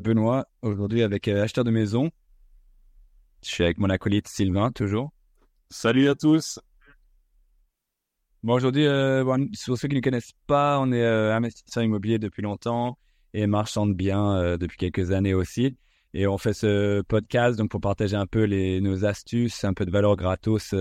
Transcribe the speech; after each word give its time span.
Benoît, 0.00 0.46
aujourd'hui 0.62 1.02
avec 1.02 1.28
euh, 1.28 1.42
Acheteur 1.42 1.64
de 1.64 1.70
maison. 1.70 2.10
Je 3.42 3.48
suis 3.50 3.64
avec 3.64 3.78
mon 3.78 3.90
acolyte 3.90 4.28
Sylvain, 4.28 4.72
toujours. 4.72 5.12
Salut 5.70 6.08
à 6.08 6.14
tous. 6.14 6.58
Bon, 8.42 8.54
aujourd'hui, 8.54 8.86
euh, 8.86 9.22
bon, 9.22 9.48
pour 9.66 9.76
ceux 9.76 9.86
qui 9.88 9.96
ne 9.96 10.00
connaissent 10.00 10.32
pas, 10.46 10.80
on 10.80 10.92
est 10.92 11.02
euh, 11.02 11.34
investisseur 11.34 11.82
immobilier 11.82 12.18
depuis 12.18 12.40
longtemps 12.40 12.98
et 13.34 13.46
marchand 13.46 13.86
de 13.86 13.92
biens 13.92 14.34
euh, 14.36 14.56
depuis 14.56 14.78
quelques 14.78 15.10
années 15.10 15.34
aussi. 15.34 15.76
Et 16.14 16.26
on 16.26 16.38
fait 16.38 16.54
ce 16.54 17.02
podcast 17.02 17.58
donc 17.58 17.70
pour 17.70 17.82
partager 17.82 18.16
un 18.16 18.26
peu 18.26 18.44
les, 18.44 18.80
nos 18.80 19.04
astuces, 19.04 19.62
un 19.64 19.74
peu 19.74 19.84
de 19.84 19.90
valeur 19.90 20.16
gratos 20.16 20.74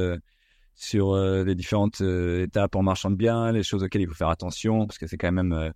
sur 0.75 1.15
les 1.17 1.55
différentes 1.55 2.01
étapes 2.01 2.75
en 2.75 2.81
marchand 2.81 3.11
de 3.11 3.15
biens, 3.15 3.51
les 3.51 3.61
choses 3.61 3.83
auxquelles 3.83 4.01
il 4.01 4.07
faut 4.07 4.15
faire 4.15 4.29
attention, 4.29 4.87
parce 4.87 4.97
que 4.97 5.05
c'est 5.05 5.17
quand 5.17 5.31
même 5.31 5.71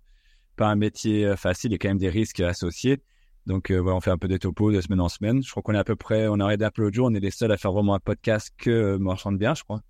pas 0.56 0.66
un 0.66 0.74
métier 0.74 1.36
facile, 1.36 1.70
il 1.70 1.74
y 1.74 1.76
a 1.76 1.78
quand 1.78 1.88
même 1.88 1.98
des 1.98 2.08
risques 2.08 2.40
associés. 2.40 3.00
Donc 3.46 3.70
euh, 3.70 3.78
voilà, 3.78 3.96
on 3.96 4.00
fait 4.00 4.10
un 4.10 4.18
peu 4.18 4.28
des 4.28 4.38
topos 4.38 4.72
de 4.72 4.80
semaine 4.80 5.00
en 5.00 5.08
semaine. 5.08 5.42
Je 5.42 5.50
crois 5.50 5.62
qu'on 5.62 5.74
est 5.74 5.78
à 5.78 5.84
peu 5.84 5.96
près, 5.96 6.28
on 6.28 6.40
a 6.40 6.44
arrêté 6.44 6.64
un 6.64 6.70
peu 6.70 6.82
l'autre 6.82 6.94
jour, 6.94 7.08
on 7.10 7.14
est 7.14 7.20
les 7.20 7.30
seuls 7.30 7.52
à 7.52 7.56
faire 7.56 7.72
vraiment 7.72 7.94
un 7.94 7.98
podcast 7.98 8.52
que 8.56 8.70
euh, 8.70 8.98
marchand 8.98 9.32
de 9.32 9.36
biens, 9.36 9.54
je 9.54 9.64
crois. 9.64 9.80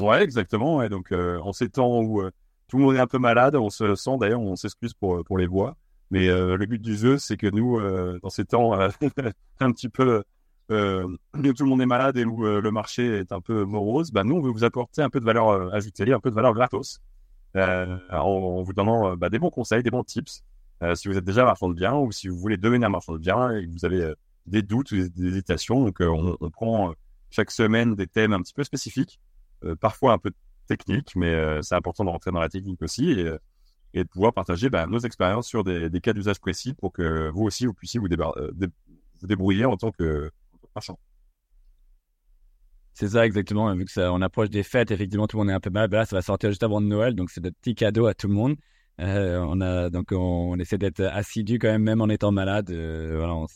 Ouais, 0.00 0.22
exactement. 0.22 0.78
Ouais. 0.78 0.88
Donc, 0.88 1.12
euh, 1.12 1.38
en 1.40 1.52
ces 1.52 1.68
temps 1.68 2.00
où 2.00 2.22
euh, 2.22 2.30
tout 2.68 2.78
le 2.78 2.84
monde 2.84 2.96
est 2.96 3.00
un 3.00 3.06
peu 3.06 3.18
malade, 3.18 3.56
on 3.56 3.68
se 3.68 3.94
sent 3.94 4.16
d'ailleurs, 4.18 4.40
on 4.40 4.56
s'excuse 4.56 4.94
pour, 4.94 5.36
les 5.36 5.46
voix. 5.46 5.76
Mais 6.12 6.26
le 6.26 6.66
but 6.66 6.82
du 6.82 6.96
jeu, 6.96 7.18
c'est 7.18 7.36
que 7.36 7.46
nous, 7.46 7.80
dans 8.20 8.30
ces 8.30 8.44
temps 8.44 8.72
un 9.60 9.72
petit 9.72 9.88
peu 9.88 10.24
où 10.68 10.72
tout 10.72 11.64
le 11.64 11.66
monde 11.66 11.82
est 11.82 11.86
malade 11.86 12.16
et 12.16 12.24
où 12.24 12.42
le 12.42 12.70
marché 12.72 13.18
est 13.18 13.30
un 13.30 13.40
peu 13.40 13.64
morose, 13.64 14.10
bah, 14.10 14.24
nous, 14.24 14.34
on 14.36 14.40
veut 14.40 14.50
vous 14.50 14.64
apporter 14.64 15.02
un 15.02 15.10
peu 15.10 15.20
de 15.20 15.24
valeur 15.24 15.72
ajoutée, 15.72 16.12
un 16.12 16.18
peu 16.18 16.30
de 16.30 16.34
valeur 16.34 16.52
gratos, 16.52 17.00
en, 17.56 18.62
vous 18.62 18.72
donnant 18.72 19.16
bah, 19.16 19.28
des 19.28 19.38
bons 19.38 19.50
conseils, 19.50 19.84
des 19.84 19.90
bons 19.90 20.02
tips. 20.02 20.42
Euh, 20.82 20.94
si 20.94 21.08
vous 21.08 21.16
êtes 21.16 21.24
déjà 21.24 21.44
marchand 21.44 21.68
de 21.68 21.74
biens 21.74 21.94
ou 21.94 22.10
si 22.10 22.28
vous 22.28 22.38
voulez 22.38 22.56
devenir 22.56 22.88
marchand 22.88 23.12
de 23.12 23.18
biens 23.18 23.54
et 23.54 23.66
que 23.66 23.72
vous 23.72 23.84
avez 23.84 24.02
euh, 24.02 24.14
des 24.46 24.62
doutes 24.62 24.92
ou 24.92 25.08
des, 25.08 25.26
hésitations, 25.26 25.84
donc 25.84 26.00
euh, 26.00 26.36
on, 26.40 26.50
prend 26.50 26.94
chaque 27.30 27.50
semaine 27.50 27.94
des 27.94 28.06
thèmes 28.06 28.32
un 28.32 28.40
petit 28.40 28.54
peu 28.54 28.64
spécifiques, 28.64 29.20
parfois 29.80 30.14
un 30.14 30.18
peu 30.18 30.32
techniques, 30.66 31.14
mais 31.14 31.62
c'est 31.62 31.74
important 31.74 32.04
de 32.04 32.10
rentrer 32.10 32.32
dans 32.32 32.40
la 32.40 32.48
technique 32.48 32.82
aussi 32.82 33.10
et, 33.10 33.24
de 33.94 34.08
pouvoir 34.08 34.32
partager 34.32 34.70
bah, 34.70 34.86
nos 34.86 34.98
expériences 34.98 35.46
sur 35.46 35.62
des, 35.62 36.00
cas 36.00 36.12
d'usage 36.12 36.40
précis 36.40 36.74
pour 36.74 36.92
que 36.92 37.28
vous 37.30 37.42
aussi 37.42 37.66
vous 37.66 37.74
puissiez 37.74 38.00
vous, 38.00 38.08
débrouiller 39.22 39.66
en 39.66 39.76
tant 39.76 39.92
que 39.92 40.30
marchand. 40.74 40.98
C'est 42.94 43.10
ça 43.10 43.24
exactement. 43.24 43.72
Vu 43.74 43.84
que 43.84 44.10
on 44.10 44.22
approche 44.22 44.50
des 44.50 44.62
fêtes, 44.62 44.90
effectivement, 44.90 45.26
tout 45.26 45.36
le 45.36 45.44
monde 45.44 45.50
est 45.50 45.54
un 45.54 45.60
peu 45.60 45.70
malade. 45.70 45.92
Là, 45.92 46.04
ça 46.06 46.16
va 46.16 46.22
sortir 46.22 46.50
juste 46.50 46.62
avant 46.62 46.80
Noël, 46.80 47.14
donc 47.14 47.30
c'est 47.30 47.40
des 47.40 47.52
petits 47.52 47.74
cadeaux 47.74 48.06
à 48.06 48.14
tout 48.14 48.26
le 48.26 48.34
monde. 48.34 48.56
Euh, 49.00 49.44
on 49.48 49.60
a 49.60 49.88
donc 49.90 50.12
on, 50.12 50.58
essaie 50.58 50.78
d'être 50.78 51.00
assidu 51.00 51.58
quand 51.58 51.68
même, 51.68 51.82
même 51.82 52.00
en 52.00 52.08
étant 52.08 52.32
malade. 52.32 52.70
Euh, 52.70 53.16
voilà, 53.16 53.34
on, 53.34 53.46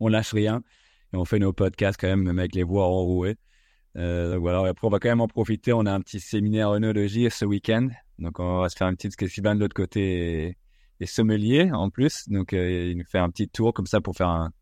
on 0.00 0.08
lâche 0.08 0.32
rien 0.32 0.62
et 1.12 1.16
on 1.16 1.24
fait 1.24 1.38
nos 1.38 1.52
podcasts 1.52 2.00
quand 2.00 2.08
même, 2.08 2.22
même 2.22 2.38
avec 2.38 2.54
les 2.54 2.64
voix 2.64 2.86
enrouées. 2.86 3.36
Euh, 3.96 4.38
voilà. 4.38 4.68
Après, 4.68 4.86
on 4.86 4.90
va 4.90 4.98
quand 4.98 5.08
même 5.08 5.20
en 5.20 5.28
profiter. 5.28 5.72
On 5.72 5.86
a 5.86 5.92
un 5.92 6.00
petit 6.00 6.20
séminaire 6.20 6.70
œnologie 6.70 7.28
ce 7.30 7.44
week-end, 7.44 7.88
donc 8.18 8.40
on 8.40 8.60
va 8.60 8.68
se 8.68 8.76
faire 8.76 8.88
une 8.88 8.96
petite. 8.96 9.14
Parce 9.18 9.56
de 9.56 9.60
l'autre 9.60 9.74
côté 9.74 10.48
est, 10.48 10.56
est 11.00 11.06
sommelier 11.06 11.70
en 11.72 11.90
plus, 11.90 12.28
donc 12.28 12.52
euh, 12.52 12.90
il 12.90 12.98
nous 12.98 13.04
fait 13.04 13.18
un 13.18 13.30
petit 13.30 13.48
tour 13.48 13.72
comme 13.72 13.86
ça 13.86 14.00
pour 14.00 14.16
faire 14.16 14.28
un, 14.28 14.52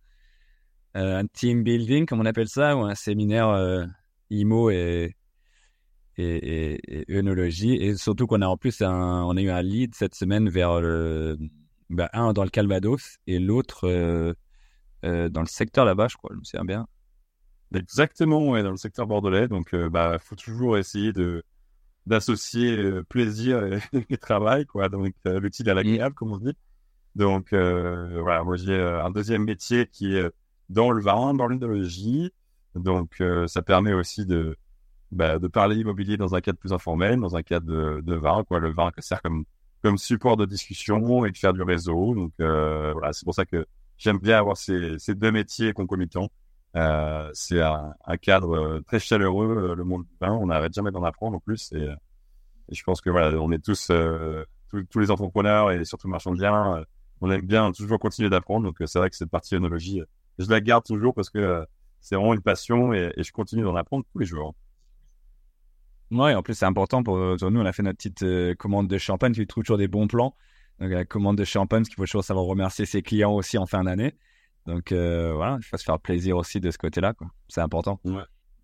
un 0.95 1.27
team 1.27 1.63
building, 1.63 2.07
comme 2.07 2.21
on 2.21 2.27
appelle 2.27 2.49
ça, 2.49 2.77
ou 2.77 2.81
un 2.81 2.95
séminaire. 2.95 3.87
IMO 4.31 4.71
et, 4.71 5.15
et, 6.17 6.75
et, 6.75 7.13
et 7.13 7.19
œnologie. 7.19 7.75
Et 7.75 7.97
surtout 7.97 8.27
qu'on 8.27 8.43
a 8.43 8.47
en 8.47 8.57
plus 8.57 8.83
un, 8.83 9.23
on 9.25 9.37
a 9.37 9.41
eu 9.41 9.51
un 9.51 9.63
lead 9.63 9.95
cette 9.95 10.15
semaine 10.15 10.49
vers 10.49 10.81
le, 10.81 11.39
bah, 11.91 12.11
un 12.13 12.33
dans 12.33 12.45
le 12.45 12.51
Calvados 12.51 13.19
et 13.27 13.39
l'autre 13.39 13.89
euh, 13.89 14.35
euh, 15.05 15.29
dans 15.29 15.43
le 15.43 15.47
secteur 15.47 15.85
là-bas, 15.85 16.09
je 16.09 16.17
crois, 16.17 16.31
je 16.33 16.39
me 16.39 16.45
souviens 16.45 16.65
bien. 16.65 16.87
Exactement, 17.75 18.49
ouais, 18.49 18.63
dans 18.63 18.71
le 18.71 18.77
secteur 18.77 19.07
bordelais. 19.07 19.49
Donc, 19.49 19.75
euh, 19.75 19.89
bah, 19.91 20.19
faut 20.19 20.37
toujours 20.37 20.79
essayer 20.79 21.13
de 21.13 21.43
d'associer 22.07 22.77
euh, 22.77 23.03
plaisir 23.03 23.81
et, 24.11 24.17
travail, 24.19 24.65
quoi. 24.67 24.89
Donc, 24.89 25.13
euh, 25.27 25.41
l'utile 25.41 25.69
à 25.71 25.75
l'agréable, 25.75 26.15
comme 26.15 26.33
on 26.33 26.39
dit. 26.39 26.57
Donc, 27.17 27.53
euh, 27.53 28.21
voilà, 28.23 28.45
moi 28.45 28.57
j'ai 28.57 28.75
euh, 28.75 29.05
un 29.05 29.11
deuxième 29.11 29.45
métier 29.45 29.87
qui 29.89 30.15
est 30.17 30.21
euh, 30.23 30.31
dans 30.69 30.91
le 30.93 31.03
vin, 31.03 31.35
dans 31.35 31.47
l'œnologie. 31.49 32.33
Donc, 32.75 33.21
euh, 33.21 33.47
ça 33.49 33.63
permet 33.63 33.93
aussi 33.95 34.27
de 34.27 34.57
bah, 35.13 35.39
de 35.39 35.49
parler 35.49 35.77
immobilier 35.77 36.17
dans 36.17 36.35
un 36.35 36.41
cadre 36.41 36.59
plus 36.59 36.73
informel, 36.73 37.21
dans 37.21 37.37
un 37.37 37.43
cadre 37.43 37.67
de, 37.67 38.01
de 38.01 38.15
vin, 38.15 38.45
quoi. 38.45 38.59
Le 38.61 38.73
vin 38.73 38.91
que 38.91 39.03
sert 39.03 39.23
comme 39.23 39.45
comme 39.83 39.99
support 39.99 40.37
de 40.37 40.47
discussion 40.47 41.25
et 41.27 41.31
de 41.31 41.37
faire 41.37 41.53
du 41.53 41.63
réseau. 41.63 42.15
Donc, 42.15 42.33
euh, 42.41 42.93
voilà, 42.93 43.13
c'est 43.13 43.25
pour 43.25 43.35
ça 43.35 43.45
que 43.45 43.67
j'aime 43.99 44.19
bien 44.19 44.39
avoir 44.39 44.57
ces 44.57 44.99
ces 44.99 45.15
deux 45.15 45.31
métiers 45.33 45.73
concomitants. 45.73 46.31
Euh, 46.77 47.31
c'est 47.33 47.61
un, 47.63 47.95
cadre 48.21 48.55
euh, 48.57 48.81
très 48.87 48.99
chaleureux, 48.99 49.71
euh, 49.71 49.75
le 49.75 49.85
monde 49.85 50.05
du 50.05 50.17
vin. 50.21 50.33
On 50.33 50.47
n'arrête 50.47 50.75
jamais 50.75 50.91
d'en 50.91 51.05
apprendre 51.05 51.37
en 51.37 51.41
plus. 51.41 51.73
Et, 51.73 51.89
je 52.71 52.83
pense 52.83 53.01
que 53.01 53.11
voilà, 53.11 53.39
on 53.41 53.53
est 53.53 53.65
tous, 53.65 53.93
tous, 54.91 54.99
les 54.99 55.11
entrepreneurs 55.11 55.71
et 55.71 55.85
surtout 55.85 56.09
marchands 56.09 56.33
de 56.33 56.39
biens, 56.39 56.85
on 57.21 57.31
aime 57.31 57.43
bien 57.43 57.73
toujours 57.73 57.99
continuer 57.99 58.29
d'apprendre. 58.29 58.67
Donc 58.67 58.77
c'est 58.85 58.99
vrai 58.99 59.11
que 59.11 59.17
cette 59.17 59.31
partie 59.31 59.55
œnologie, 59.55 60.01
euh, 60.01 60.07
je 60.39 60.51
la 60.51 60.61
garde 60.61 60.85
toujours 60.85 61.15
parce 61.15 61.31
que 61.31 61.65
c'est 62.01 62.17
vraiment 62.17 62.35
une 62.35 62.43
passion 62.43 62.93
et 62.93 63.13
je 63.17 63.33
continue 63.33 63.63
d'en 63.63 63.77
apprendre 63.77 64.05
tous 64.13 64.19
les 64.19 64.27
jours. 64.27 64.55
Ouais, 66.11 66.35
en 66.35 66.43
plus 66.43 66.55
c'est 66.55 66.67
important 66.67 67.03
pour, 67.03 67.19
pour 67.39 67.51
nous. 67.51 67.61
On 67.61 67.67
a 67.67 67.73
fait 67.73 67.83
notre 67.83 67.97
petite 67.97 68.23
euh, 68.23 68.55
commande 68.55 68.89
de 68.89 68.99
champagne. 68.99 69.33
Tu 69.33 69.47
trouves 69.47 69.65
toujours 69.65 69.79
des 69.79 69.89
bons 69.89 70.07
plans. 70.07 70.37
Donc 70.79 70.91
la 70.91 71.05
commande 71.05 71.39
de 71.39 71.45
champagne, 71.45 71.81
parce 71.81 71.89
qu'il 71.89 71.97
faut 71.97 72.05
toujours 72.05 72.25
savoir 72.25 72.45
remercier 72.45 72.85
ses 72.87 73.03
clients 73.03 73.33
aussi 73.33 73.59
en 73.59 73.67
fin 73.67 73.85
d'année. 73.85 74.15
Donc 74.67 74.93
euh, 74.93 75.33
voilà, 75.35 75.59
il 75.61 75.65
faut 75.65 75.77
se 75.77 75.85
faire 75.85 75.99
plaisir 75.99 76.37
aussi 76.37 76.61
de 76.61 76.71
ce 76.71 76.79
côté-là. 76.79 77.15
C'est 77.49 77.61
important. 77.61 78.01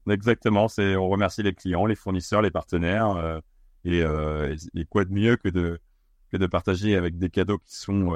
Exactement, 0.09 0.69
c'est 0.69 0.97
on 0.97 1.09
remercie 1.09 1.43
les 1.43 1.55
clients, 1.55 1.87
les 1.87 1.95
fournisseurs, 1.95 2.43
les 2.43 2.51
partenaires 2.51 3.11
euh, 3.11 3.39
et, 3.85 4.03
euh, 4.03 4.55
quoi 4.91 5.05
de 5.05 5.13
mieux 5.13 5.37
que 5.37 5.49
de 5.49 5.79
que 6.31 6.37
de 6.37 6.47
partager 6.47 6.97
avec 6.97 7.19
des 7.19 7.31
cadeaux 7.31 7.59
qui 7.59 7.77
sont 7.77 8.13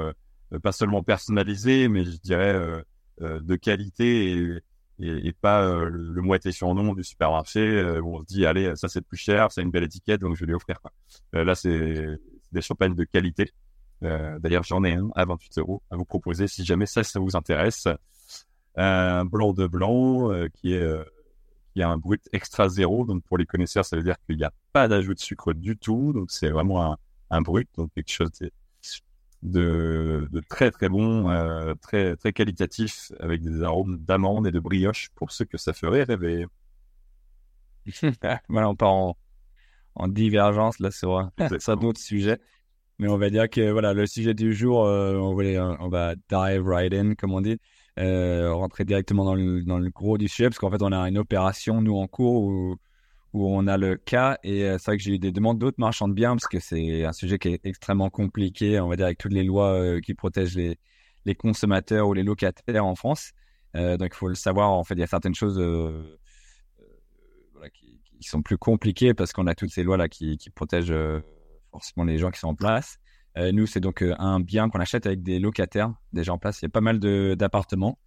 euh, 0.53 0.59
pas 0.59 0.71
seulement 0.71 1.03
personnalisés, 1.03 1.87
mais 1.87 2.03
je 2.03 2.17
dirais 2.17 2.53
euh, 2.53 2.81
euh, 3.21 3.39
de 3.41 3.55
qualité 3.55 4.61
et, 4.99 5.27
et 5.27 5.33
pas 5.33 5.63
euh, 5.63 5.89
le, 5.89 6.21
moitié 6.21 6.51
sur 6.51 6.73
nom 6.73 6.93
du 6.93 7.03
supermarché 7.03 7.59
euh, 7.59 8.01
où 8.01 8.15
on 8.17 8.21
se 8.21 8.25
dit 8.25 8.45
allez 8.45 8.75
ça 8.75 8.87
c'est 8.87 9.01
plus 9.01 9.17
cher, 9.17 9.51
c'est 9.51 9.61
une 9.61 9.71
belle 9.71 9.83
étiquette 9.83 10.21
donc 10.21 10.35
je 10.35 10.41
vais 10.41 10.47
lui 10.47 10.55
offrir 10.55 10.81
quoi. 10.81 10.91
Euh, 11.35 11.43
là 11.43 11.55
c'est 11.55 12.19
des 12.51 12.61
champagnes 12.61 12.95
de 12.95 13.03
qualité. 13.03 13.51
Euh, 14.03 14.39
D'ailleurs 14.39 14.63
j'en 14.63 14.83
ai 14.83 14.93
un 14.93 15.09
à 15.15 15.25
28 15.25 15.59
euros 15.59 15.81
à 15.89 15.95
vous 15.95 16.05
proposer 16.05 16.47
si 16.47 16.63
jamais 16.65 16.85
ça 16.85 17.03
ça 17.03 17.19
vous 17.19 17.35
intéresse. 17.35 17.87
Un 18.75 19.25
blanc 19.25 19.53
de 19.53 19.65
blanc 19.65 20.31
euh, 20.31 20.47
qui 20.53 20.73
est 20.73 20.81
euh, 20.81 21.03
qui 21.73 21.81
a 21.81 21.89
un 21.89 21.97
brut 21.97 22.21
extra 22.31 22.69
zéro. 22.69 23.05
Donc 23.05 23.23
pour 23.23 23.37
les 23.37 23.45
connaisseurs, 23.45 23.85
ça 23.85 23.95
veut 23.95 24.03
dire 24.03 24.15
qu'il 24.25 24.37
n'y 24.37 24.43
a 24.43 24.53
pas 24.73 24.87
d'ajout 24.87 25.13
de 25.13 25.19
sucre 25.19 25.53
du 25.53 25.77
tout. 25.77 26.13
Donc 26.13 26.31
c'est 26.31 26.49
vraiment 26.49 26.93
un, 26.93 26.97
un 27.29 27.41
brut, 27.41 27.69
donc 27.75 27.91
quelque 27.93 28.11
chose 28.11 28.31
de, 28.39 28.51
de, 29.43 30.27
de 30.31 30.39
très 30.49 30.71
très 30.71 30.89
bon, 30.89 31.29
euh, 31.29 31.73
très 31.75 32.15
très 32.17 32.33
qualitatif, 32.33 33.11
avec 33.19 33.41
des 33.41 33.61
arômes 33.63 33.97
d'amande 33.99 34.47
et 34.47 34.51
de 34.51 34.59
brioche 34.59 35.09
pour 35.15 35.31
ceux 35.31 35.45
que 35.45 35.57
ça 35.57 35.73
ferait 35.73 36.03
rêver. 36.03 36.45
voilà, 38.49 38.69
on 38.69 38.75
part 38.75 38.89
en, 38.93 39.17
en 39.95 40.07
divergence 40.07 40.79
là 40.79 40.91
sur, 40.91 41.17
un- 41.19 41.31
sur 41.59 41.77
d'autres 41.77 42.01
sujets. 42.01 42.39
Mais 42.99 43.07
on 43.09 43.17
va 43.17 43.29
dire 43.29 43.49
que 43.49 43.71
voilà, 43.71 43.93
le 43.93 44.07
sujet 44.07 44.33
du 44.35 44.53
jour, 44.53 44.85
euh, 44.85 45.17
on, 45.17 45.39
euh, 45.41 45.75
on 45.81 45.89
va 45.89 46.15
dive 46.29 46.67
right 46.67 46.93
in, 46.93 47.15
comme 47.15 47.33
on 47.33 47.41
dit, 47.41 47.57
euh, 47.99 48.53
rentrer 48.53 48.85
directement 48.85 49.25
dans 49.25 49.35
le, 49.35 49.63
dans 49.63 49.79
le 49.79 49.89
gros 49.91 50.17
du 50.17 50.27
sujet, 50.29 50.49
parce 50.49 50.59
qu'en 50.59 50.71
fait, 50.71 50.81
on 50.83 50.91
a 50.93 51.09
une 51.09 51.17
opération, 51.19 51.81
nous, 51.81 51.95
en 51.97 52.07
cours, 52.07 52.43
où, 52.45 52.77
où 53.33 53.47
on 53.47 53.67
a 53.67 53.77
le 53.77 53.97
cas, 53.97 54.37
et 54.43 54.63
euh, 54.63 54.77
c'est 54.77 54.85
vrai 54.85 54.97
que 54.97 55.03
j'ai 55.03 55.13
eu 55.13 55.19
des 55.19 55.31
demandes 55.31 55.59
d'autres 55.59 55.79
marchands 55.79 56.07
de 56.07 56.13
biens, 56.13 56.35
parce 56.35 56.47
que 56.47 56.59
c'est 56.59 57.03
un 57.03 57.13
sujet 57.13 57.37
qui 57.37 57.49
est 57.49 57.65
extrêmement 57.65 58.09
compliqué, 58.09 58.79
on 58.79 58.87
va 58.87 58.95
dire, 58.95 59.05
avec 59.05 59.17
toutes 59.17 59.33
les 59.33 59.43
lois 59.43 59.73
euh, 59.73 59.99
qui 59.99 60.13
protègent 60.13 60.55
les, 60.55 60.77
consommateurs 61.35 62.07
ou 62.07 62.13
les 62.13 62.23
locataires 62.23 62.85
en 62.85 62.95
France. 62.95 63.33
Euh, 63.75 63.97
donc, 63.97 64.11
il 64.13 64.15
faut 64.15 64.29
le 64.29 64.35
savoir, 64.35 64.71
en 64.71 64.83
fait, 64.85 64.93
il 64.93 65.01
y 65.01 65.03
a 65.03 65.07
certaines 65.07 65.35
choses 65.35 65.61
qui, 67.73 67.99
sont 68.21 68.41
plus 68.41 68.57
compliquées, 68.57 69.13
parce 69.13 69.33
qu'on 69.33 69.45
a 69.45 69.55
toutes 69.55 69.71
ces 69.71 69.83
lois-là 69.83 70.07
qui, 70.07 70.37
qui 70.37 70.49
protègent... 70.49 70.95
forcément 71.71 72.05
les 72.05 72.17
gens 72.17 72.31
qui 72.31 72.39
sont 72.39 72.47
en 72.47 72.55
place. 72.55 72.97
Nous, 73.35 73.67
c'est 73.67 73.81
donc 73.81 74.03
un 74.17 74.39
bien 74.39 74.69
qu'on 74.69 74.79
achète 74.79 75.05
avec 75.05 75.21
des 75.21 75.37
locataires 75.37 75.93
déjà 76.13 76.33
en 76.33 76.39
place. 76.39 76.61
Il 76.61 76.65
y 76.65 76.67
a 76.67 76.69
pas 76.69 76.81
mal 76.81 76.99
d'appartements. 77.35 77.99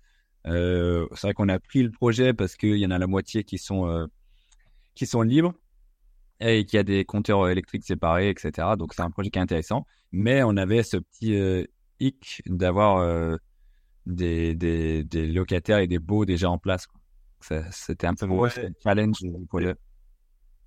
C'est 0.45 1.23
vrai 1.23 1.35
qu'on 1.35 1.49
a 1.49 1.61
pris 1.61 1.83
le 1.83 1.91
projet 1.91 2.33
parce 2.33 2.57
qu'il 2.57 2.79
y 2.79 2.87
en 2.87 2.91
a 2.91 2.99
la 2.99 3.07
moitié 3.07 3.45
qui 3.45 3.59
sont 3.59 4.09
qui 4.95 5.07
sont 5.07 5.23
libres 5.23 5.55
et 6.41 6.65
qu'il 6.65 6.77
y 6.77 6.81
a 6.81 6.83
des 6.85 7.05
compteurs 7.05 7.49
électriques 7.49 7.85
séparés, 7.85 8.31
etc. 8.31 8.69
Donc 8.79 8.95
c'est 8.95 9.03
un 9.03 9.11
projet 9.11 9.31
qui 9.31 9.39
est 9.39 9.43
intéressant. 9.43 9.87
Mais 10.13 10.43
on 10.43 10.57
avait 10.57 10.83
ce 10.83 10.97
petit 10.97 11.35
euh, 11.35 11.65
hic 12.01 12.43
d'avoir 12.47 12.99
euh, 12.99 13.37
des, 14.07 14.55
des, 14.55 15.05
des 15.05 15.27
locataires 15.27 15.79
et 15.79 15.87
des 15.87 15.99
baux 15.99 16.25
déjà 16.25 16.51
en 16.51 16.59
place. 16.59 16.87
C'était 17.71 18.07
un 18.07 18.15
peu 18.15 18.27
Ouais. 18.27 18.51
le 18.57 18.73
challenge 18.83 19.19
du 19.21 19.47
projet. 19.47 19.75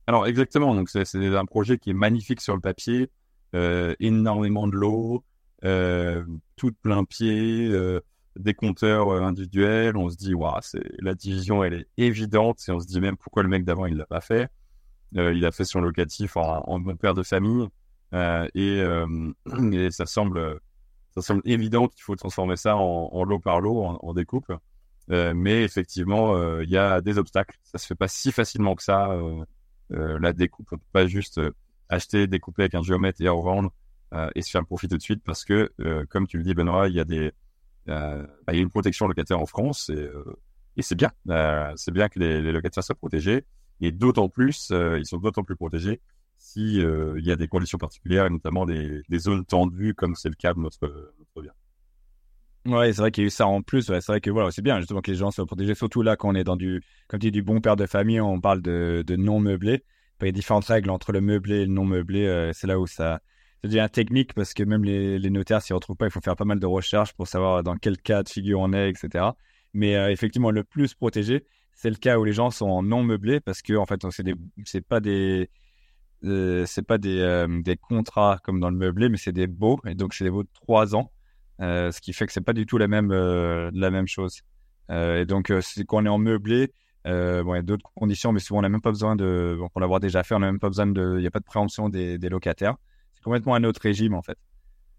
Alors 0.08 0.28
exactement, 0.28 0.76
donc 0.76 0.90
c'est 0.90 1.16
un 1.16 1.46
projet 1.46 1.78
qui 1.78 1.92
est 1.92 1.94
magnifique 1.96 2.42
sur 2.42 2.56
le 2.56 2.62
papier, 2.62 3.10
euh, 3.56 3.96
énormément 4.00 4.68
de 4.68 4.76
l'eau, 4.76 5.24
euh, 5.64 6.26
tout 6.58 6.72
plein 6.82 7.06
pied, 7.06 7.70
euh, 7.72 8.02
des 8.38 8.54
compteurs 8.54 9.10
euh, 9.10 9.22
individuels. 9.22 9.98
On 9.98 10.10
se 10.10 10.18
dit, 10.18 10.34
waouh, 10.34 10.60
c'est 10.62 10.84
la 11.00 11.16
division, 11.16 11.64
elle 11.64 11.74
est 11.74 11.88
évidente. 11.98 12.60
Et 12.68 12.72
on 12.72 12.80
se 12.80 12.88
dit 12.88 13.00
même 13.00 13.18
pourquoi 13.18 13.44
le 13.44 13.50
mec 13.50 13.66
d'avant 13.66 13.86
il 13.86 13.98
l'a 13.98 14.06
pas 14.06 14.22
fait? 14.22 14.50
il 15.16 15.46
a 15.46 15.52
fait 15.52 15.64
son 15.64 15.80
locatif 15.80 16.38
en, 16.38 16.64
en 16.68 16.80
bon 16.80 16.98
père 16.98 17.14
de 17.14 17.22
famille 17.22 17.68
et, 18.14 18.18
et, 19.74 19.92
ça 19.92 20.08
semble, 20.08 20.60
ça 21.14 21.22
semble 21.22 21.44
évident 21.46 21.88
qu'il 21.88 22.02
faut 22.02 22.16
transformer 22.16 22.56
ça 22.56 22.78
en, 22.78 23.10
en 23.12 23.24
lot 23.24 23.38
par 23.38 23.62
lot, 23.62 23.84
en, 23.84 24.00
en 24.02 24.14
découpe. 24.16 24.52
mais 25.10 25.64
effectivement, 25.64 26.60
il 26.62 26.70
y 26.70 26.78
a 26.78 27.00
des 27.02 27.20
obstacles. 27.20 27.60
Ça 27.62 27.78
se 27.78 27.86
fait 27.86 27.94
pas 27.94 28.08
si 28.08 28.32
facilement 28.32 28.74
que 28.74 28.82
ça. 28.82 29.16
la 29.92 30.34
découpe, 30.34 30.70
on 30.72 30.78
peut 30.78 30.84
pas 30.92 31.06
juste 31.06 31.40
acheter, 31.90 32.26
découper 32.26 32.64
avec 32.64 32.74
un 32.74 32.82
géomètre 32.82 33.22
et 33.22 33.30
revendre 33.30 33.72
euh, 34.14 34.30
et 34.36 34.42
se 34.42 34.52
faire 34.52 34.64
profit 34.66 34.88
tout 34.88 34.98
de 34.98 35.02
suite 35.02 35.24
parce 35.24 35.44
que, 35.44 35.72
euh, 35.80 36.06
comme 36.10 36.28
tu 36.28 36.38
le 36.38 36.44
dis, 36.44 36.54
Benoît, 36.54 36.88
il 36.88 36.96
y 36.96 37.00
a 37.00 37.06
des, 37.06 37.28
euh, 37.28 37.32
bah, 37.88 38.26
il 38.50 38.56
y 38.56 38.60
a 38.60 38.62
une 38.62 38.70
protection 38.70 39.08
locataire 39.08 39.40
en 39.40 39.46
France 39.46 39.90
et, 39.90 40.10
et 40.78 40.82
c'est 40.82 40.96
bien. 40.96 41.12
c'est 41.76 41.92
bien 41.92 42.10
que 42.10 42.20
les, 42.20 42.52
locataires 42.52 42.84
soient 42.84 42.96
protégés 42.96 43.46
et 43.82 43.92
d'autant 43.92 44.30
plus, 44.30 44.72
ils 44.72 45.06
sont 45.06 45.18
d'autant 45.18 45.44
plus 45.44 45.56
protégés 45.56 46.02
si 46.38 46.78
il 46.78 47.26
y 47.26 47.32
a 47.32 47.36
des 47.36 47.48
conditions 47.48 47.78
particulières 47.78 48.26
et 48.26 48.30
notamment 48.30 48.66
des, 48.66 49.04
zones 49.18 49.46
tendues 49.46 49.94
comme 49.94 50.16
c'est 50.16 50.30
le 50.30 50.36
cas 50.36 50.54
de 50.54 50.60
notre, 50.60 51.14
bien. 51.42 51.52
Ouais, 52.66 52.94
c'est 52.94 53.02
vrai 53.02 53.12
qu'il 53.12 53.24
y 53.24 53.26
a 53.26 53.28
eu 53.28 53.30
ça 53.30 53.46
en 53.46 53.62
plus. 53.62 53.84
C'est 53.84 54.08
vrai 54.08 54.22
que 54.22 54.30
voilà, 54.30 54.50
c'est 54.52 54.62
bien 54.62 54.80
justement 54.80 55.02
que 55.02 55.12
les 55.12 55.18
gens 55.18 55.32
soient 55.32 55.46
protégés, 55.46 55.76
surtout 55.76 56.02
là 56.02 56.16
quand 56.16 56.30
on 56.30 56.36
est 56.36 56.46
dans 56.46 56.56
du, 56.56 56.82
comme 57.08 57.20
tu 57.20 57.28
dis, 57.28 57.32
du 57.32 57.44
bon 57.44 57.60
père 57.60 57.76
de 57.76 57.86
famille, 57.86 58.22
on 58.22 58.40
parle 58.40 58.62
de 58.62 59.16
non 59.16 59.40
meublé. 59.40 59.84
Il 60.22 60.28
y 60.28 60.30
a 60.30 60.32
différentes 60.32 60.66
règles 60.66 60.90
entre 60.90 61.12
le 61.12 61.20
meublé 61.20 61.58
et 61.58 61.66
le 61.66 61.74
non 61.74 61.84
meublé. 61.84 62.52
c'est 62.54 62.68
là 62.68 62.80
où 62.80 62.88
ça, 62.88 63.20
ça 63.64 63.70
devient 63.70 63.88
technique 63.92 64.34
parce 64.34 64.54
que 64.54 64.64
même 64.64 64.84
les, 64.84 65.18
les 65.18 65.30
notaires 65.30 65.62
s'y 65.62 65.72
retrouvent 65.72 65.96
pas. 65.96 66.06
Il 66.06 66.12
faut 66.12 66.22
faire 66.22 66.36
pas 66.36 66.46
mal 66.46 66.60
de 66.60 66.66
recherches 66.66 67.14
pour 67.14 67.28
savoir 67.28 67.64
dans 67.64 67.78
quel 67.78 67.98
cas 67.98 68.22
de 68.24 68.30
figure 68.30 68.60
on 68.60 68.74
est, 68.74 68.90
etc. 68.90 69.26
Mais 69.74 69.96
euh, 69.96 70.12
effectivement, 70.12 70.52
le 70.52 70.64
plus 70.66 70.94
protégé, 70.94 71.46
c'est 71.74 71.90
le 71.90 71.96
cas 71.96 72.18
où 72.18 72.26
les 72.26 72.34
gens 72.34 72.52
sont 72.52 72.68
en 72.68 72.84
non 72.84 73.04
meublé 73.04 73.40
parce 73.40 73.62
que 73.62 73.74
en 73.74 73.86
fait, 73.86 74.02
c'est 74.66 74.82
pas 74.82 75.00
des, 75.00 75.50
euh, 76.26 76.66
c'est 76.66 76.86
pas 76.86 76.98
des, 76.98 77.20
euh, 77.20 77.62
des 77.62 77.78
contrats 77.78 78.38
comme 78.44 78.60
dans 78.60 78.70
le 78.70 78.76
meublé, 78.76 79.08
mais 79.08 79.18
c'est 79.18 79.32
des 79.32 79.48
baux 79.48 79.80
et 79.86 79.96
donc 79.96 80.14
c'est 80.14 80.26
des 80.26 80.30
baux 80.30 80.44
de 80.44 80.50
trois 80.54 80.94
ans, 80.96 81.12
ce 81.60 82.02
qui 82.02 82.12
fait 82.12 82.28
que 82.28 82.34
c'est 82.34 82.42
pas 82.42 82.54
du 82.54 82.66
tout 82.66 82.78
la 82.78 82.90
même, 82.90 83.14
la 83.14 83.92
même 83.92 84.08
chose. 84.08 84.42
et 84.90 85.26
donc, 85.26 85.52
quand 85.88 86.04
on 86.04 86.06
est 86.06 86.10
en 86.10 86.18
meublé, 86.18 86.74
bon, 87.06 87.54
il 87.54 87.58
y 87.58 87.60
a 87.60 87.64
d'autres 87.64 87.90
conditions, 87.96 88.34
mais 88.34 88.40
souvent 88.40 88.60
on 88.60 88.64
n'a 88.64 88.70
même 88.70 88.82
pas 88.82 88.92
besoin 88.92 89.16
de, 89.16 89.56
bon, 89.58 89.70
pour 89.70 89.80
l'avoir 89.80 90.02
déjà 90.02 90.22
fait, 90.24 90.36
on 90.36 90.40
n'a 90.40 90.52
même 90.52 90.60
pas 90.60 90.70
besoin 90.70 90.86
de, 90.86 91.16
il 91.18 91.22
n'y 91.22 91.28
a 91.28 91.32
pas 91.32 91.40
de 91.40 91.46
préemption 91.46 91.88
des 91.88 92.18
locataires 92.30 92.76
complètement 93.24 93.56
un 93.56 93.64
autre 93.64 93.82
régime 93.82 94.14
en 94.14 94.22
fait. 94.22 94.38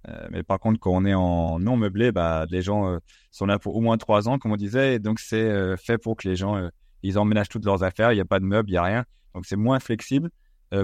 Euh, 0.09 0.27
mais 0.31 0.43
par 0.43 0.59
contre, 0.59 0.79
quand 0.81 0.93
on 0.93 1.05
est 1.05 1.15
en 1.15 1.59
non 1.59 1.77
meublé, 1.77 2.13
bah, 2.13 2.47
les 2.51 2.63
gens 2.63 2.89
euh, 2.89 2.99
sont 3.31 3.47
là 3.47 3.59
pour 3.59 3.77
au 3.77 3.81
moins 3.81 3.97
trois 3.97 4.29
ans, 4.29 4.39
comme 4.39 4.53
on 4.53 4.57
disait, 4.57 4.99
donc 4.99 5.19
c'est 5.19 5.37
euh, 5.37 5.77
fait 5.77 5.99
pour 5.99 6.17
que 6.17 6.29
les 6.29 6.37
gens 6.37 6.69
ils 7.03 7.19
emménagent 7.19 7.49
toutes 7.49 7.65
leurs 7.65 7.83
affaires. 7.83 8.13
Il 8.13 8.17
n'y 8.17 8.21
a 8.21 8.27
pas 8.27 8.41
de 8.41 8.45
meubles, 8.45 8.69
il 8.69 8.73
n'y 8.73 8.79
a 8.79 8.83
rien, 8.83 9.05
donc 9.35 9.47
c'est 9.47 9.57
moins 9.57 9.81
flexible 9.81 10.31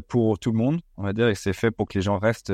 pour 0.07 0.39
tout 0.39 0.53
le 0.53 0.59
monde, 0.59 0.81
on 0.97 1.03
va 1.03 1.13
dire, 1.13 1.29
et 1.29 1.35
c'est 1.35 1.53
fait 1.53 1.73
pour 1.73 1.89
que 1.89 1.99
les 1.99 2.03
gens 2.03 2.19
restent. 2.19 2.53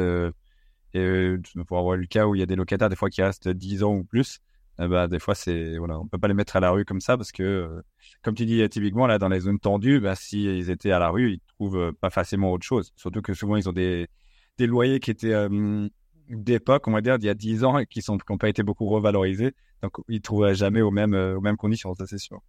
et 0.95 1.35
pour 1.67 1.79
avoir 1.79 1.97
le 1.97 2.07
cas 2.07 2.27
où 2.27 2.35
il 2.35 2.39
y 2.39 2.43
a 2.43 2.47
des 2.47 2.57
locataires 2.57 2.89
des 2.89 2.97
fois 2.97 3.11
qui 3.11 3.23
restent 3.23 3.49
10 3.49 3.83
ans 3.83 3.95
ou 3.95 4.05
plus, 4.05 4.41
bah 4.79 5.07
des 5.07 5.19
fois 5.19 5.35
c'est 5.35 5.77
voilà, 5.77 5.99
on 5.99 6.07
peut 6.07 6.19
pas 6.19 6.29
les 6.29 6.35
mettre 6.35 6.57
à 6.57 6.61
la 6.61 6.71
rue 6.71 6.87
comme 6.87 7.01
ça 7.01 7.17
parce 7.19 7.33
que 7.33 7.83
comme 8.23 8.35
tu 8.35 8.47
dis 8.47 8.67
typiquement 8.71 9.07
là 9.07 9.19
dans 9.19 9.29
les 9.29 9.41
zones 9.41 9.59
tendues, 9.59 10.01
bah 10.01 10.15
s'ils 10.15 10.71
étaient 10.71 10.93
à 10.93 10.99
la 10.99 11.11
rue, 11.11 11.33
ils 11.33 11.41
trouvent 11.59 11.93
pas 12.01 12.11
facilement 12.11 12.53
autre 12.53 12.65
chose. 12.65 12.93
Surtout 12.97 13.21
que 13.21 13.35
souvent 13.35 13.57
ils 13.57 13.69
ont 13.69 13.73
des 13.73 14.09
des 14.59 14.67
loyers 14.67 15.01
qui 15.01 15.11
étaient 15.11 15.35
d'époque, 16.29 16.89
on 16.89 16.93
va 16.93 17.01
dire, 17.01 17.19
d'il 17.19 17.27
y 17.27 17.31
a 17.31 17.35
10 17.35 17.65
ans 17.65 17.79
et 17.79 17.87
qui 17.87 18.03
n'ont 18.09 18.39
pas 18.39 18.49
été 18.49 18.63
beaucoup 18.63 18.87
revalorisés. 18.87 19.55
Donc, 19.83 19.93
ils 20.09 20.17
ne 20.17 20.21
trouvaient 20.21 20.55
jamais 20.55 20.81
aux 20.81 20.91
mêmes, 20.91 21.15
euh, 21.15 21.37
aux 21.37 21.41
mêmes 21.41 21.57
conditions, 21.57 21.95
ça 21.95 22.07
c'est 22.07 22.19
sûr. 22.19 22.41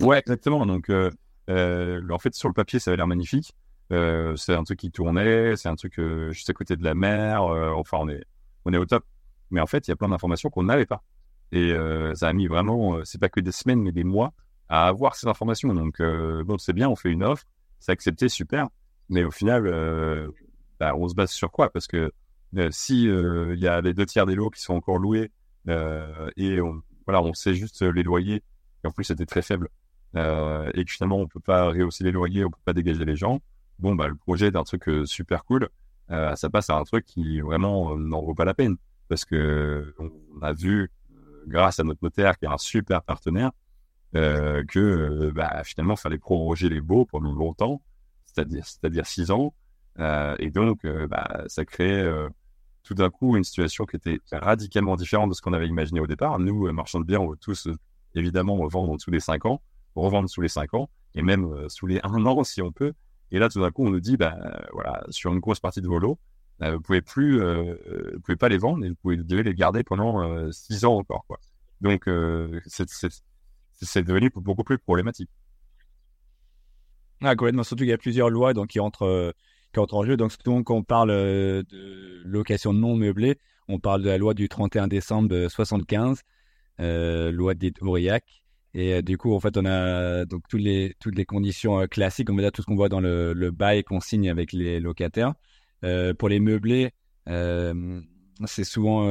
Ouais, 0.00 0.18
exactement. 0.18 0.66
Donc, 0.66 0.90
euh, 0.90 1.10
euh, 1.48 2.02
en 2.10 2.18
fait, 2.18 2.34
sur 2.34 2.48
le 2.48 2.54
papier, 2.54 2.78
ça 2.78 2.90
avait 2.90 2.96
l'air 2.96 3.06
magnifique. 3.06 3.54
C'est 3.90 4.54
un 4.54 4.64
truc 4.64 4.78
qui 4.78 4.90
tournait, 4.90 5.56
c'est 5.56 5.68
un 5.68 5.76
truc 5.76 5.98
juste 6.30 6.50
à 6.50 6.52
côté 6.52 6.76
de 6.76 6.84
la 6.84 6.94
mer. 6.94 7.42
enfin, 7.42 7.98
on 8.00 8.08
est, 8.08 8.22
on 8.66 8.72
est 8.74 8.76
au 8.76 8.84
top. 8.84 9.04
Mais 9.50 9.60
en 9.60 9.66
fait, 9.66 9.88
il 9.88 9.90
y 9.90 9.92
a 9.92 9.96
plein 9.96 10.10
d'informations 10.10 10.50
qu'on 10.50 10.64
n'avait 10.64 10.84
pas. 10.84 11.02
Et 11.52 11.72
ça 12.14 12.28
a 12.28 12.32
mis 12.34 12.48
vraiment, 12.48 13.02
c'est 13.04 13.18
pas 13.18 13.30
que 13.30 13.40
des 13.40 13.50
semaines, 13.50 13.80
mais 13.80 13.92
des 13.92 14.04
mois 14.04 14.34
à 14.68 14.88
avoir 14.88 15.16
ces 15.16 15.26
informations. 15.26 15.72
Donc, 15.72 16.02
bon, 16.02 16.58
c'est 16.58 16.74
bien, 16.74 16.90
on 16.90 16.96
fait 16.96 17.08
une 17.08 17.24
offre, 17.24 17.44
c'est 17.80 17.92
accepté, 17.92 18.28
super. 18.28 18.68
Mais 19.08 19.24
au 19.24 19.30
final, 19.30 19.66
bah, 20.80 20.94
on 20.96 21.08
se 21.08 21.14
base 21.14 21.30
sur 21.30 21.50
quoi? 21.50 21.70
Parce 21.70 21.86
que 21.86 22.12
euh, 22.56 22.68
si 22.70 23.08
euh, 23.08 23.54
il 23.54 23.60
y 23.60 23.68
a 23.68 23.80
les 23.80 23.94
deux 23.94 24.06
tiers 24.06 24.26
des 24.26 24.34
lots 24.34 24.50
qui 24.50 24.60
sont 24.60 24.74
encore 24.74 24.98
loués 24.98 25.30
euh, 25.68 26.30
et 26.36 26.60
on, 26.60 26.82
voilà, 27.06 27.22
on 27.22 27.34
sait 27.34 27.54
juste 27.54 27.82
les 27.82 28.02
loyers, 28.02 28.42
et 28.84 28.86
en 28.86 28.90
plus 28.90 29.04
c'était 29.04 29.26
très 29.26 29.42
faible, 29.42 29.68
et 30.14 30.84
que 30.84 30.90
finalement 30.90 31.18
on 31.18 31.26
peut 31.26 31.40
pas 31.40 31.68
rehausser 31.68 32.04
les 32.04 32.12
loyers, 32.12 32.44
on 32.44 32.50
peut 32.50 32.58
pas 32.64 32.72
dégager 32.72 33.04
les 33.04 33.16
gens. 33.16 33.40
Bon, 33.78 33.94
bah 33.94 34.08
le 34.08 34.14
projet 34.14 34.50
d'un 34.50 34.64
truc 34.64 34.90
super 35.04 35.44
cool, 35.44 35.68
ça 36.08 36.50
passe 36.50 36.70
à 36.70 36.76
un 36.76 36.84
truc 36.84 37.04
qui 37.04 37.40
vraiment 37.40 37.96
n'en 37.96 38.22
vaut 38.22 38.34
pas 38.34 38.44
la 38.44 38.54
peine 38.54 38.76
parce 39.08 39.24
que 39.24 39.94
on 39.98 40.42
a 40.42 40.52
vu 40.52 40.90
grâce 41.46 41.80
à 41.80 41.84
notre 41.84 42.00
notaire 42.02 42.38
qui 42.38 42.44
est 42.44 42.48
un 42.48 42.58
super 42.58 43.02
partenaire 43.02 43.52
euh, 44.16 44.64
que 44.64 45.30
bah, 45.34 45.62
finalement 45.64 45.96
fallait 45.96 46.18
proroger 46.18 46.70
les 46.70 46.80
baux 46.80 47.04
pendant 47.04 47.32
longtemps, 47.32 47.82
c'est-à-dire 48.24 48.64
c'est-à-dire 48.64 49.04
six 49.04 49.30
ans, 49.30 49.52
euh, 49.52 49.67
et 49.98 50.50
donc, 50.50 50.84
euh, 50.84 51.06
bah, 51.08 51.44
ça 51.48 51.64
crée 51.64 52.00
euh, 52.00 52.28
tout 52.84 52.94
d'un 52.94 53.10
coup 53.10 53.36
une 53.36 53.44
situation 53.44 53.84
qui 53.84 53.96
était 53.96 54.20
radicalement 54.30 54.96
différente 54.96 55.30
de 55.30 55.34
ce 55.34 55.42
qu'on 55.42 55.52
avait 55.52 55.66
imaginé 55.66 56.00
au 56.00 56.06
départ. 56.06 56.38
Nous, 56.38 56.72
marchands 56.72 57.00
de 57.00 57.04
biens, 57.04 57.20
on 57.20 57.30
veut 57.30 57.36
tous 57.36 57.68
évidemment 58.14 58.56
revendre 58.56 59.00
sous 59.00 59.10
les 59.10 59.20
5 59.20 59.46
ans, 59.46 59.60
revendre 59.94 60.30
sous 60.30 60.40
les 60.40 60.48
5 60.48 60.74
ans, 60.74 60.88
et 61.14 61.22
même 61.22 61.68
sous 61.68 61.86
les 61.86 62.00
1 62.02 62.26
an 62.26 62.44
si 62.44 62.62
on 62.62 62.72
peut. 62.72 62.92
Et 63.30 63.38
là, 63.38 63.48
tout 63.48 63.60
d'un 63.60 63.70
coup, 63.70 63.84
on 63.84 63.90
nous 63.90 64.00
dit, 64.00 64.16
bah, 64.16 64.36
voilà, 64.72 65.04
sur 65.10 65.32
une 65.32 65.40
grosse 65.40 65.60
partie 65.60 65.82
de 65.82 65.88
vos 65.88 65.98
lots, 65.98 66.18
vous 66.60 66.80
pouvez 66.80 67.02
plus, 67.02 67.40
vous 67.40 68.20
pouvez 68.24 68.36
pas 68.36 68.48
les 68.48 68.58
vendre 68.58 68.84
et 68.84 68.88
vous 68.88 68.96
pouvez 68.96 69.16
devez 69.16 69.42
les 69.42 69.54
garder 69.54 69.82
pendant 69.82 70.50
6 70.50 70.84
ans 70.84 70.96
encore. 70.96 71.26
Donc, 71.80 72.08
c'est 72.66 74.02
devenu 74.02 74.30
beaucoup 74.34 74.64
plus 74.64 74.78
problématique. 74.78 75.28
Ah, 77.20 77.34
complètement. 77.34 77.64
Surtout 77.64 77.82
qu'il 77.82 77.90
y 77.90 77.92
a 77.92 77.98
plusieurs 77.98 78.30
lois 78.30 78.54
donc, 78.54 78.68
qui 78.68 78.80
entrent 78.80 79.34
qui 79.72 79.80
entre 79.80 79.94
en 79.94 80.04
jeu. 80.04 80.16
Donc, 80.16 80.32
quand 80.44 80.74
on 80.74 80.82
parle 80.82 81.10
euh, 81.10 81.62
de 81.70 82.22
location 82.24 82.72
non 82.72 82.96
meublée, 82.96 83.38
on 83.68 83.78
parle 83.78 84.02
de 84.02 84.08
la 84.08 84.18
loi 84.18 84.34
du 84.34 84.48
31 84.48 84.88
décembre 84.88 85.48
75, 85.48 86.22
euh, 86.80 87.30
loi 87.30 87.54
dite 87.54 87.82
Aurillac. 87.82 88.24
Et 88.74 88.94
euh, 88.94 89.02
du 89.02 89.18
coup, 89.18 89.34
en 89.34 89.40
fait, 89.40 89.56
on 89.56 89.64
a 89.64 90.24
donc 90.24 90.42
toutes 90.48 90.60
les, 90.60 90.94
toutes 91.00 91.16
les 91.16 91.24
conditions 91.24 91.86
classiques, 91.86 92.30
on 92.30 92.34
va 92.34 92.42
dire 92.42 92.52
tout 92.52 92.62
ce 92.62 92.66
qu'on 92.66 92.76
voit 92.76 92.88
dans 92.88 93.00
le, 93.00 93.32
le 93.32 93.50
bail 93.50 93.84
qu'on 93.84 94.00
signe 94.00 94.30
avec 94.30 94.52
les 94.52 94.80
locataires. 94.80 95.34
pour 96.18 96.28
les 96.28 96.40
meublés, 96.40 96.92
c'est 97.26 98.64
souvent, 98.64 99.06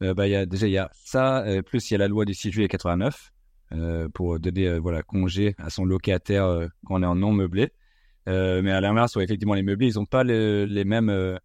bah, 0.00 0.28
y 0.28 0.34
a, 0.34 0.46
déjà, 0.46 0.66
il 0.66 0.72
y 0.72 0.78
a 0.78 0.90
ça, 0.94 1.44
plus 1.66 1.90
il 1.90 1.94
y 1.94 1.96
a 1.96 1.98
la 1.98 2.08
loi 2.08 2.24
du 2.24 2.34
6 2.34 2.52
juillet 2.52 2.68
89 2.68 3.32
pour 4.14 4.38
donner 4.38 4.78
voilà, 4.78 5.02
congé 5.02 5.54
à 5.58 5.70
son 5.70 5.84
locataire 5.84 6.68
quand 6.86 7.00
on 7.00 7.02
est 7.02 7.06
en 7.06 7.16
non 7.16 7.32
meublé. 7.32 7.70
Euh, 8.28 8.60
mais 8.62 8.72
à 8.72 8.80
l'inverse, 8.80 9.16
effectivement, 9.16 9.54
les 9.54 9.62
meublés, 9.62 9.88
ils 9.88 9.98
n'ont 9.98 10.06
pas 10.06 10.22
les 10.22 10.84
mêmes 10.84 11.08
euh, 11.08 11.36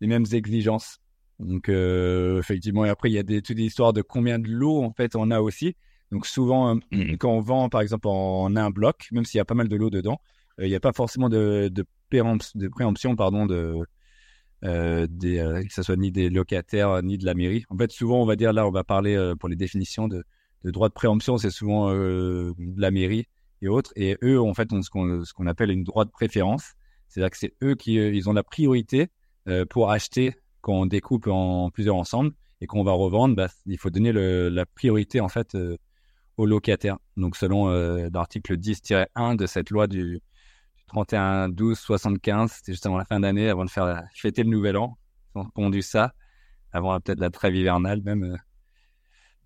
les 0.00 0.06
mêmes 0.06 0.26
exigences. 0.32 0.98
Donc 1.40 1.68
euh, 1.68 2.38
effectivement, 2.40 2.84
et 2.84 2.88
après 2.88 3.10
il 3.10 3.14
y 3.14 3.18
a 3.18 3.22
des 3.22 3.42
toutes 3.42 3.56
des 3.56 3.64
histoires 3.64 3.92
de 3.92 4.02
combien 4.02 4.38
de 4.38 4.48
lots 4.48 4.82
en 4.82 4.92
fait 4.92 5.14
on 5.14 5.30
a 5.30 5.40
aussi. 5.40 5.76
Donc 6.10 6.26
souvent 6.26 6.76
mmh. 6.76 7.16
quand 7.18 7.30
on 7.30 7.40
vend 7.40 7.68
par 7.68 7.80
exemple 7.80 8.08
en, 8.08 8.54
un 8.56 8.70
bloc, 8.70 9.08
même 9.12 9.24
s'il 9.24 9.38
y 9.38 9.40
a 9.40 9.44
pas 9.44 9.54
mal 9.54 9.68
de 9.68 9.76
lots 9.76 9.90
dedans, 9.90 10.20
il 10.58 10.68
n'y 10.68 10.74
a 10.74 10.80
pas 10.80 10.92
forcément 10.92 11.28
de 11.28 11.70
de, 11.72 11.84
de 12.10 12.68
préemption 12.68 13.14
pardon 13.14 13.46
de 13.46 13.76
des 14.62 15.62
que 15.68 15.72
ce 15.72 15.82
soit 15.82 15.96
ni 15.96 16.10
des 16.10 16.28
locataires 16.28 17.02
ni 17.04 17.18
de 17.18 17.24
la 17.24 17.34
mairie. 17.34 17.64
En 17.68 17.76
fait, 17.76 17.92
souvent 17.92 18.20
on 18.20 18.26
va 18.26 18.34
dire 18.34 18.52
là, 18.52 18.66
on 18.66 18.72
va 18.72 18.82
parler 18.82 19.32
pour 19.38 19.48
les 19.48 19.56
définitions 19.56 20.08
de, 20.08 20.24
de 20.64 20.70
droit 20.72 20.88
de 20.88 20.94
préemption, 20.94 21.38
c'est 21.38 21.50
souvent 21.50 21.92
de 21.92 22.54
la 22.76 22.90
mairie 22.90 23.26
et 23.62 23.68
autres. 23.68 23.92
Et 23.96 24.16
eux, 24.22 24.40
en 24.40 24.54
fait, 24.54 24.72
ont 24.72 24.82
ce 24.82 24.90
qu'on 24.90 25.22
qu'on 25.34 25.46
appelle 25.46 25.70
une 25.70 25.84
droit 25.84 26.04
de 26.04 26.10
préférence. 26.10 26.72
C'est-à-dire 27.08 27.30
que 27.30 27.38
c'est 27.38 27.54
eux 27.62 27.74
qui 27.74 27.98
euh, 27.98 28.12
ils 28.12 28.28
ont 28.28 28.32
la 28.32 28.42
priorité 28.42 29.08
euh, 29.48 29.64
pour 29.64 29.90
acheter 29.90 30.34
quand 30.60 30.74
on 30.74 30.86
découpe 30.86 31.26
en 31.28 31.70
plusieurs 31.70 31.96
ensemble 31.96 32.32
et 32.60 32.66
qu'on 32.66 32.84
va 32.84 32.92
revendre. 32.92 33.34
Bah, 33.34 33.48
il 33.66 33.78
faut 33.78 33.90
donner 33.90 34.12
le, 34.12 34.48
la 34.48 34.66
priorité 34.66 35.20
en 35.20 35.28
fait 35.28 35.54
euh, 35.54 35.76
aux 36.36 36.46
locataires. 36.46 36.98
Donc 37.16 37.36
selon 37.36 37.68
l'article 38.10 38.56
10-1 38.56 39.36
de 39.36 39.46
cette 39.46 39.70
loi 39.70 39.86
du, 39.88 40.20
31 40.88 41.48
12 41.48 41.78
75, 41.78 42.52
c'était 42.52 42.72
juste 42.72 42.86
avant 42.86 42.96
la 42.96 43.04
fin 43.04 43.20
d'année, 43.20 43.48
avant 43.48 43.64
de 43.64 43.70
faire 43.70 44.04
fêter 44.14 44.44
le 44.44 44.50
nouvel 44.50 44.76
an. 44.76 44.96
Ils 45.34 45.40
ont 45.56 45.72
ça 45.82 46.12
avant 46.72 47.00
peut-être 47.00 47.20
la 47.20 47.30
trêve 47.30 47.56
hivernale 47.56 48.02
même 48.02 48.38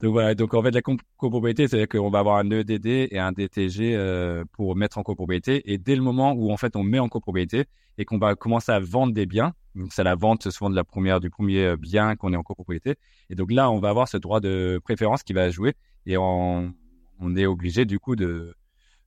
Donc 0.02 0.14
voilà, 0.14 0.34
donc 0.34 0.52
en 0.52 0.62
fait 0.62 0.72
la 0.72 0.82
copropriété, 0.82 1.68
c'est-à-dire 1.68 1.88
qu'on 1.88 2.10
va 2.10 2.18
avoir 2.18 2.38
un 2.38 2.50
EDD 2.50 2.86
et 2.86 3.18
un 3.20 3.30
DTG 3.30 3.94
euh, 3.94 4.44
pour 4.50 4.74
mettre 4.74 4.98
en 4.98 5.04
copropriété. 5.04 5.72
Et 5.72 5.78
dès 5.78 5.94
le 5.94 6.02
moment 6.02 6.32
où 6.32 6.50
en 6.50 6.56
fait 6.56 6.74
on 6.74 6.82
met 6.82 6.98
en 6.98 7.08
copropriété 7.08 7.66
et 7.98 8.04
qu'on 8.04 8.18
va 8.18 8.34
commencer 8.34 8.72
à 8.72 8.80
vendre 8.80 9.12
des 9.12 9.26
biens, 9.26 9.54
donc 9.76 9.92
c'est 9.92 10.02
la 10.02 10.16
vente 10.16 10.50
souvent 10.50 10.70
de 10.70 10.74
la 10.74 10.82
première 10.82 11.20
du 11.20 11.30
premier 11.30 11.64
euh, 11.64 11.76
bien 11.76 12.16
qu'on 12.16 12.32
est 12.32 12.36
en 12.36 12.42
copropriété. 12.42 12.96
Et 13.30 13.36
donc 13.36 13.52
là, 13.52 13.70
on 13.70 13.78
va 13.78 13.90
avoir 13.90 14.08
ce 14.08 14.16
droit 14.16 14.40
de 14.40 14.80
préférence 14.82 15.22
qui 15.22 15.34
va 15.34 15.50
jouer 15.50 15.74
et 16.04 16.16
on, 16.16 16.74
on 17.20 17.36
est 17.36 17.46
obligé 17.46 17.84
du 17.84 18.00
coup 18.00 18.16
de 18.16 18.56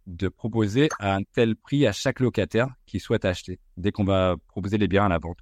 de 0.07 0.29
proposer 0.29 0.87
à 0.99 1.15
un 1.15 1.23
tel 1.23 1.57
prix 1.57 1.85
à 1.87 1.91
chaque 1.91 2.21
locataire 2.21 2.69
qui 2.85 3.01
souhaite 3.01 3.25
acheter 3.25 3.59
dès 3.75 3.91
qu'on 3.91 4.05
va 4.05 4.35
proposer 4.47 4.77
les 4.77 4.87
biens 4.87 5.07
à 5.07 5.09
la 5.09 5.17
vente. 5.17 5.39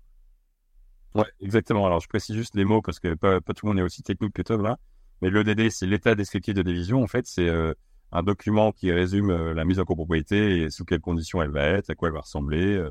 Ouais, 1.13 1.27
exactement. 1.41 1.85
Alors 1.85 1.99
je 1.99 2.07
précise 2.07 2.35
juste 2.35 2.55
les 2.55 2.65
mots 2.65 2.81
parce 2.81 2.99
que 2.99 3.13
pas, 3.13 3.39
pas 3.39 3.53
tout 3.53 3.67
le 3.67 3.73
monde 3.73 3.79
est 3.79 3.83
aussi 3.83 4.01
technique 4.01 4.33
que 4.33 4.41
toi 4.41 4.57
là. 4.57 4.79
Mais 5.23 5.29
l'EDD, 5.29 5.69
c'est 5.69 5.85
l'état 5.85 6.15
descriptif 6.15 6.53
de 6.53 6.61
division. 6.61 7.01
En 7.01 7.07
fait, 7.07 7.25
c'est 7.25 7.47
euh, 7.47 7.73
un 8.11 8.23
document 8.23 8.73
qui 8.73 8.91
résume 8.91 9.29
euh, 9.29 9.53
la 9.53 9.63
mise 9.63 9.79
en 9.79 9.85
copropriété 9.85 10.63
et 10.63 10.69
sous 10.69 10.83
quelles 10.83 10.99
conditions 10.99 11.41
elle 11.41 11.49
va 11.49 11.63
être, 11.63 11.89
à 11.89 11.95
quoi 11.95 12.09
elle 12.09 12.13
va 12.13 12.19
ressembler. 12.19 12.83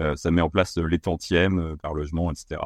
Euh, 0.00 0.16
ça 0.16 0.32
met 0.32 0.42
en 0.42 0.50
place 0.50 0.76
les 0.78 0.98
tantièmes 0.98 1.76
par 1.80 1.94
logement, 1.94 2.32
etc. 2.32 2.60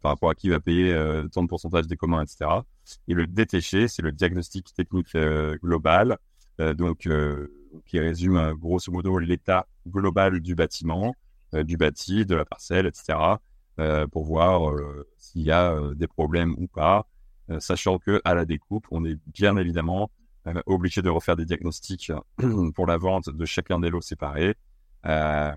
par 0.00 0.10
rapport 0.10 0.30
à 0.30 0.34
qui 0.34 0.48
va 0.48 0.58
payer 0.58 0.98
tant 1.32 1.42
de 1.42 1.48
pourcentage 1.48 1.86
des 1.86 1.96
communs, 1.96 2.22
etc. 2.22 2.50
Et 3.08 3.12
le 3.12 3.26
DTG, 3.26 3.88
c'est 3.88 4.02
le 4.02 4.10
diagnostic 4.10 4.72
technique 4.74 5.16
global, 5.62 6.18
donc 6.58 7.06
qui 7.86 7.98
résume 8.00 8.54
grosso 8.54 8.90
modo 8.90 9.18
l'état 9.18 9.68
global 9.86 10.40
du 10.40 10.56
bâtiment, 10.56 11.14
du 11.52 11.76
bâti, 11.76 12.26
de 12.26 12.34
la 12.34 12.44
parcelle, 12.44 12.86
etc. 12.86 13.16
pour 14.10 14.24
voir 14.24 14.74
s'il 15.18 15.42
y 15.42 15.52
a 15.52 15.78
des 15.94 16.08
problèmes 16.08 16.56
ou 16.58 16.66
pas. 16.66 17.06
Euh, 17.50 17.60
sachant 17.60 17.98
que 17.98 18.20
à 18.24 18.34
la 18.34 18.44
découpe, 18.44 18.86
on 18.90 19.04
est 19.04 19.18
bien 19.26 19.56
évidemment 19.56 20.10
euh, 20.46 20.54
obligé 20.66 21.02
de 21.02 21.10
refaire 21.10 21.36
des 21.36 21.44
diagnostics 21.44 22.10
pour 22.74 22.86
la 22.86 22.96
vente 22.96 23.28
de 23.28 23.44
chacun 23.44 23.78
des 23.78 23.90
lots 23.90 24.00
séparés. 24.00 24.54
Euh, 25.06 25.52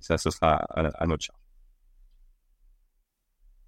ça, 0.00 0.16
ce 0.16 0.30
sera 0.30 0.54
à, 0.54 1.06
notre 1.06 1.24
charge. 1.24 1.38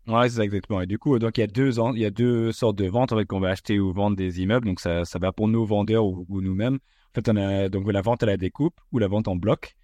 Ouais, 0.07 0.29
c'est 0.31 0.41
exactement. 0.41 0.81
Et 0.81 0.87
du 0.87 0.99
coup, 0.99 1.19
donc 1.19 1.37
il 1.37 1.41
y 1.43 2.05
a 2.05 2.11
deux 2.11 2.53
sortes 2.53 2.77
de 2.77 2.87
ventes 2.87 3.13
en 3.13 3.19
fait 3.19 3.27
qu'on 3.27 3.41
va 3.41 3.51
acheter 3.51 3.79
ou 3.79 3.93
vendre 3.93 4.17
des 4.17 4.41
immeubles. 4.41 4.67
Donc 4.67 4.81
ça, 4.81 5.05
ça 5.05 5.19
va 5.19 5.33
pour 5.33 5.49
nos 5.49 5.67
vendeurs 5.67 6.07
ou, 6.07 6.41
nous-mêmes. 6.41 6.77
En 6.77 7.15
fait, 7.15 7.29
on 7.29 7.37
a 7.37 7.69
donc 7.69 7.91
la 7.93 8.01
vente 8.01 8.23
à 8.23 8.27
la 8.27 8.39
découpe 8.39 8.81
ou 8.93 8.99
la 8.99 9.09
vente 9.09 9.29
en 9.29 9.37
bloc. 9.37 9.75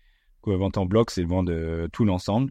la 0.47 0.57
vente 0.57 0.79
en 0.79 0.87
bloc, 0.87 1.11
c'est 1.11 1.25
vendre 1.25 1.87
tout 1.89 2.07
l'ensemble. 2.07 2.51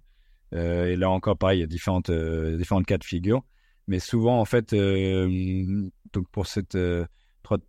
et 0.52 0.96
là 0.96 1.10
encore, 1.10 1.36
pareil, 1.38 1.60
il 1.60 1.62
y 1.62 1.64
a 1.64 1.68
différentes 1.68 2.12
différentes 2.12 2.86
cas 2.86 3.00
de 3.00 3.04
figure. 3.04 3.44
Mais 3.88 4.00
souvent, 4.00 4.40
en 4.40 4.46
fait, 4.46 4.74
euh, 4.74 5.90
pour 6.32 6.48
cette 6.48 6.76
euh, 6.76 7.06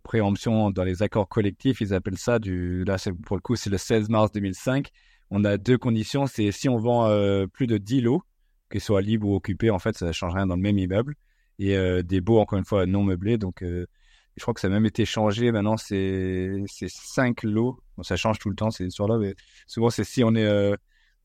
préemption 0.03 0.71
dans 0.71 0.83
les 0.83 1.03
accords 1.03 1.27
collectifs, 1.27 1.81
ils 1.81 1.93
appellent 1.93 2.17
ça 2.17 2.39
du. 2.39 2.83
Là, 2.85 2.97
pour 3.25 3.35
le 3.35 3.41
coup, 3.41 3.55
c'est 3.55 3.69
le 3.69 3.77
16 3.77 4.09
mars 4.09 4.31
2005. 4.31 4.89
On 5.31 5.43
a 5.43 5.57
deux 5.57 5.77
conditions. 5.77 6.27
C'est 6.27 6.51
si 6.51 6.69
on 6.69 6.77
vend 6.77 7.07
euh, 7.07 7.47
plus 7.47 7.67
de 7.67 7.77
10 7.77 8.01
lots, 8.01 8.23
qu'ils 8.71 8.81
soient 8.81 9.01
libres 9.01 9.27
ou 9.27 9.35
occupés, 9.35 9.69
en 9.69 9.79
fait, 9.79 9.97
ça 9.97 10.07
ne 10.07 10.11
change 10.11 10.33
rien 10.33 10.47
dans 10.47 10.55
le 10.55 10.61
même 10.61 10.77
immeuble. 10.77 11.15
Et 11.57 11.77
des 12.03 12.19
baux, 12.19 12.39
encore 12.39 12.59
une 12.59 12.65
fois, 12.65 12.85
non 12.85 13.03
meublés. 13.03 13.37
Donc, 13.37 13.61
je 13.61 14.41
crois 14.41 14.53
que 14.53 14.59
ça 14.59 14.67
a 14.67 14.69
même 14.69 14.85
été 14.85 15.05
changé. 15.05 15.53
Maintenant, 15.53 15.77
c'est 15.77 16.51
5 16.67 17.43
lots. 17.43 17.79
Ça 18.01 18.17
change 18.17 18.39
tout 18.39 18.49
le 18.49 18.57
temps, 18.57 18.71
ces 18.71 18.85
histoires-là. 18.85 19.17
Mais 19.17 19.35
souvent, 19.65 19.89
c'est 19.89 20.03
si 20.03 20.21
on 20.25 20.35
est 20.35 20.75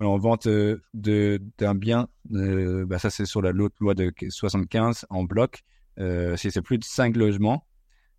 en 0.07 0.19
vente 0.19 0.47
euh, 0.47 0.81
d'un 0.95 1.75
bien, 1.75 2.09
euh, 2.33 2.87
bah 2.87 2.99
ça 2.99 3.11
c'est 3.11 3.27
sur 3.27 3.43
la 3.43 3.53
loi 3.53 3.95
de 3.95 4.13
75 4.29 5.07
en 5.11 5.25
bloc. 5.25 5.63
Euh, 5.99 6.37
si 6.37 6.51
c'est 6.51 6.63
plus 6.63 6.79
de 6.79 6.85
5 6.85 7.17
logements 7.17 7.67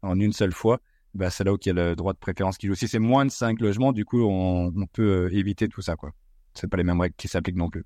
en 0.01 0.19
une 0.19 0.33
seule 0.33 0.53
fois, 0.53 0.79
bah 1.15 1.29
c'est 1.29 1.43
là 1.43 1.53
où 1.53 1.57
il 1.59 1.67
y 1.67 1.69
a 1.71 1.73
le 1.73 1.95
droit 1.95 2.13
de 2.13 2.19
préférence 2.19 2.57
qui 2.57 2.67
joue. 2.67 2.75
Si 2.75 2.87
c'est 2.87 2.99
moins 2.99 3.25
de 3.25 3.31
5 3.31 3.59
logements, 3.59 3.91
du 3.91 4.05
coup, 4.05 4.21
on, 4.21 4.71
peut 4.93 5.29
éviter 5.33 5.67
tout 5.67 5.81
ça. 5.81 5.95
quoi. 5.95 6.11
C'est 6.53 6.67
pas 6.67 6.77
les 6.77 6.83
mêmes 6.83 7.01
règles 7.01 7.15
qui 7.15 7.27
s'appliquent 7.27 7.57
non 7.57 7.69
plus. 7.69 7.85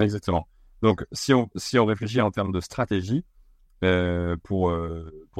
Exactement. 0.00 0.46
Donc, 0.82 1.04
si 1.10 1.32
on, 1.32 1.48
réfléchit 1.84 2.20
en 2.20 2.30
termes 2.30 2.52
de 2.52 2.60
stratégie, 2.60 3.24
pour, 3.80 4.72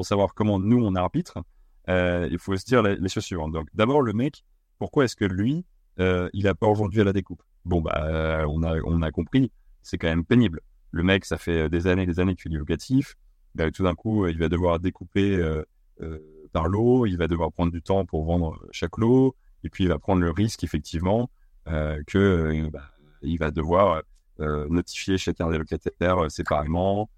savoir 0.01 0.33
comment 0.33 0.59
nous, 0.59 0.83
on 0.83 0.95
arbitre, 0.95 1.43
il 1.87 2.37
faut 2.39 2.55
se 2.57 2.65
dire 2.65 2.81
les, 2.81 2.95
les 2.95 3.09
choses 3.09 3.25
suivantes. 3.25 3.51
Donc, 3.51 3.67
d'abord, 3.73 4.01
le 4.01 4.13
mec, 4.13 4.43
pourquoi 4.79 5.05
est-ce 5.05 5.15
que 5.15 5.25
lui, 5.25 5.65
il 5.97 6.47
a 6.47 6.55
pas 6.55 6.67
aujourd'hui 6.67 7.01
à 7.01 7.03
la 7.03 7.13
découpe? 7.13 7.43
Bon, 7.65 7.81
bah, 7.81 8.03
euh, 8.05 8.45
on, 8.49 8.63
a, 8.63 8.79
on 8.85 9.01
a 9.01 9.11
compris, 9.11 9.51
c'est 9.81 9.97
quand 9.97 10.07
même 10.07 10.25
pénible. 10.25 10.61
Le 10.91 11.03
mec, 11.03 11.25
ça 11.25 11.37
fait 11.37 11.69
des 11.69 11.87
années 11.87 12.03
et 12.03 12.07
des 12.07 12.19
années 12.19 12.35
qu'il 12.35 12.51
du 12.51 12.57
locatif. 12.57 13.15
Bah, 13.55 13.69
tout 13.71 13.83
d'un 13.83 13.95
coup, 13.95 14.27
il 14.27 14.37
va 14.37 14.49
devoir 14.49 14.79
découper 14.79 15.35
euh, 15.35 15.63
euh, 16.01 16.19
par 16.51 16.67
lot, 16.67 17.05
il 17.05 17.17
va 17.17 17.27
devoir 17.27 17.51
prendre 17.51 17.71
du 17.71 17.81
temps 17.81 18.05
pour 18.05 18.25
vendre 18.25 18.59
chaque 18.71 18.97
lot, 18.97 19.35
et 19.63 19.69
puis 19.69 19.83
il 19.83 19.87
va 19.87 19.99
prendre 19.99 20.21
le 20.21 20.31
risque, 20.31 20.63
effectivement, 20.63 21.29
que 22.07 22.67
bah, 22.71 22.89
il 23.21 23.37
va 23.37 23.51
devoir 23.51 24.01
notifier 24.39 25.19
chacun 25.19 25.51
des 25.51 25.59
locataires 25.59 26.31
séparément 26.31 27.11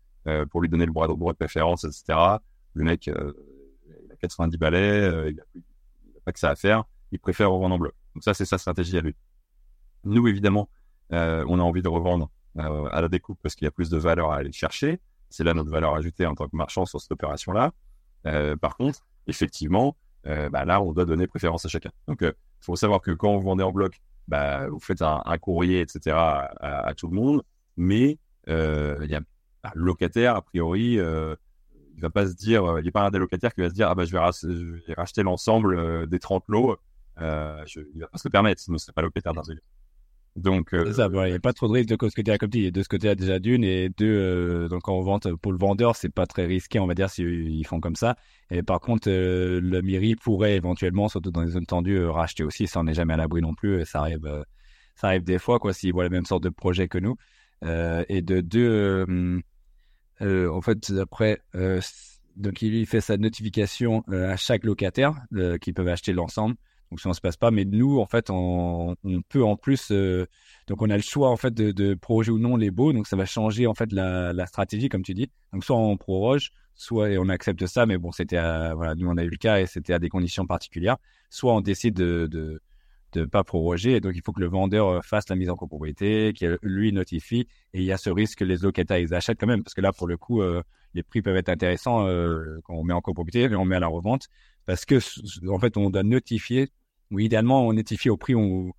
pour 0.49 0.61
lui 0.61 0.67
donner 0.67 0.85
le 0.85 0.91
droit, 0.91 1.07
de 1.07 1.37
préférence, 1.37 1.85
etc. 1.85 2.19
Le 2.73 2.83
mec, 2.83 3.05
il 3.05 3.13
a 3.13 4.15
90 4.19 4.57
balais, 4.57 5.29
il 5.29 5.35
n'a 5.35 6.19
pas 6.25 6.33
que 6.33 6.39
ça 6.39 6.49
à 6.49 6.55
faire, 6.55 6.83
il 7.13 7.19
préfère 7.19 7.49
revendre 7.51 7.75
en 7.75 7.79
bloc. 7.79 7.93
Donc 8.15 8.23
ça, 8.25 8.33
c'est 8.33 8.43
sa 8.43 8.57
stratégie 8.57 8.97
à 8.97 9.01
lui. 9.01 9.15
Nous, 10.03 10.27
évidemment, 10.27 10.69
euh, 11.13 11.43
on 11.47 11.59
a 11.59 11.63
envie 11.63 11.81
de 11.81 11.87
revendre 11.87 12.29
euh, 12.57 12.87
à 12.91 13.01
la 13.01 13.07
découpe 13.07 13.39
parce 13.41 13.55
qu'il 13.55 13.65
y 13.65 13.67
a 13.67 13.71
plus 13.71 13.89
de 13.89 13.97
valeur 13.97 14.31
à 14.31 14.37
aller 14.37 14.51
chercher. 14.51 14.99
C'est 15.29 15.43
là 15.43 15.53
notre 15.53 15.69
valeur 15.69 15.95
ajoutée 15.95 16.25
en 16.25 16.35
tant 16.35 16.47
que 16.47 16.55
marchand 16.55 16.85
sur 16.85 16.99
cette 16.99 17.11
opération-là. 17.11 17.71
Euh, 18.27 18.55
par 18.55 18.77
contre, 18.77 18.99
effectivement, 19.27 19.95
bah, 20.23 20.65
là, 20.65 20.81
on 20.81 20.93
doit 20.93 21.05
donner 21.05 21.25
préférence 21.25 21.65
à 21.65 21.69
chacun. 21.69 21.89
Donc, 22.07 22.19
il 22.21 22.33
faut 22.59 22.75
savoir 22.75 23.01
que 23.01 23.09
quand 23.09 23.35
vous 23.35 23.41
vendez 23.41 23.63
en 23.63 23.71
bloc, 23.71 23.99
bah, 24.27 24.67
vous 24.69 24.79
faites 24.79 25.01
un, 25.01 25.37
courrier, 25.39 25.81
etc., 25.81 26.15
à, 26.15 26.93
tout 26.95 27.07
le 27.07 27.15
monde, 27.15 27.41
mais 27.75 28.19
il 28.47 29.07
y 29.09 29.15
a 29.15 29.21
bah, 29.63 29.71
le 29.73 29.83
locataire, 29.83 30.35
a 30.35 30.43
priori, 30.43 30.93
il 30.93 32.01
va 32.01 32.09
pas 32.11 32.27
se 32.27 32.35
dire, 32.35 32.77
il 32.77 32.83
n'y 32.83 32.89
a 32.89 32.91
pas 32.91 33.03
un 33.03 33.09
des 33.09 33.17
locataires 33.17 33.51
qui 33.51 33.61
va 33.61 33.69
se 33.69 33.73
dire, 33.73 33.89
ah 33.89 33.95
bah 33.95 34.05
je 34.05 34.11
vais, 34.11 34.93
racheter 34.93 35.23
l'ensemble 35.23 36.07
des 36.07 36.19
30 36.19 36.43
lots, 36.49 36.77
je, 37.17 37.79
il 37.95 38.01
va 38.01 38.07
pas 38.07 38.19
se 38.19 38.27
le 38.27 38.31
permettre, 38.31 38.61
sinon 38.61 38.77
ce 38.77 38.85
serait 38.85 38.93
pas 38.93 39.01
locataire 39.01 39.33
dans 39.33 39.41
donc, 40.37 40.73
euh, 40.73 40.93
ça, 40.93 41.09
il 41.11 41.29
n'y 41.29 41.33
a 41.33 41.39
pas 41.39 41.51
trop 41.51 41.67
de 41.67 41.73
risque 41.73 41.89
de 41.89 42.09
ce 42.09 42.15
côté-là, 42.15 42.37
comme 42.37 42.49
dit. 42.49 42.71
De 42.71 42.81
ce 42.81 42.87
côté-là, 42.87 43.15
déjà 43.15 43.39
d'une, 43.39 43.65
et 43.65 43.89
deux, 43.89 44.05
euh, 44.05 44.69
donc 44.69 44.87
en 44.87 45.01
vente 45.01 45.33
pour 45.35 45.51
le 45.51 45.57
vendeur, 45.57 45.97
c'est 45.97 46.09
pas 46.09 46.25
très 46.25 46.45
risqué, 46.45 46.79
on 46.79 46.87
va 46.87 46.93
dire, 46.93 47.09
s'ils 47.09 47.65
font 47.67 47.81
comme 47.81 47.97
ça. 47.97 48.15
Et 48.49 48.63
par 48.63 48.79
contre, 48.79 49.09
euh, 49.09 49.59
le 49.61 49.81
mairie 49.81 50.15
pourrait 50.15 50.55
éventuellement, 50.55 51.09
surtout 51.09 51.31
dans 51.31 51.41
les 51.41 51.51
zones 51.51 51.65
tendues, 51.65 52.05
racheter 52.05 52.43
aussi. 52.43 52.67
Ça, 52.67 52.79
on 52.79 52.85
n'est 52.85 52.93
jamais 52.93 53.13
à 53.13 53.17
l'abri 53.17 53.41
non 53.41 53.53
plus. 53.53 53.85
Ça 53.85 53.99
arrive, 53.99 54.45
ça 54.95 55.07
arrive 55.07 55.23
des 55.23 55.37
fois, 55.37 55.59
quoi, 55.59 55.73
s'ils 55.73 55.91
voient 55.91 56.03
la 56.03 56.09
même 56.09 56.25
sorte 56.25 56.43
de 56.43 56.49
projet 56.49 56.87
que 56.87 56.97
nous. 56.97 57.17
et 57.63 58.21
de 58.21 58.39
deux, 58.39 59.05
en 60.21 60.61
fait, 60.61 60.93
après, 60.97 61.41
donc 62.37 62.61
il 62.61 62.85
fait 62.85 63.01
sa 63.01 63.17
notification 63.17 64.01
à 64.09 64.37
chaque 64.37 64.63
locataire 64.63 65.13
qui 65.59 65.73
peuvent 65.73 65.89
acheter 65.89 66.13
l'ensemble. 66.13 66.55
Donc 66.91 66.99
ça 66.99 67.09
ne 67.09 67.13
se 67.13 67.21
passe 67.21 67.37
pas. 67.37 67.51
Mais 67.51 67.65
nous, 67.65 67.99
en 67.99 68.05
fait, 68.05 68.29
on, 68.29 68.95
peut 69.29 69.43
en 69.43 69.55
plus, 69.55 69.91
euh, 69.91 70.27
donc 70.67 70.81
on 70.81 70.89
a 70.89 70.97
le 70.97 71.01
choix 71.01 71.29
en 71.29 71.37
fait 71.37 71.53
de, 71.53 71.71
de, 71.71 71.93
proroger 71.95 72.31
ou 72.31 72.37
non 72.37 72.57
les 72.57 72.69
baux. 72.69 72.93
Donc 72.93 73.07
ça 73.07 73.15
va 73.15 73.25
changer 73.25 73.65
en 73.65 73.73
fait 73.73 73.91
la, 73.93 74.33
la, 74.33 74.45
stratégie, 74.45 74.89
comme 74.89 75.03
tu 75.03 75.13
dis. 75.13 75.31
Donc 75.53 75.63
soit 75.63 75.77
on 75.77 75.95
proroge, 75.97 76.51
soit 76.75 77.09
on 77.17 77.29
accepte 77.29 77.65
ça, 77.65 77.85
mais 77.85 77.97
bon, 77.97 78.11
c'était 78.11 78.37
voilà, 78.73 78.93
nous 78.95 79.07
on 79.07 79.17
a 79.17 79.23
eu 79.23 79.29
le 79.29 79.37
cas 79.37 79.59
et 79.61 79.65
c'était 79.65 79.93
à 79.93 79.99
des 79.99 80.09
conditions 80.09 80.45
particulières. 80.45 80.97
Soit 81.29 81.53
on 81.53 81.61
décide 81.61 81.95
de, 81.95 82.27
de 82.27 82.61
de 83.13 83.25
pas 83.25 83.43
proroger, 83.43 83.97
et 83.97 83.99
donc 83.99 84.13
il 84.15 84.21
faut 84.21 84.31
que 84.31 84.39
le 84.39 84.47
vendeur 84.47 84.87
euh, 84.87 85.01
fasse 85.01 85.27
la 85.29 85.35
mise 85.35 85.49
en 85.49 85.55
copropriété, 85.55 86.33
qu'il 86.33 86.57
lui 86.61 86.93
notifie, 86.93 87.47
et 87.73 87.79
il 87.79 87.83
y 87.83 87.91
a 87.91 87.97
ce 87.97 88.09
risque 88.09 88.39
que 88.39 88.45
les 88.45 88.57
locataires 88.57 88.99
ils 88.99 89.13
achètent 89.13 89.39
quand 89.39 89.47
même, 89.47 89.63
parce 89.63 89.73
que 89.73 89.81
là 89.81 89.91
pour 89.91 90.07
le 90.07 90.17
coup 90.17 90.41
euh, 90.41 90.63
les 90.93 91.03
prix 91.03 91.21
peuvent 91.21 91.35
être 91.35 91.49
intéressants 91.49 92.05
quand 92.63 92.73
on 92.73 92.83
met 92.83 92.93
en 92.93 93.01
copropriété, 93.01 93.49
mais 93.49 93.55
on 93.55 93.65
met 93.65 93.77
à 93.77 93.79
la 93.79 93.87
revente, 93.87 94.27
parce 94.65 94.85
que 94.85 94.99
en 95.49 95.59
fait 95.59 95.77
on 95.77 95.89
doit 95.89 96.03
notifier 96.03 96.69
ou 97.11 97.19
idéalement 97.19 97.67
on 97.67 97.73
notifie 97.73 98.09
au 98.09 98.17
prix 98.17 98.35
où 98.35 98.73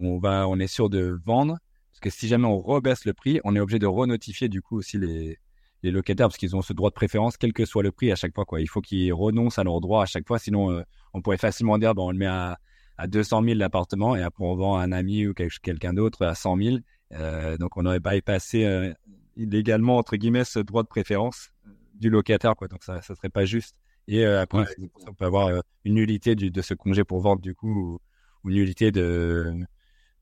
on 0.00 0.18
va, 0.18 0.48
on 0.48 0.58
est 0.58 0.66
sûr 0.66 0.88
de 0.90 1.18
vendre. 1.24 1.58
Parce 1.90 2.00
que 2.00 2.10
si 2.10 2.28
jamais 2.28 2.46
on 2.46 2.58
rebaisse 2.58 3.04
le 3.04 3.12
prix, 3.12 3.40
on 3.44 3.54
est 3.54 3.60
obligé 3.60 3.78
de 3.78 3.86
renotifier 3.86 4.48
du 4.48 4.62
coup 4.62 4.78
aussi 4.78 4.98
les, 4.98 5.38
locataires 5.82 6.28
parce 6.28 6.38
qu'ils 6.38 6.56
ont 6.56 6.62
ce 6.62 6.72
droit 6.72 6.88
de 6.88 6.94
préférence, 6.94 7.36
quel 7.36 7.52
que 7.52 7.66
soit 7.66 7.82
le 7.82 7.92
prix 7.92 8.10
à 8.10 8.16
chaque 8.16 8.34
fois. 8.34 8.46
Quoi. 8.46 8.60
Il 8.60 8.68
faut 8.68 8.80
qu'ils 8.80 9.12
renoncent 9.12 9.58
à 9.58 9.64
leur 9.64 9.80
droit 9.80 10.02
à 10.02 10.06
chaque 10.06 10.26
fois. 10.26 10.38
Sinon, 10.38 10.70
euh, 10.70 10.82
on 11.12 11.20
pourrait 11.20 11.36
facilement 11.36 11.76
dire, 11.76 11.94
bon, 11.94 12.08
on 12.08 12.10
le 12.10 12.16
met 12.16 12.26
à, 12.26 12.58
à 12.96 13.06
200 13.06 13.42
000 13.44 13.58
l'appartement 13.58 14.16
et 14.16 14.22
après 14.22 14.44
on 14.44 14.54
vend 14.54 14.76
à 14.76 14.82
un 14.82 14.92
ami 14.92 15.26
ou 15.26 15.34
quelqu'un 15.34 15.92
d'autre 15.92 16.24
à 16.24 16.34
100 16.34 16.56
000. 16.56 16.76
Euh, 17.12 17.56
donc 17.58 17.76
on 17.76 17.86
aurait 17.86 18.00
bypassé 18.00 18.64
euh, 18.64 18.92
illégalement, 19.36 19.98
entre 19.98 20.16
guillemets, 20.16 20.44
ce 20.44 20.58
droit 20.58 20.82
de 20.82 20.88
préférence 20.88 21.50
du 21.94 22.10
locataire. 22.10 22.56
Quoi. 22.56 22.68
Donc 22.68 22.82
ça 22.82 22.96
ne 22.96 23.00
serait 23.02 23.28
pas 23.28 23.44
juste. 23.44 23.76
Et 24.08 24.24
euh, 24.24 24.42
après, 24.42 24.64
on 25.06 25.14
peut 25.14 25.24
avoir 25.24 25.48
euh, 25.48 25.60
une 25.84 25.94
nullité 25.94 26.34
du, 26.34 26.50
de 26.50 26.62
ce 26.62 26.74
congé 26.74 27.04
pour 27.04 27.20
vente, 27.20 27.40
du 27.40 27.54
coup, 27.54 28.00
ou, 28.44 28.50
une 28.50 28.56
nullité 28.56 28.92
de, 28.92 29.54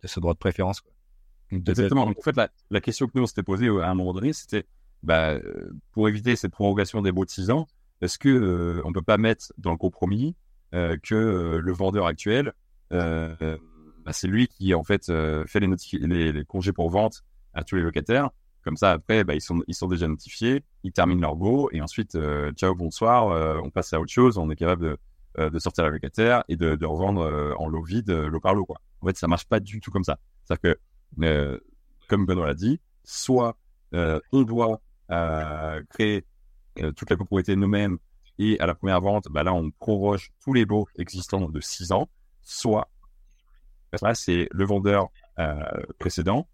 de 0.03 0.07
ce 0.07 0.21
droit 0.21 0.35
de 0.35 0.39
préférence. 0.39 0.81
Quoi. 0.81 0.93
Exactement. 1.51 2.05
en 2.05 2.23
fait, 2.23 2.37
la, 2.37 2.49
la, 2.71 2.81
question 2.81 3.07
que 3.07 3.13
nous, 3.15 3.23
on 3.23 3.27
s'était 3.27 3.43
posée 3.43 3.67
euh, 3.67 3.83
à 3.83 3.89
un 3.89 3.95
moment 3.95 4.13
donné, 4.13 4.33
c'était 4.33 4.65
bah, 5.03 5.37
pour 5.91 6.09
éviter 6.09 6.37
cette 6.37 6.53
prorogation 6.53 7.03
des 7.03 7.11
baux 7.11 7.25
de 7.25 7.31
6 7.31 7.51
ans, 7.51 7.67
est-ce 8.01 8.19
que 8.19 8.81
on 8.85 8.93
peut 8.93 9.03
pas 9.03 9.19
mettre 9.19 9.53
dans 9.59 9.73
le 9.73 9.77
compromis 9.77 10.37
que 10.71 11.59
le 11.61 11.73
vendeur 11.73 12.07
actuel, 12.07 12.53
bah, 12.91 13.37
c'est 14.13 14.29
lui 14.29 14.47
qui 14.47 14.75
en 14.75 14.85
fait 14.85 15.07
fait 15.47 15.61
les, 15.61 16.33
les, 16.33 16.45
congés 16.45 16.73
pour 16.73 16.89
vente 16.89 17.25
à 17.53 17.65
tous 17.65 17.75
les 17.75 17.83
locataires. 17.83 18.31
Comme 18.65 18.77
ça, 18.77 18.93
après, 18.93 19.25
bah, 19.25 19.35
ils 19.35 19.41
sont 19.41 19.63
ils 19.67 19.75
sont 19.75 19.89
déjà 19.89 20.07
notifiés, 20.07 20.63
ils 20.85 20.93
terminent 20.93 21.21
leur 21.21 21.37
go 21.37 21.69
et 21.73 21.81
ensuite, 21.81 22.17
ciao, 22.57 22.75
bonsoir, 22.75 23.61
on 23.65 23.71
passe 23.71 23.93
à 23.93 24.01
autre 24.01 24.13
chose, 24.13 24.39
on 24.39 24.51
est 24.51 24.57
capable 24.57 24.83
de 24.83 24.99
euh, 25.39 25.49
de 25.49 25.59
sortir 25.59 25.85
la 25.85 25.91
locataire 25.91 26.45
et 26.49 26.57
de, 26.57 26.77
de 26.77 26.85
revendre 26.85 27.23
euh, 27.23 27.55
en 27.57 27.67
lot 27.67 27.83
vide, 27.83 28.11
euh, 28.11 28.29
lot 28.29 28.39
par 28.39 28.55
lot. 28.55 28.67
Quoi. 28.67 28.77
En 29.01 29.07
fait, 29.07 29.17
ça 29.17 29.29
marche 29.29 29.47
pas 29.47 29.61
du 29.61 29.81
tout 29.81 29.91
comme 29.91 30.05
ça. 30.05 30.19
C'est-à-dire 30.45 30.77
que, 31.17 31.63
comme 32.07 32.27
Benoît 32.27 32.47
l'a 32.47 32.55
dit, 32.55 32.81
soit 33.03 33.57
on 33.95 34.43
doit 34.43 34.83
créer 35.89 36.27
toute 36.97 37.09
la 37.09 37.17
propriété 37.17 37.57
nous-mêmes 37.57 37.97
et 38.39 38.61
à 38.61 38.67
la 38.67 38.75
première 38.75 39.01
vente, 39.01 39.29
bah 39.31 39.43
là, 39.43 39.55
on 39.55 39.71
proroge 39.71 40.33
tous 40.45 40.53
les 40.53 40.67
lots 40.67 40.87
existants 40.97 41.49
de 41.49 41.61
6 41.61 41.93
ans, 41.93 42.11
soit 42.43 42.91
là, 44.03 44.15
c'est 44.15 44.49
le 44.51 44.67
vendeur 44.67 45.09
précédent 45.99 46.47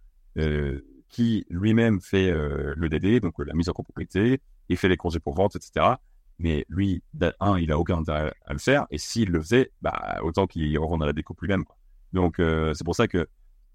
qui 1.08 1.46
lui-même 1.48 2.00
fait 2.00 2.30
le 2.30 2.88
DD, 2.88 3.20
donc 3.20 3.34
la 3.38 3.54
mise 3.54 3.68
en 3.68 3.72
copropriété, 3.72 4.40
et 4.68 4.76
fait 4.76 4.88
les 4.88 4.96
congés 4.96 5.20
pour 5.20 5.34
vente, 5.34 5.56
etc. 5.56 5.96
Mais 6.38 6.64
lui, 6.68 7.02
un, 7.40 7.58
il 7.58 7.72
a 7.72 7.78
aucun 7.78 7.98
intérêt 7.98 8.32
à 8.46 8.52
le 8.52 8.58
faire. 8.58 8.86
Et 8.90 8.98
s'il 8.98 9.30
le 9.30 9.40
faisait, 9.40 9.72
bah, 9.82 10.18
autant 10.22 10.46
qu'il 10.46 10.78
revende 10.78 11.02
la 11.02 11.12
déco 11.12 11.36
lui-même. 11.40 11.64
Donc, 12.12 12.38
euh, 12.38 12.74
c'est 12.74 12.84
pour 12.84 12.94
ça 12.94 13.08
que 13.08 13.28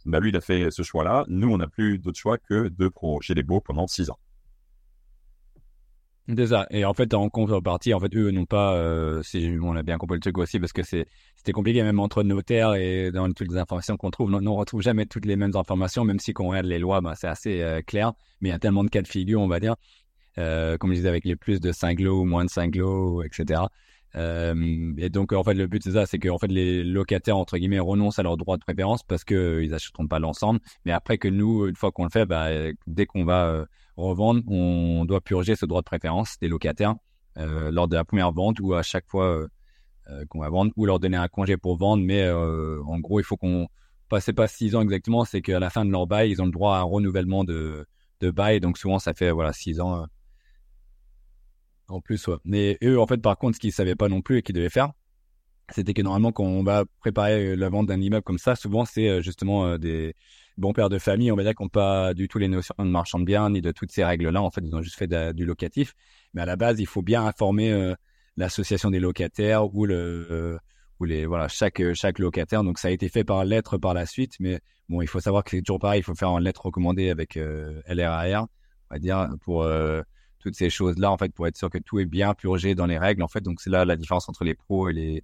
bah, 0.06 0.20
lui, 0.20 0.30
il 0.30 0.38
a 0.38 0.42
fait 0.42 0.72
ce 0.72 0.82
choix-là. 0.82 1.26
Nous, 1.28 1.50
on 1.50 1.58
n'a 1.58 1.68
plus 1.68 2.00
d'autre 2.00 2.18
choix 2.18 2.38
que 2.38 2.70
de 2.70 2.88
proroger 2.88 3.34
les 3.34 3.44
baux 3.44 3.60
pendant 3.60 3.88
six 3.88 4.10
ans. 4.10 4.20
C'est 6.28 6.48
ça. 6.48 6.68
Et 6.72 6.86
en 6.86 6.94
fait, 6.94 7.14
en 7.14 7.30
contrepartie, 7.30 7.94
en 7.94 8.00
fait, 8.00 8.16
eux 8.16 8.32
n'ont 8.32 8.46
pas. 8.46 8.76
Euh, 8.76 9.22
on 9.62 9.76
a 9.76 9.84
bien 9.84 9.98
compris 9.98 10.16
le 10.16 10.22
truc 10.22 10.38
aussi 10.38 10.58
parce 10.58 10.72
que 10.72 10.82
c'était 10.82 11.52
compliqué 11.52 11.84
même 11.84 12.00
entre 12.00 12.24
notaires 12.24 12.76
et 12.76 13.12
dans 13.12 13.30
toutes 13.34 13.52
les 13.52 13.58
informations 13.58 13.98
qu'on 13.98 14.10
trouve. 14.10 14.34
On 14.34 14.40
ne 14.40 14.50
retrouve 14.50 14.82
jamais 14.82 15.06
toutes 15.06 15.26
les 15.26 15.36
mêmes 15.36 15.56
informations, 15.56 16.06
même 16.06 16.20
si 16.20 16.34
quand 16.34 16.46
on 16.46 16.50
regarde 16.50 16.68
les 16.68 16.80
lois, 16.80 17.02
bah, 17.02 17.14
c'est 17.16 17.28
assez 17.28 17.62
euh, 17.62 17.82
clair. 17.82 18.14
Mais 18.40 18.50
il 18.50 18.52
y 18.54 18.56
a 18.56 18.60
tellement 18.60 18.86
de 18.86 18.90
cas 18.90 19.02
de 19.02 19.08
figure, 19.08 19.42
on 19.42 19.50
va 19.50 19.60
dire. 19.60 19.76
Euh, 20.38 20.78
comme 20.78 20.92
je 20.92 20.96
disais, 20.96 21.10
avec 21.10 21.26
les 21.26 21.36
plus 21.36 21.60
de 21.60 21.74
5 21.74 22.00
lots 22.00 22.24
moins 22.24 22.46
de 22.46 22.50
5 22.50 22.74
lots, 22.78 23.22
etc. 23.24 23.64
Et 24.16 25.10
donc, 25.10 25.34
en 25.34 25.44
fait, 25.44 25.56
le 25.56 25.68
but, 25.68 25.84
c'est 25.84 25.92
ça, 25.92 26.06
c'est 26.06 26.20
que 26.20 26.30
fait, 26.40 26.48
les 26.48 26.84
locataires, 26.86 27.36
entre 27.36 27.58
guillemets, 27.58 27.80
renoncent 27.80 28.20
à 28.20 28.24
leur 28.24 28.38
droit 28.38 28.56
de 28.56 28.64
préférence 28.64 29.04
parce 29.04 29.26
qu'ils 29.26 29.36
euh, 29.36 29.68
n'achèteront 29.68 30.08
pas 30.08 30.20
l'ensemble. 30.20 30.62
Mais 30.86 30.94
après 30.94 31.18
que 31.18 31.28
nous, 31.28 31.68
une 31.68 31.76
fois 31.76 31.92
qu'on 31.92 32.06
le 32.06 32.10
fait, 32.12 32.26
bah, 32.26 32.48
dès 32.88 33.06
qu'on 33.06 33.26
va 33.26 33.66
revendre, 33.98 34.42
on 34.48 35.06
doit 35.06 35.22
purger 35.22 35.56
ce 35.56 35.66
droit 35.66 35.82
de 35.82 35.86
préférence 35.86 36.38
des 36.40 36.48
locataires 36.48 36.96
euh, 37.38 37.72
lors 37.72 37.88
de 37.88 37.96
la 37.96 38.04
première 38.04 38.32
vente 38.32 38.60
ou 38.60 38.74
à 38.74 38.84
chaque 38.84 39.08
fois 39.08 39.46
qu'on 40.28 40.40
va 40.40 40.50
vendre 40.50 40.72
ou 40.76 40.86
leur 40.86 41.00
donner 41.00 41.16
un 41.16 41.30
congé 41.30 41.56
pour 41.56 41.78
vendre. 41.78 42.04
Mais 42.04 42.30
en 42.30 43.00
gros, 43.00 43.20
il 43.20 43.24
faut 43.24 43.38
qu'on 43.38 43.68
passe 44.10 44.30
pas 44.36 44.48
6 44.48 44.76
ans 44.76 44.82
exactement, 44.82 45.24
c'est 45.24 45.42
qu'à 45.42 45.60
la 45.60 45.70
fin 45.70 45.86
de 45.86 45.92
leur 45.92 46.08
bail, 46.08 46.32
ils 46.32 46.42
ont 46.42 46.46
le 46.46 46.52
droit 46.52 46.76
à 46.76 46.80
un 46.80 46.84
renouvellement 46.84 47.44
de, 47.44 47.86
de 48.20 48.32
bail. 48.32 48.60
Donc 48.60 48.78
souvent, 48.78 49.00
ça 49.00 49.14
fait 49.14 49.32
voilà 49.32 49.54
6 49.54 49.80
ans 49.80 50.06
en 51.88 52.02
plus, 52.02 52.28
ouais. 52.28 52.38
Mais 52.44 52.78
eux, 52.84 53.00
en 53.00 53.08
fait, 53.08 53.18
par 53.18 53.38
contre, 53.38 53.56
ce 53.56 53.60
qu'ils 53.60 53.72
savaient 53.72 53.96
pas 53.96 54.10
non 54.10 54.22
plus 54.22 54.38
et 54.38 54.42
qu'ils 54.42 54.56
devaient 54.56 54.70
faire, 54.70 54.92
c'était 55.70 55.94
que 55.94 56.02
normalement, 56.02 56.32
quand 56.32 56.44
on 56.44 56.64
va 56.64 56.86
préparer 57.00 57.48
euh, 57.48 57.56
la 57.56 57.70
vente 57.70 57.88
d'un 57.88 58.02
immeuble 58.02 58.24
comme 58.24 58.38
ça, 58.38 58.56
souvent, 58.56 58.86
c'est 58.86 59.08
euh, 59.08 59.22
justement 59.22 59.66
euh, 59.66 59.78
des 59.78 60.16
bons 60.58 60.74
pères 60.74 60.90
de 60.90 61.00
famille, 61.00 61.32
on 61.32 61.36
va 61.36 61.44
dire, 61.44 61.54
qui 61.56 61.64
n'ont 61.64 61.70
pas 61.70 62.14
du 62.14 62.28
tout 62.28 62.38
les 62.38 62.48
notions 62.48 62.76
de 62.78 62.84
marchand 62.84 63.20
de 63.20 63.26
biens 63.26 63.50
ni 63.50 63.62
de 63.62 63.72
toutes 63.72 63.92
ces 63.92 64.04
règles-là. 64.04 64.42
En 64.42 64.52
fait, 64.52 64.62
ils 64.64 64.76
ont 64.76 64.82
juste 64.82 64.98
fait 64.98 65.34
du 65.34 65.46
locatif. 65.46 65.94
Mais 66.34 66.42
à 66.42 66.46
la 66.46 66.56
base, 66.56 66.80
il 66.80 66.88
faut 66.88 67.02
bien 67.02 67.26
informer 67.26 67.94
l'association 68.38 68.90
des 68.90 69.00
locataires 69.00 69.74
ou 69.74 69.86
le 69.86 70.58
ou 71.00 71.06
les 71.06 71.26
voilà 71.26 71.48
chaque 71.48 71.82
chaque 71.94 72.20
locataire. 72.20 72.64
Donc 72.64 72.80
ça 72.80 72.88
a 72.88 72.92
été 72.92 73.10
fait 73.10 73.24
par 73.24 73.46
lettre 73.46 73.78
par 73.78 73.94
la 73.94 74.06
suite, 74.06 74.36
mais 74.40 74.60
bon, 74.90 75.02
il 75.02 75.08
faut 75.08 75.20
savoir 75.20 75.44
que 75.44 75.52
c'est 75.52 75.62
toujours 75.62 75.80
pareil. 75.80 76.02
Il 76.02 76.04
faut 76.04 76.16
faire 76.16 76.30
une 76.30 76.44
lettre 76.44 76.66
recommandée 76.66 77.10
avec 77.10 77.36
LRAR, 77.36 78.44
on 78.90 78.96
va 78.96 79.00
dire, 79.00 79.30
pour 79.42 79.66
toutes 80.44 80.56
ces 80.56 80.70
choses-là, 80.70 81.10
en 81.10 81.18
fait, 81.18 81.34
pour 81.34 81.48
être 81.48 81.58
sûr 81.58 81.70
que 81.70 81.78
tout 81.78 82.00
est 82.00 82.06
bien 82.06 82.34
purgé 82.34 82.76
dans 82.76 82.86
les 82.86 82.98
règles, 82.98 83.24
en 83.24 83.28
fait. 83.30 83.42
Donc, 83.42 83.62
c'est 83.62 83.70
là 83.70 83.86
la 83.86 83.96
différence 83.96 84.28
entre 84.28 84.44
les 84.44 84.54
pros 84.54 84.90
et 84.90 84.94
les, 84.94 85.24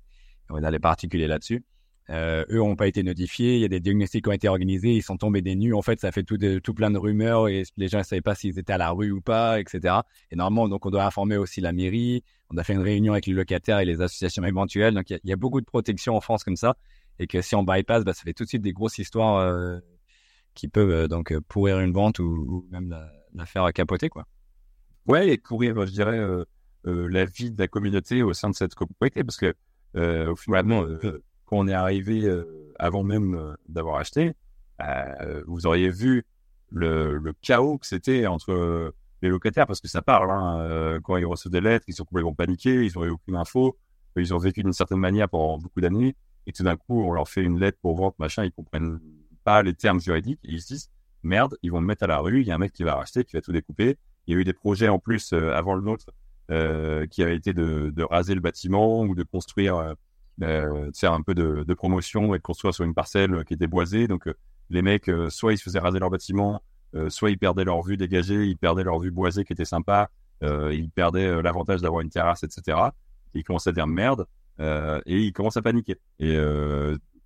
on 0.50 0.64
a 0.64 0.72
les 0.72 0.80
particuliers 0.80 1.28
là-dessus. 1.28 1.64
Euh, 2.10 2.44
eux 2.50 2.58
n'ont 2.58 2.76
pas 2.76 2.88
été 2.88 3.04
notifiés, 3.04 3.56
il 3.56 3.62
y 3.62 3.66
a 3.66 3.68
des 3.68 3.80
diagnostics 3.80 4.24
qui 4.24 4.30
ont 4.30 4.34
été 4.34 4.48
organisés, 4.48 4.94
ils 4.94 5.04
sont 5.04 5.18
tombés 5.18 5.42
des 5.42 5.56
nues. 5.56 5.74
En 5.74 5.82
fait, 5.82 6.00
ça 6.00 6.12
fait 6.12 6.24
tout, 6.24 6.38
tout 6.38 6.74
plein 6.74 6.90
de 6.90 6.98
rumeurs 6.98 7.48
et 7.48 7.64
les 7.78 7.88
gens 7.88 8.00
ne 8.00 8.04
savaient 8.04 8.22
pas 8.22 8.36
s'ils 8.36 8.58
étaient 8.58 8.74
à 8.74 8.78
la 8.78 8.90
rue 8.92 9.12
ou 9.12 9.22
pas, 9.22 9.60
etc. 9.60 9.96
Et 10.32 10.36
normalement, 10.36 10.68
donc, 10.68 10.86
on 10.86 10.90
doit 10.90 11.06
informer 11.06 11.38
aussi 11.38 11.62
la 11.62 11.72
mairie. 11.72 12.24
On 12.50 12.58
a 12.58 12.64
fait 12.64 12.74
une 12.74 12.82
réunion 12.82 13.14
avec 13.14 13.28
les 13.28 13.34
locataires 13.34 13.80
et 13.80 13.86
les 13.86 14.02
associations 14.02 14.44
éventuelles. 14.44 14.96
Donc, 14.96 15.10
il 15.12 15.20
y, 15.24 15.34
a 15.34 15.36
beaucoup 15.36 15.62
de 15.62 15.66
protection 15.66 16.16
en 16.16 16.22
France 16.22 16.44
comme 16.44 16.56
ça. 16.56 16.76
Et 17.20 17.28
que 17.28 17.42
si 17.42 17.56
on 17.56 17.64
bypass, 17.64 18.04
bah, 18.04 18.14
ça 18.14 18.24
fait 18.24 18.34
tout 18.34 18.44
de 18.44 18.50
suite 18.50 18.62
des 18.64 18.74
grosses 18.74 18.98
histoires 18.98 19.38
euh, 19.38 19.80
qui 20.56 20.68
peuvent 20.68 20.90
euh, 20.90 21.08
donc 21.08 21.38
pourrir 21.48 21.80
une 21.80 21.92
vente 21.92 22.20
ou, 22.20 22.24
ou 22.24 22.68
même 22.72 22.90
la, 22.90 23.12
la, 23.36 23.46
faire 23.46 23.72
capoter, 23.74 24.10
quoi. 24.10 24.26
Ouais, 25.06 25.30
et 25.30 25.38
courir, 25.38 25.86
je 25.86 25.92
dirais, 25.92 26.18
euh, 26.18 26.46
euh, 26.88 27.08
la 27.10 27.26
vie 27.26 27.52
de 27.52 27.60
la 27.60 27.68
communauté 27.68 28.24
au 28.24 28.34
sein 28.34 28.50
de 28.50 28.56
cette 28.56 28.74
copropriété, 28.74 29.24
parce 29.24 29.38
que 29.38 29.54
euh, 29.96 30.32
au 30.32 30.36
finalement, 30.36 30.84
euh, 30.84 31.24
quand 31.50 31.58
on 31.58 31.68
est 31.68 31.74
arrivé 31.74 32.26
euh, 32.26 32.74
avant 32.78 33.04
même 33.04 33.56
d'avoir 33.68 33.98
acheté, 33.98 34.34
vous 35.48 35.66
auriez 35.66 35.90
vu 35.90 36.26
le, 36.70 37.34
chaos 37.42 37.80
que 37.80 37.88
c'était 37.88 38.28
entre 38.28 38.94
les 39.22 39.28
locataires, 39.28 39.68
parce 39.68 39.82
que 39.82 39.90
ça 39.90 40.02
parle. 40.02 40.32
Hein, 40.32 41.00
quand 41.04 41.18
ils 41.18 41.26
reçoivent 41.26 41.52
des 41.52 41.60
lettres, 41.60 41.84
ils 41.90 41.94
sont 41.94 42.06
complètement 42.06 42.34
paniqués, 42.34 42.86
ils 42.86 42.94
n'ont 42.96 43.10
aucune 43.10 43.36
info, 43.36 43.78
ils 44.16 44.34
ont 44.34 44.38
vécu 44.38 44.64
d'une 44.64 44.72
certaine 44.72 45.00
manière 45.00 45.28
pendant 45.28 45.58
beaucoup 45.58 45.82
d'années, 45.82 46.16
et 46.48 46.54
tout 46.54 46.64
d'un 46.64 46.78
coup, 46.78 47.04
on 47.04 47.12
leur 47.12 47.28
fait 47.28 47.44
une 47.44 47.60
lettre 47.60 47.78
pour 47.82 47.98
vente, 47.98 48.18
machin, 48.20 48.46
ils 48.46 48.52
comprennent 48.52 49.00
pas 49.44 49.62
les 49.64 49.74
termes 49.74 50.00
juridiques, 50.00 50.40
ils 50.44 50.62
se 50.62 50.68
disent 50.68 50.90
merde, 51.24 51.58
ils 51.64 51.72
vont 51.72 51.82
me 51.82 51.88
mettre 51.88 52.04
à 52.04 52.08
la 52.08 52.20
rue, 52.20 52.42
il 52.42 52.48
y 52.48 52.52
a 52.52 52.56
un 52.56 52.60
mec 52.60 52.72
qui 52.72 52.84
va 52.84 52.96
racheter, 52.96 53.26
qui 53.26 53.36
va 53.36 53.42
tout 53.42 53.52
découper, 53.52 53.98
il 54.28 54.34
y 54.34 54.38
a 54.38 54.40
eu 54.40 54.44
des 54.44 54.54
projets 54.54 54.88
en 54.88 55.00
plus 55.00 55.34
euh, 55.34 55.54
avant 55.54 55.74
le 55.76 55.82
nôtre 55.82 56.06
euh, 56.52 57.08
qui 57.08 57.24
avaient 57.24 57.36
été 57.36 57.54
de, 57.54 58.04
raser 58.04 58.36
le 58.36 58.42
bâtiment 58.42 59.02
ou 59.02 59.16
de 59.16 59.24
construire, 59.24 59.96
euh, 60.42 60.92
un 61.04 61.22
peu 61.22 61.34
de, 61.34 61.74
promotion 61.74 62.34
et 62.34 62.38
de 62.38 62.44
construire 62.44 62.74
sur 62.74 62.86
une 62.86 62.94
parcelle 62.94 63.44
qui 63.46 63.54
était 63.54 63.68
boisée. 63.68 64.08
Donc 64.08 64.30
les 64.70 64.82
mecs, 64.82 65.10
soit 65.30 65.54
ils 65.54 65.58
se 65.58 65.64
faisaient 65.64 65.80
raser 65.80 66.00
leur 66.00 66.10
bâtiment, 66.10 66.62
soit 67.08 67.32
ils 67.32 67.38
perdaient 67.38 67.64
leur 67.64 67.82
vue 67.82 67.98
dégagée, 67.98 68.46
ils 68.46 68.58
perdaient 68.58 68.84
leur 68.84 69.00
vue 69.00 69.12
boisée 69.12 69.44
qui 69.44 69.54
était 69.54 69.66
sympa, 69.66 70.10
ils 70.42 70.90
perdaient 70.94 71.42
l'avantage 71.42 71.82
d'avoir 71.82 72.02
une 72.02 72.10
terrasse, 72.10 72.44
etc. 72.44 72.78
ils 73.34 73.44
commençaient 73.44 73.72
à 73.72 73.74
dire 73.74 73.88
merde 73.88 74.26
et 74.60 75.20
ils 75.20 75.34
commencent 75.34 75.58
à 75.58 75.62
paniquer. 75.62 75.98
Et 76.20 76.38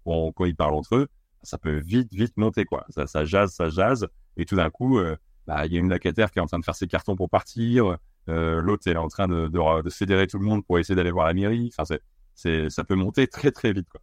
quand 0.06 0.46
ils 0.46 0.56
parlent 0.56 0.76
entre 0.76 0.96
eux, 0.96 1.08
ça 1.42 1.58
peut 1.58 1.78
vite, 1.78 2.14
vite 2.14 2.38
monter 2.38 2.64
quoi. 2.64 2.86
Ça, 2.90 3.08
ça 3.08 3.26
jase, 3.26 3.52
ça 3.52 3.70
jase, 3.70 4.08
et 4.38 4.46
tout 4.46 4.56
d'un 4.56 4.70
coup, 4.70 5.00
bah, 5.46 5.66
il 5.66 5.74
y 5.74 5.78
a 5.78 5.80
une 5.80 5.90
locataire 5.90 6.32
qui 6.32 6.40
est 6.40 6.42
en 6.42 6.48
train 6.48 6.60
de 6.60 6.66
faire 6.66 6.76
ses 6.76 6.88
cartons 6.88 7.18
pour 7.18 7.30
partir, 7.30 7.98
euh, 8.30 8.62
l'autre 8.62 8.88
est 8.88 8.96
en 8.96 9.08
train 9.08 9.28
de, 9.28 9.48
de, 9.48 9.82
de, 9.82 9.90
fédérer 9.90 10.28
tout 10.28 10.40
le 10.40 10.46
monde 10.46 10.66
pour 10.66 10.80
essayer 10.80 10.96
d'aller 10.96 11.12
voir 11.12 11.28
la 11.28 11.34
mairie. 11.34 11.70
Enfin, 11.74 11.86
c'est, 11.86 12.02
c'est, 12.36 12.70
ça 12.70 12.84
peut 12.84 12.96
monter 12.96 13.28
très 13.28 13.52
très 13.52 13.74
vite. 13.74 13.88
Quoi. 13.90 14.02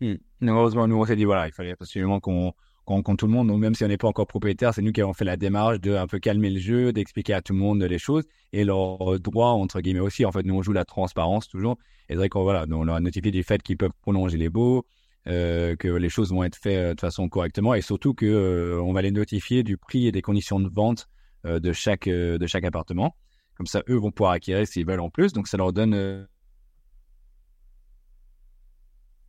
Hmm. 0.00 0.16
Heureusement, 0.42 0.88
nous 0.88 0.96
on 0.96 1.04
s'est 1.04 1.16
dit 1.16 1.24
voilà, 1.24 1.46
il 1.46 1.52
fallait 1.52 1.72
absolument 1.72 2.20
qu'on 2.20 2.52
qu'on 2.84 2.94
rencontre 2.94 3.20
tout 3.20 3.26
le 3.26 3.32
monde. 3.32 3.48
Donc 3.48 3.60
même 3.60 3.74
si 3.74 3.84
on 3.84 3.88
n'est 3.88 3.96
pas 3.96 4.08
encore 4.08 4.26
propriétaire, 4.26 4.74
c'est 4.74 4.82
nous 4.82 4.92
qui 4.92 5.00
avons 5.00 5.12
fait 5.12 5.24
la 5.24 5.36
démarche 5.36 5.80
de 5.80 5.94
un 5.94 6.08
peu 6.08 6.18
calmer 6.18 6.50
le 6.50 6.58
jeu, 6.58 6.92
d'expliquer 6.92 7.34
à 7.34 7.42
tout 7.42 7.52
le 7.52 7.60
monde 7.60 7.82
les 7.82 7.98
choses 7.98 8.24
et 8.52 8.64
leurs 8.64 9.20
droits 9.20 9.50
entre 9.52 9.80
guillemets 9.80 10.00
aussi. 10.00 10.24
En 10.24 10.32
fait, 10.32 10.42
nous 10.44 10.54
on 10.54 10.62
joue 10.62 10.72
la 10.72 10.84
transparence 10.84 11.48
toujours. 11.48 11.78
Et 12.08 12.14
c'est 12.14 12.16
vrai 12.16 12.28
qu'on 12.28 12.42
voilà, 12.42 12.66
on 12.70 12.84
leur 12.84 12.96
a 12.96 13.00
notifié 13.00 13.30
du 13.30 13.44
fait 13.44 13.62
qu'ils 13.62 13.76
peuvent 13.76 13.92
prolonger 14.02 14.36
les 14.36 14.48
baux, 14.48 14.84
euh, 15.28 15.76
que 15.76 15.86
les 15.86 16.08
choses 16.08 16.32
vont 16.32 16.42
être 16.42 16.56
faites 16.56 16.78
euh, 16.78 16.94
de 16.94 17.00
façon 17.00 17.28
correctement 17.28 17.74
et 17.74 17.80
surtout 17.80 18.12
que 18.12 18.26
euh, 18.26 18.82
on 18.82 18.92
va 18.92 19.02
les 19.02 19.12
notifier 19.12 19.62
du 19.62 19.76
prix 19.76 20.08
et 20.08 20.12
des 20.12 20.22
conditions 20.22 20.58
de 20.58 20.68
vente 20.68 21.08
de 21.44 21.72
chaque 21.72 22.08
de 22.08 22.46
chaque 22.46 22.64
appartement. 22.64 23.16
Comme 23.56 23.66
ça, 23.66 23.82
eux 23.88 23.96
vont 23.96 24.12
pouvoir 24.12 24.32
acquérir 24.32 24.64
s'ils 24.66 24.86
veulent 24.86 25.00
en 25.00 25.10
plus. 25.10 25.32
Donc 25.32 25.48
ça 25.48 25.56
leur 25.56 25.72
donne 25.72 26.28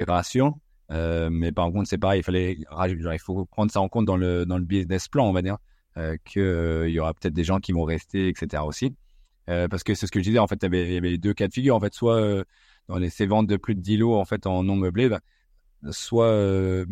euh, 0.09 0.51
euh, 0.91 1.29
mais 1.31 1.51
par 1.51 1.71
contre, 1.71 1.87
c'est 1.89 1.97
pareil, 1.97 2.21
il 2.21 2.23
fallait 2.23 2.57
il 2.57 3.19
faut 3.19 3.45
prendre 3.45 3.71
ça 3.71 3.81
en 3.81 3.89
compte 3.89 4.05
dans 4.05 4.17
le 4.17 4.45
dans 4.45 4.57
le 4.57 4.65
business 4.65 5.07
plan, 5.07 5.27
on 5.27 5.33
va 5.33 5.41
dire, 5.41 5.57
euh, 5.97 6.17
que 6.25 6.85
il 6.87 6.93
y 6.93 6.99
aura 6.99 7.13
peut-être 7.13 7.33
des 7.33 7.43
gens 7.43 7.59
qui 7.59 7.71
vont 7.71 7.83
rester, 7.83 8.27
etc. 8.27 8.63
aussi, 8.65 8.95
parce 9.47 9.83
que 9.83 9.95
c'est 9.95 10.07
ce 10.07 10.11
que 10.11 10.19
je 10.19 10.25
disais 10.25 10.39
en 10.39 10.47
fait, 10.47 10.59
il 10.63 10.93
y 10.93 10.97
avait, 10.97 11.17
deux 11.17 11.33
cas 11.33 11.47
de 11.47 11.53
figure. 11.53 11.75
En 11.75 11.79
fait, 11.79 11.93
soit 11.93 12.43
dans 12.87 12.97
les 12.97 13.09
ces 13.09 13.25
ventes 13.25 13.47
de 13.47 13.57
plus 13.57 13.75
de 13.75 13.81
10 13.81 13.97
lots 13.97 14.15
en 14.15 14.25
fait 14.25 14.45
en 14.45 14.63
non 14.63 14.75
meublé, 14.75 15.09
bah, 15.09 15.21
soit 15.91 16.27
euh, 16.27 16.85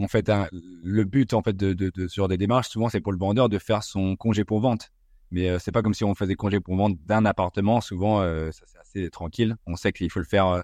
en 0.00 0.08
fait 0.08 0.30
le 0.52 1.04
but 1.04 1.32
en 1.34 1.42
fait 1.42 1.56
de, 1.56 1.72
de, 1.72 1.90
de 1.94 2.08
sur 2.08 2.28
des 2.28 2.36
démarches 2.36 2.68
souvent 2.68 2.88
c'est 2.88 3.00
pour 3.00 3.12
le 3.12 3.18
vendeur 3.18 3.48
de 3.48 3.58
faire 3.58 3.82
son 3.82 4.16
congé 4.16 4.44
pour 4.44 4.60
vente. 4.60 4.90
Mais 5.30 5.50
euh, 5.50 5.58
c'est 5.58 5.72
pas 5.72 5.82
comme 5.82 5.94
si 5.94 6.04
on 6.04 6.14
faisait 6.14 6.34
congé 6.36 6.60
pour 6.60 6.76
vente 6.76 6.96
d'un 7.04 7.24
appartement. 7.26 7.80
Souvent 7.80 8.20
euh, 8.20 8.50
ça 8.50 8.64
c'est 8.66 8.78
assez 8.78 9.10
tranquille. 9.10 9.56
On 9.66 9.76
sait 9.76 9.92
qu'il 9.92 10.10
faut 10.10 10.20
le 10.20 10.24
faire 10.24 10.46
euh, 10.46 10.60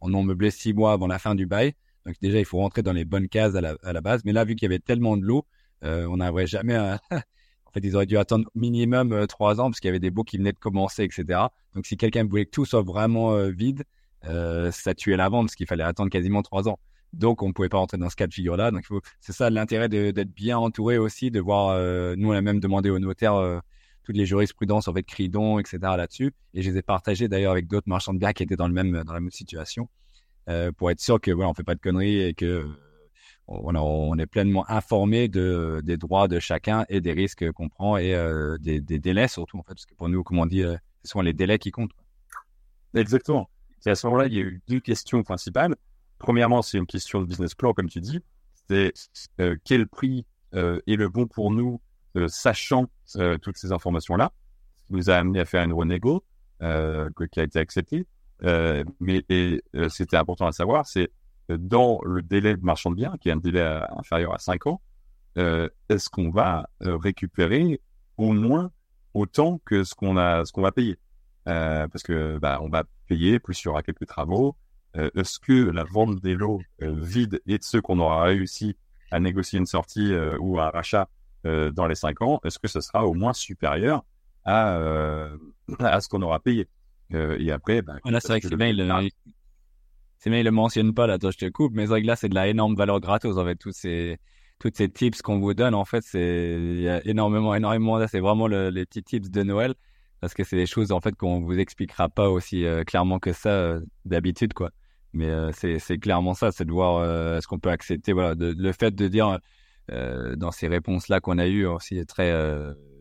en 0.00 0.08
non 0.08 0.22
meublé 0.22 0.50
six 0.50 0.72
mois 0.72 0.92
avant 0.92 1.06
la 1.06 1.18
fin 1.18 1.34
du 1.34 1.46
bail 1.46 1.74
donc 2.06 2.16
déjà 2.20 2.38
il 2.38 2.44
faut 2.44 2.58
rentrer 2.58 2.82
dans 2.82 2.92
les 2.92 3.04
bonnes 3.04 3.28
cases 3.28 3.54
à 3.54 3.60
la, 3.60 3.76
à 3.82 3.92
la 3.92 4.00
base 4.00 4.24
mais 4.24 4.32
là 4.32 4.44
vu 4.44 4.54
qu'il 4.54 4.66
y 4.66 4.72
avait 4.72 4.78
tellement 4.78 5.16
de 5.16 5.22
l'eau 5.22 5.46
on 5.82 6.16
n'arriverait 6.16 6.46
jamais 6.46 6.74
à 6.74 7.00
En 7.66 7.70
fait, 7.70 7.80
ils 7.86 7.94
auraient 7.94 8.06
dû 8.06 8.16
attendre 8.16 8.48
minimum 8.54 9.26
trois 9.26 9.60
ans 9.60 9.64
parce 9.64 9.78
qu'il 9.78 9.88
y 9.88 9.90
avait 9.90 10.00
des 10.00 10.10
baux 10.10 10.24
qui 10.24 10.38
venaient 10.38 10.54
de 10.54 10.58
commencer, 10.58 11.04
etc. 11.04 11.40
Donc, 11.74 11.84
si 11.84 11.98
quelqu'un 11.98 12.24
voulait 12.24 12.46
que 12.46 12.50
tout 12.50 12.64
soit 12.64 12.80
vraiment 12.80 13.36
vide, 13.50 13.84
ça 14.22 14.94
tuait 14.96 15.18
la 15.18 15.28
vente 15.28 15.48
parce 15.48 15.54
qu'il 15.54 15.66
fallait 15.66 15.84
attendre 15.84 16.08
quasiment 16.08 16.40
trois 16.40 16.66
ans. 16.66 16.78
Donc, 17.12 17.42
on 17.42 17.48
ne 17.48 17.52
pouvait 17.52 17.68
pas 17.68 17.78
rentrer 17.78 17.96
dans 17.98 18.10
ce 18.10 18.16
cas 18.16 18.26
de 18.26 18.34
figure-là. 18.34 18.70
Donc, 18.70 18.84
c'est 19.20 19.32
ça 19.32 19.50
l'intérêt 19.50 19.88
d'être 19.88 20.32
bien 20.32 20.58
entouré 20.58 20.98
aussi, 20.98 21.30
de 21.30 21.40
voir. 21.40 21.70
Euh, 21.70 22.14
nous, 22.16 22.28
on 22.28 22.32
a 22.32 22.42
même 22.42 22.60
demandé 22.60 22.90
aux 22.90 22.98
notaires 22.98 23.34
euh, 23.34 23.60
toutes 24.08 24.16
les 24.16 24.26
jurisprudences, 24.26 24.88
en 24.88 24.94
fait, 24.94 25.02
Cridon, 25.02 25.58
etc. 25.58 25.78
là-dessus. 25.82 26.32
Et 26.54 26.62
je 26.62 26.70
les 26.70 26.78
ai 26.78 26.82
partagées 26.82 27.28
d'ailleurs 27.28 27.52
avec 27.52 27.66
d'autres 27.66 27.88
marchands 27.88 28.14
de 28.14 28.18
biens 28.18 28.32
qui 28.32 28.42
étaient 28.42 28.56
dans 28.56 28.68
le 28.68 28.72
même 28.72 29.02
dans 29.04 29.12
la 29.12 29.20
même 29.20 29.30
situation, 29.30 29.88
euh, 30.48 30.72
pour 30.72 30.90
être 30.90 31.00
sûr 31.00 31.20
que 31.20 31.30
voilà, 31.30 31.50
on 31.50 31.54
fait 31.54 31.62
pas 31.62 31.74
de 31.74 31.80
conneries 31.80 32.20
et 32.22 32.32
que 32.32 32.66
on, 33.46 33.74
on 33.74 34.18
est 34.18 34.26
pleinement 34.26 34.64
informé 34.70 35.28
de 35.28 35.82
des 35.84 35.96
droits 35.96 36.26
de 36.26 36.38
chacun 36.38 36.84
et 36.88 37.00
des 37.00 37.12
risques 37.12 37.50
qu'on 37.52 37.68
prend 37.68 37.96
et 37.98 38.14
des, 38.60 38.80
des, 38.80 38.98
délais 38.98 39.28
surtout 39.28 39.58
en 39.58 39.62
fait, 39.62 39.74
parce 39.74 39.86
que 39.86 39.94
pour 39.94 40.08
nous, 40.08 40.22
comme 40.22 40.38
on 40.38 40.46
dit, 40.46 40.62
ce 40.62 41.10
sont 41.10 41.20
les 41.20 41.32
délais 41.32 41.58
qui 41.58 41.70
comptent. 41.70 41.92
Exactement. 42.94 43.48
Et 43.86 43.90
à 43.90 43.94
ce 43.94 44.06
moment-là, 44.06 44.26
il 44.26 44.34
y 44.34 44.38
a 44.38 44.42
eu 44.42 44.60
deux 44.68 44.80
questions 44.80 45.22
principales. 45.22 45.74
Premièrement, 46.18 46.62
c'est 46.62 46.78
une 46.78 46.86
question 46.86 47.20
de 47.20 47.26
business 47.26 47.54
plan, 47.54 47.72
comme 47.72 47.88
tu 47.88 48.00
dis. 48.00 48.20
C'est 48.68 48.92
euh, 49.40 49.56
quel 49.64 49.86
prix 49.86 50.26
euh, 50.54 50.80
est 50.86 50.96
le 50.96 51.08
bon 51.08 51.26
pour 51.26 51.50
nous, 51.50 51.80
euh, 51.80 51.87
sachant 52.26 52.86
toutes 53.42 53.56
ces 53.56 53.72
informations-là. 53.72 54.32
Nous 54.90 55.10
a 55.10 55.14
amené 55.14 55.40
à 55.40 55.44
faire 55.44 55.62
une 55.62 55.72
renégo 55.72 56.24
qui 56.60 57.40
a 57.40 57.42
été 57.42 57.58
acceptée. 57.58 58.06
mais 58.42 59.24
c'était 59.88 60.16
important 60.16 60.46
à 60.46 60.52
savoir, 60.52 60.86
c'est 60.86 61.10
dans 61.48 62.00
le 62.04 62.22
délai 62.22 62.56
de 62.56 62.64
marchand 62.64 62.90
de 62.90 62.96
biens, 62.96 63.14
qui 63.20 63.28
est 63.28 63.32
un 63.32 63.36
délai 63.36 63.80
inférieur 63.96 64.34
à 64.34 64.38
5 64.38 64.66
ans, 64.66 64.80
est-ce 65.36 66.08
qu'on 66.08 66.30
va 66.30 66.68
récupérer 66.80 67.80
au 68.16 68.32
moins 68.32 68.70
autant 69.14 69.60
que 69.64 69.84
ce 69.84 69.94
qu'on 69.94 70.16
a, 70.16 70.44
ce 70.44 70.52
qu'on 70.52 70.62
va 70.62 70.72
payer? 70.72 70.98
Parce 71.44 72.02
que 72.02 72.38
bah, 72.38 72.58
on 72.62 72.68
va 72.68 72.84
payer, 73.06 73.38
plus 73.38 73.62
il 73.62 73.66
y 73.66 73.68
aura 73.68 73.82
quelques 73.82 74.06
travaux, 74.06 74.56
euh, 74.96 75.10
est-ce 75.14 75.38
que 75.38 75.52
la 75.52 75.84
vente 75.84 76.20
des 76.20 76.34
lots 76.34 76.60
euh, 76.82 76.94
vides 76.96 77.40
et 77.46 77.58
de 77.58 77.62
ceux 77.62 77.80
qu'on 77.80 77.98
aura 77.98 78.24
réussi 78.24 78.76
à 79.10 79.20
négocier 79.20 79.58
une 79.58 79.66
sortie 79.66 80.12
euh, 80.12 80.36
ou 80.40 80.58
un 80.60 80.70
rachat 80.70 81.08
dans 81.44 81.86
les 81.86 81.94
cinq 81.94 82.20
ans, 82.22 82.40
est-ce 82.44 82.58
que 82.58 82.68
ce 82.68 82.80
sera 82.80 83.06
au 83.06 83.14
moins 83.14 83.32
supérieur 83.32 84.04
à, 84.44 84.78
à 85.78 86.00
ce 86.00 86.08
qu'on 86.08 86.22
aura 86.22 86.40
payé? 86.40 86.68
Et 87.12 87.50
après, 87.50 87.82
ben, 87.82 87.98
là, 88.04 88.20
c'est 88.20 88.28
vrai 88.28 88.40
que 88.40 88.48
c'est 88.48 88.56
bien, 88.56 88.68
il, 88.68 89.10
c'est 90.18 90.30
bien, 90.30 90.40
il 90.40 90.44
le 90.44 90.50
mentionne 90.50 90.92
pas, 90.92 91.06
là, 91.06 91.18
toi, 91.18 91.30
je 91.30 91.38
te 91.38 91.48
coupe, 91.48 91.72
mais 91.74 91.82
c'est 91.82 91.88
vrai 91.88 92.02
que 92.02 92.06
là, 92.06 92.16
c'est 92.16 92.28
de 92.28 92.34
la 92.34 92.48
énorme 92.48 92.74
valeur 92.74 93.00
gratos, 93.00 93.38
en 93.38 93.44
fait, 93.44 93.56
tous 93.56 93.72
ces, 93.72 94.18
toutes 94.58 94.76
ces 94.76 94.88
tips 94.88 95.22
qu'on 95.22 95.38
vous 95.38 95.54
donne, 95.54 95.74
en 95.74 95.84
fait, 95.84 96.02
c'est, 96.04 96.56
il 96.58 96.80
y 96.80 96.88
a 96.88 97.06
énormément, 97.06 97.54
énormément, 97.54 97.96
là, 97.98 98.08
c'est 98.08 98.20
vraiment 98.20 98.46
les 98.46 98.84
petits 98.84 99.02
tips 99.02 99.30
de 99.30 99.42
Noël, 99.42 99.74
parce 100.20 100.34
que 100.34 100.44
c'est 100.44 100.56
des 100.56 100.66
choses, 100.66 100.92
en 100.92 101.00
fait, 101.00 101.14
qu'on 101.14 101.40
vous 101.40 101.58
expliquera 101.58 102.08
pas 102.08 102.28
aussi 102.28 102.64
clairement 102.86 103.18
que 103.18 103.32
ça, 103.32 103.78
d'habitude, 104.04 104.52
quoi. 104.52 104.70
Mais 105.12 105.28
euh, 105.28 105.50
c'est 105.52 105.98
clairement 105.98 106.34
ça, 106.34 106.52
c'est 106.52 106.64
de 106.64 106.72
voir 106.72 106.96
euh, 106.96 107.38
est-ce 107.38 107.46
qu'on 107.46 107.58
peut 107.58 107.70
accepter. 107.70 108.12
Voilà, 108.12 108.34
le 108.38 108.72
fait 108.72 108.94
de 108.94 109.08
dire 109.08 109.38
euh, 109.90 110.36
dans 110.36 110.50
ces 110.50 110.68
réponses-là 110.68 111.20
qu'on 111.20 111.38
a 111.38 111.46
eues 111.46 111.66
aussi 111.66 112.04
très 112.06 112.32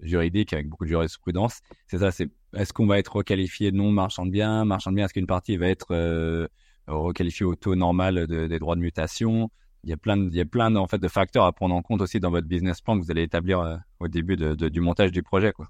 juridiques 0.01 0.53
avec 0.53 0.69
beaucoup 0.69 0.85
de 0.85 0.89
jurisprudence, 0.89 1.59
c'est 1.87 1.99
ça. 1.99 2.09
Est-ce 2.53 2.73
qu'on 2.73 2.87
va 2.87 2.99
être 2.99 3.15
requalifié? 3.15 3.71
Non 3.71 3.91
marchand 3.91 4.25
de 4.25 4.31
biens, 4.31 4.65
marchand 4.65 4.91
de 4.91 4.95
biens, 4.95 5.05
est-ce 5.05 5.13
qu'une 5.13 5.27
partie 5.27 5.57
va 5.57 5.67
être 5.67 6.47
requalifiée 6.87 7.45
au 7.45 7.55
taux 7.55 7.75
normal 7.75 8.27
des 8.27 8.59
droits 8.59 8.75
de 8.75 8.81
mutation? 8.81 9.49
Il 9.83 9.89
y 9.89 9.93
a 9.93 9.97
plein 9.97 10.17
de, 10.17 10.29
il 10.29 10.35
y 10.35 10.41
a 10.41 10.45
plein 10.45 10.75
en 10.75 10.87
fait 10.87 10.97
de 10.97 11.07
facteurs 11.07 11.45
à 11.45 11.53
prendre 11.53 11.75
en 11.75 11.81
compte 11.81 12.01
aussi 12.01 12.19
dans 12.19 12.31
votre 12.31 12.47
business 12.47 12.81
plan 12.81 12.97
que 12.97 13.03
vous 13.03 13.11
allez 13.11 13.23
établir 13.23 13.79
au 13.99 14.07
début 14.07 14.35
du 14.35 14.81
montage 14.81 15.11
du 15.11 15.23
projet 15.23 15.51
quoi. 15.51 15.67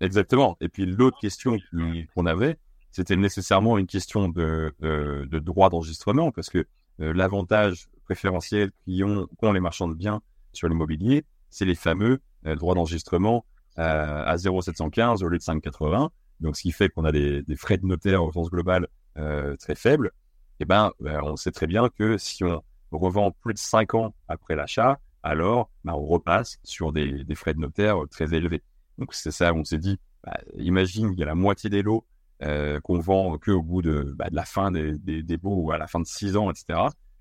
Exactement. 0.00 0.56
Et 0.60 0.68
puis 0.68 0.86
l'autre 0.86 1.18
question 1.20 1.56
qu'on 2.14 2.26
avait, 2.26 2.58
c'était 2.90 3.16
nécessairement 3.16 3.78
une 3.78 3.86
question 3.86 4.28
de, 4.28 4.72
de, 4.80 5.38
droit 5.38 5.70
d'enregistrement 5.70 6.30
parce 6.30 6.50
que 6.50 6.66
euh, 7.00 7.12
l'avantage 7.12 7.88
préférentiel 8.08 8.70
qu'ont 8.86 9.52
les 9.52 9.60
marchands 9.60 9.88
de 9.88 9.94
biens 9.94 10.22
sur 10.52 10.68
l'immobilier, 10.68 11.24
c'est 11.50 11.66
les 11.66 11.74
fameux 11.74 12.20
euh, 12.46 12.56
droits 12.56 12.74
d'enregistrement 12.74 13.44
euh, 13.78 14.24
à 14.24 14.36
0,715 14.36 15.22
au 15.22 15.28
lieu 15.28 15.36
de 15.36 15.42
5,80. 15.42 16.08
Donc, 16.40 16.56
ce 16.56 16.62
qui 16.62 16.72
fait 16.72 16.88
qu'on 16.88 17.04
a 17.04 17.12
des, 17.12 17.44
frais 17.56 17.76
de 17.76 17.86
notaire 17.86 18.24
au 18.24 18.32
sens 18.32 18.50
global 18.50 18.88
très 19.58 19.74
faibles. 19.74 20.12
Eh 20.60 20.64
ben, 20.64 20.92
on 21.00 21.34
sait 21.34 21.50
très 21.50 21.66
bien 21.66 21.88
que 21.88 22.18
si 22.18 22.44
on 22.44 22.62
revend 22.92 23.32
plus 23.32 23.52
de 23.52 23.58
5 23.58 23.94
ans 23.94 24.14
après 24.28 24.54
l'achat, 24.54 25.00
alors 25.24 25.70
ben, 25.84 25.94
on 25.94 26.06
repasse 26.06 26.58
sur 26.62 26.92
des, 26.92 27.24
frais 27.34 27.52
de 27.52 27.58
notaire 27.58 27.96
très 28.12 28.32
élevés. 28.32 28.62
Donc, 28.96 29.12
c'est 29.12 29.32
ça, 29.32 29.52
on 29.52 29.64
s'est 29.64 29.78
dit, 29.78 29.98
bah, 30.22 30.38
imagine, 30.56 31.12
il 31.12 31.18
y 31.18 31.22
a 31.24 31.26
la 31.26 31.34
moitié 31.34 31.68
des 31.68 31.82
lots 31.82 32.06
euh, 32.44 32.78
qu'on 32.80 33.00
vend 33.00 33.36
que 33.38 33.50
au 33.50 33.62
bout 33.62 33.82
de, 33.82 34.14
bah, 34.16 34.30
de 34.30 34.36
la 34.36 34.44
fin 34.44 34.70
des, 34.70 34.96
des, 34.96 35.24
des 35.24 35.36
baux 35.36 35.56
ou 35.56 35.72
à 35.72 35.78
la 35.78 35.88
fin 35.88 35.98
de 35.98 36.06
6 36.06 36.36
ans, 36.36 36.50
etc. 36.52 36.78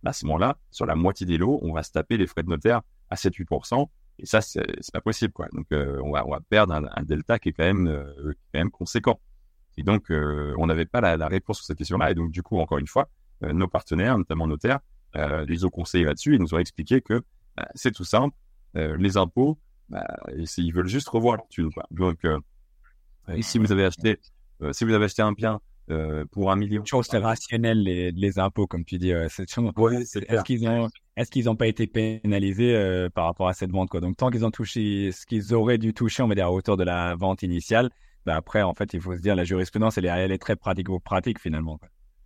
À 0.07 0.13
ce 0.13 0.25
moment-là, 0.25 0.57
sur 0.71 0.85
la 0.85 0.95
moitié 0.95 1.25
des 1.25 1.37
lots, 1.37 1.59
on 1.61 1.73
va 1.73 1.83
se 1.83 1.91
taper 1.91 2.15
les 2.15 2.27
frais 2.27 2.41
de 2.41 2.49
notaire 2.49 2.81
à 3.09 3.15
7-8%. 3.15 3.89
Et 4.19 4.25
ça, 4.25 4.39
c'est 4.39 4.63
pas 4.93 5.01
possible, 5.01 5.33
quoi. 5.33 5.47
Donc, 5.51 5.67
euh, 5.73 5.99
on, 6.01 6.11
va, 6.11 6.39
perdre 6.49 6.73
un, 6.73 7.03
delta 7.03 7.39
qui 7.39 7.49
est 7.49 7.51
quand 7.51 7.65
même, 7.65 7.87
euh, 7.87 8.33
quand 8.53 8.59
même 8.59 8.71
conséquent. 8.71 9.19
Et 9.75 9.83
donc, 9.83 10.09
euh, 10.09 10.55
on 10.57 10.67
n'avait 10.67 10.85
pas 10.85 11.01
la, 11.01 11.27
réponse 11.27 11.57
sur 11.57 11.65
cette 11.65 11.77
question-là. 11.77 12.11
Et 12.11 12.15
donc, 12.15 12.31
du 12.31 12.41
coup, 12.41 12.57
encore 12.59 12.77
une 12.77 12.87
fois, 12.87 13.09
nos 13.41 13.67
partenaires, 13.67 14.17
notamment 14.17 14.47
notaires, 14.47 14.79
les 15.13 15.65
ont 15.65 15.69
conseillé 15.69 16.05
là-dessus 16.05 16.35
et 16.35 16.39
nous 16.39 16.53
ont 16.55 16.59
expliqué 16.59 17.01
que 17.01 17.21
bah, 17.55 17.67
c'est 17.75 17.91
tout 17.91 18.05
simple. 18.05 18.35
les 18.73 19.17
impôts, 19.17 19.59
bah, 19.89 20.07
ils 20.57 20.71
veulent 20.71 20.87
juste 20.87 21.09
revoir 21.09 21.37
leur. 21.57 21.87
Donc, 21.91 22.25
si 23.41 23.59
vous 23.59 23.71
avez 23.71 23.85
acheté 23.85 24.19
si 24.71 24.85
vous 24.85 24.93
avez 24.93 25.05
acheté 25.05 25.21
un 25.21 25.33
bien 25.33 25.59
euh, 25.89 26.25
pour 26.31 26.51
un 26.51 26.55
million. 26.55 26.83
Je 26.85 26.95
c'est 27.03 27.17
rationnel 27.17 27.81
les, 27.81 28.11
les 28.11 28.39
impôts, 28.39 28.67
comme 28.67 28.83
tu 28.83 28.97
dis. 28.97 29.13
c'est 29.29 29.43
est-ce 29.43 30.43
qu'ils 30.43 30.67
ont, 30.67 30.89
est-ce 31.15 31.31
qu'ils 31.31 31.45
n'ont 31.45 31.55
pas 31.55 31.67
été 31.67 31.87
pénalisés 31.87 32.75
euh, 32.75 33.09
par 33.09 33.25
rapport 33.25 33.47
à 33.47 33.53
cette 33.53 33.71
vente 33.71 33.89
quoi? 33.89 34.01
Donc 34.01 34.17
tant 34.17 34.29
qu'ils 34.29 34.45
ont 34.45 34.51
touché 34.51 35.11
ce 35.11 35.25
qu'ils 35.25 35.53
auraient 35.53 35.77
dû 35.77 35.93
toucher, 35.93 36.23
on 36.23 36.27
va 36.27 36.35
dire 36.35 36.47
à 36.47 36.51
hauteur 36.51 36.77
de 36.77 36.83
la 36.83 37.15
vente 37.15 37.43
initiale, 37.43 37.89
bah 38.25 38.35
après 38.35 38.61
en 38.61 38.73
fait 38.73 38.93
il 38.93 39.01
faut 39.01 39.15
se 39.15 39.21
dire 39.21 39.35
la 39.35 39.45
jurisprudence 39.45 39.97
elle 39.97 40.05
est, 40.05 40.09
elle 40.09 40.31
est 40.31 40.37
très 40.37 40.55
pratico-pratique 40.55 41.39
finalement. 41.39 41.79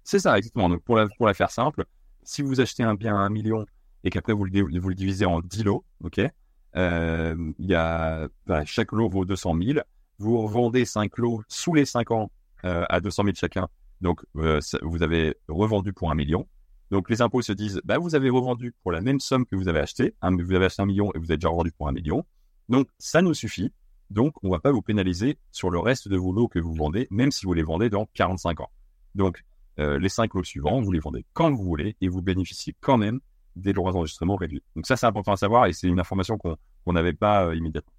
C'est 0.03 0.19
ça 0.19 0.37
exactement. 0.37 0.69
Donc 0.69 0.83
pour 0.83 0.97
la, 0.97 1.07
pour 1.17 1.27
la 1.27 1.33
faire 1.33 1.51
simple, 1.51 1.85
si 2.23 2.41
vous 2.41 2.61
achetez 2.61 2.83
un 2.83 2.95
bien 2.95 3.15
à 3.15 3.19
un 3.19 3.29
million 3.29 3.65
et 4.03 4.09
qu'après 4.09 4.33
vous 4.33 4.45
le, 4.45 4.79
vous 4.79 4.89
le 4.89 4.95
divisez 4.95 5.25
en 5.25 5.39
10 5.39 5.63
lots, 5.65 5.85
ok, 6.03 6.17
il 6.17 7.45
y 7.59 7.75
a 7.75 8.27
bah, 8.47 8.65
chaque 8.65 8.91
lot 8.91 9.07
vaut 9.09 9.25
200 9.25 9.55
000 9.61 9.79
vous 10.21 10.41
revendez 10.41 10.85
5 10.85 11.17
lots 11.17 11.41
sous 11.47 11.73
les 11.73 11.85
5 11.85 12.11
ans 12.11 12.31
euh, 12.65 12.85
à 12.89 12.99
200 12.99 13.23
000 13.23 13.35
chacun. 13.35 13.67
Donc, 14.01 14.21
euh, 14.37 14.59
vous 14.81 15.03
avez 15.03 15.35
revendu 15.47 15.93
pour 15.93 16.11
un 16.11 16.15
million. 16.15 16.47
Donc, 16.89 17.09
les 17.09 17.21
impôts 17.21 17.41
se 17.41 17.53
disent, 17.53 17.81
bah, 17.85 17.97
vous 17.99 18.15
avez 18.15 18.29
revendu 18.29 18.73
pour 18.83 18.91
la 18.91 19.01
même 19.01 19.19
somme 19.19 19.45
que 19.45 19.55
vous 19.55 19.67
avez 19.67 19.79
acheté. 19.79 20.13
Hein, 20.21 20.35
vous 20.35 20.53
avez 20.53 20.65
acheté 20.65 20.81
un 20.81 20.85
million 20.85 21.11
et 21.13 21.19
vous 21.19 21.25
avez 21.25 21.37
déjà 21.37 21.49
revendu 21.49 21.71
pour 21.71 21.87
un 21.87 21.91
million. 21.91 22.25
Donc, 22.67 22.87
ça 22.99 23.21
nous 23.21 23.33
suffit. 23.33 23.71
Donc, 24.09 24.33
on 24.43 24.47
ne 24.47 24.51
va 24.51 24.59
pas 24.59 24.71
vous 24.71 24.81
pénaliser 24.81 25.37
sur 25.51 25.69
le 25.69 25.79
reste 25.79 26.09
de 26.09 26.17
vos 26.17 26.33
lots 26.33 26.49
que 26.49 26.59
vous 26.59 26.73
vendez, 26.73 27.07
même 27.11 27.31
si 27.31 27.45
vous 27.45 27.53
les 27.53 27.63
vendez 27.63 27.89
dans 27.89 28.07
45 28.13 28.59
ans. 28.59 28.69
Donc, 29.15 29.41
euh, 29.79 29.99
les 29.99 30.09
5 30.09 30.33
lots 30.33 30.43
suivants, 30.43 30.81
vous 30.81 30.91
les 30.91 30.99
vendez 30.99 31.25
quand 31.33 31.51
vous 31.51 31.63
voulez 31.63 31.95
et 32.01 32.09
vous 32.09 32.21
bénéficiez 32.21 32.75
quand 32.81 32.97
même 32.97 33.21
des 33.55 33.71
droits 33.71 33.93
d'enregistrement 33.93 34.35
réduits. 34.35 34.63
Donc, 34.75 34.85
ça, 34.85 34.97
c'est 34.97 35.05
important 35.05 35.31
à 35.31 35.37
savoir 35.37 35.67
et 35.67 35.73
c'est 35.73 35.87
une 35.87 35.99
information 35.99 36.37
qu'on 36.37 36.93
n'avait 36.93 37.13
pas 37.13 37.55
immédiatement 37.55 37.93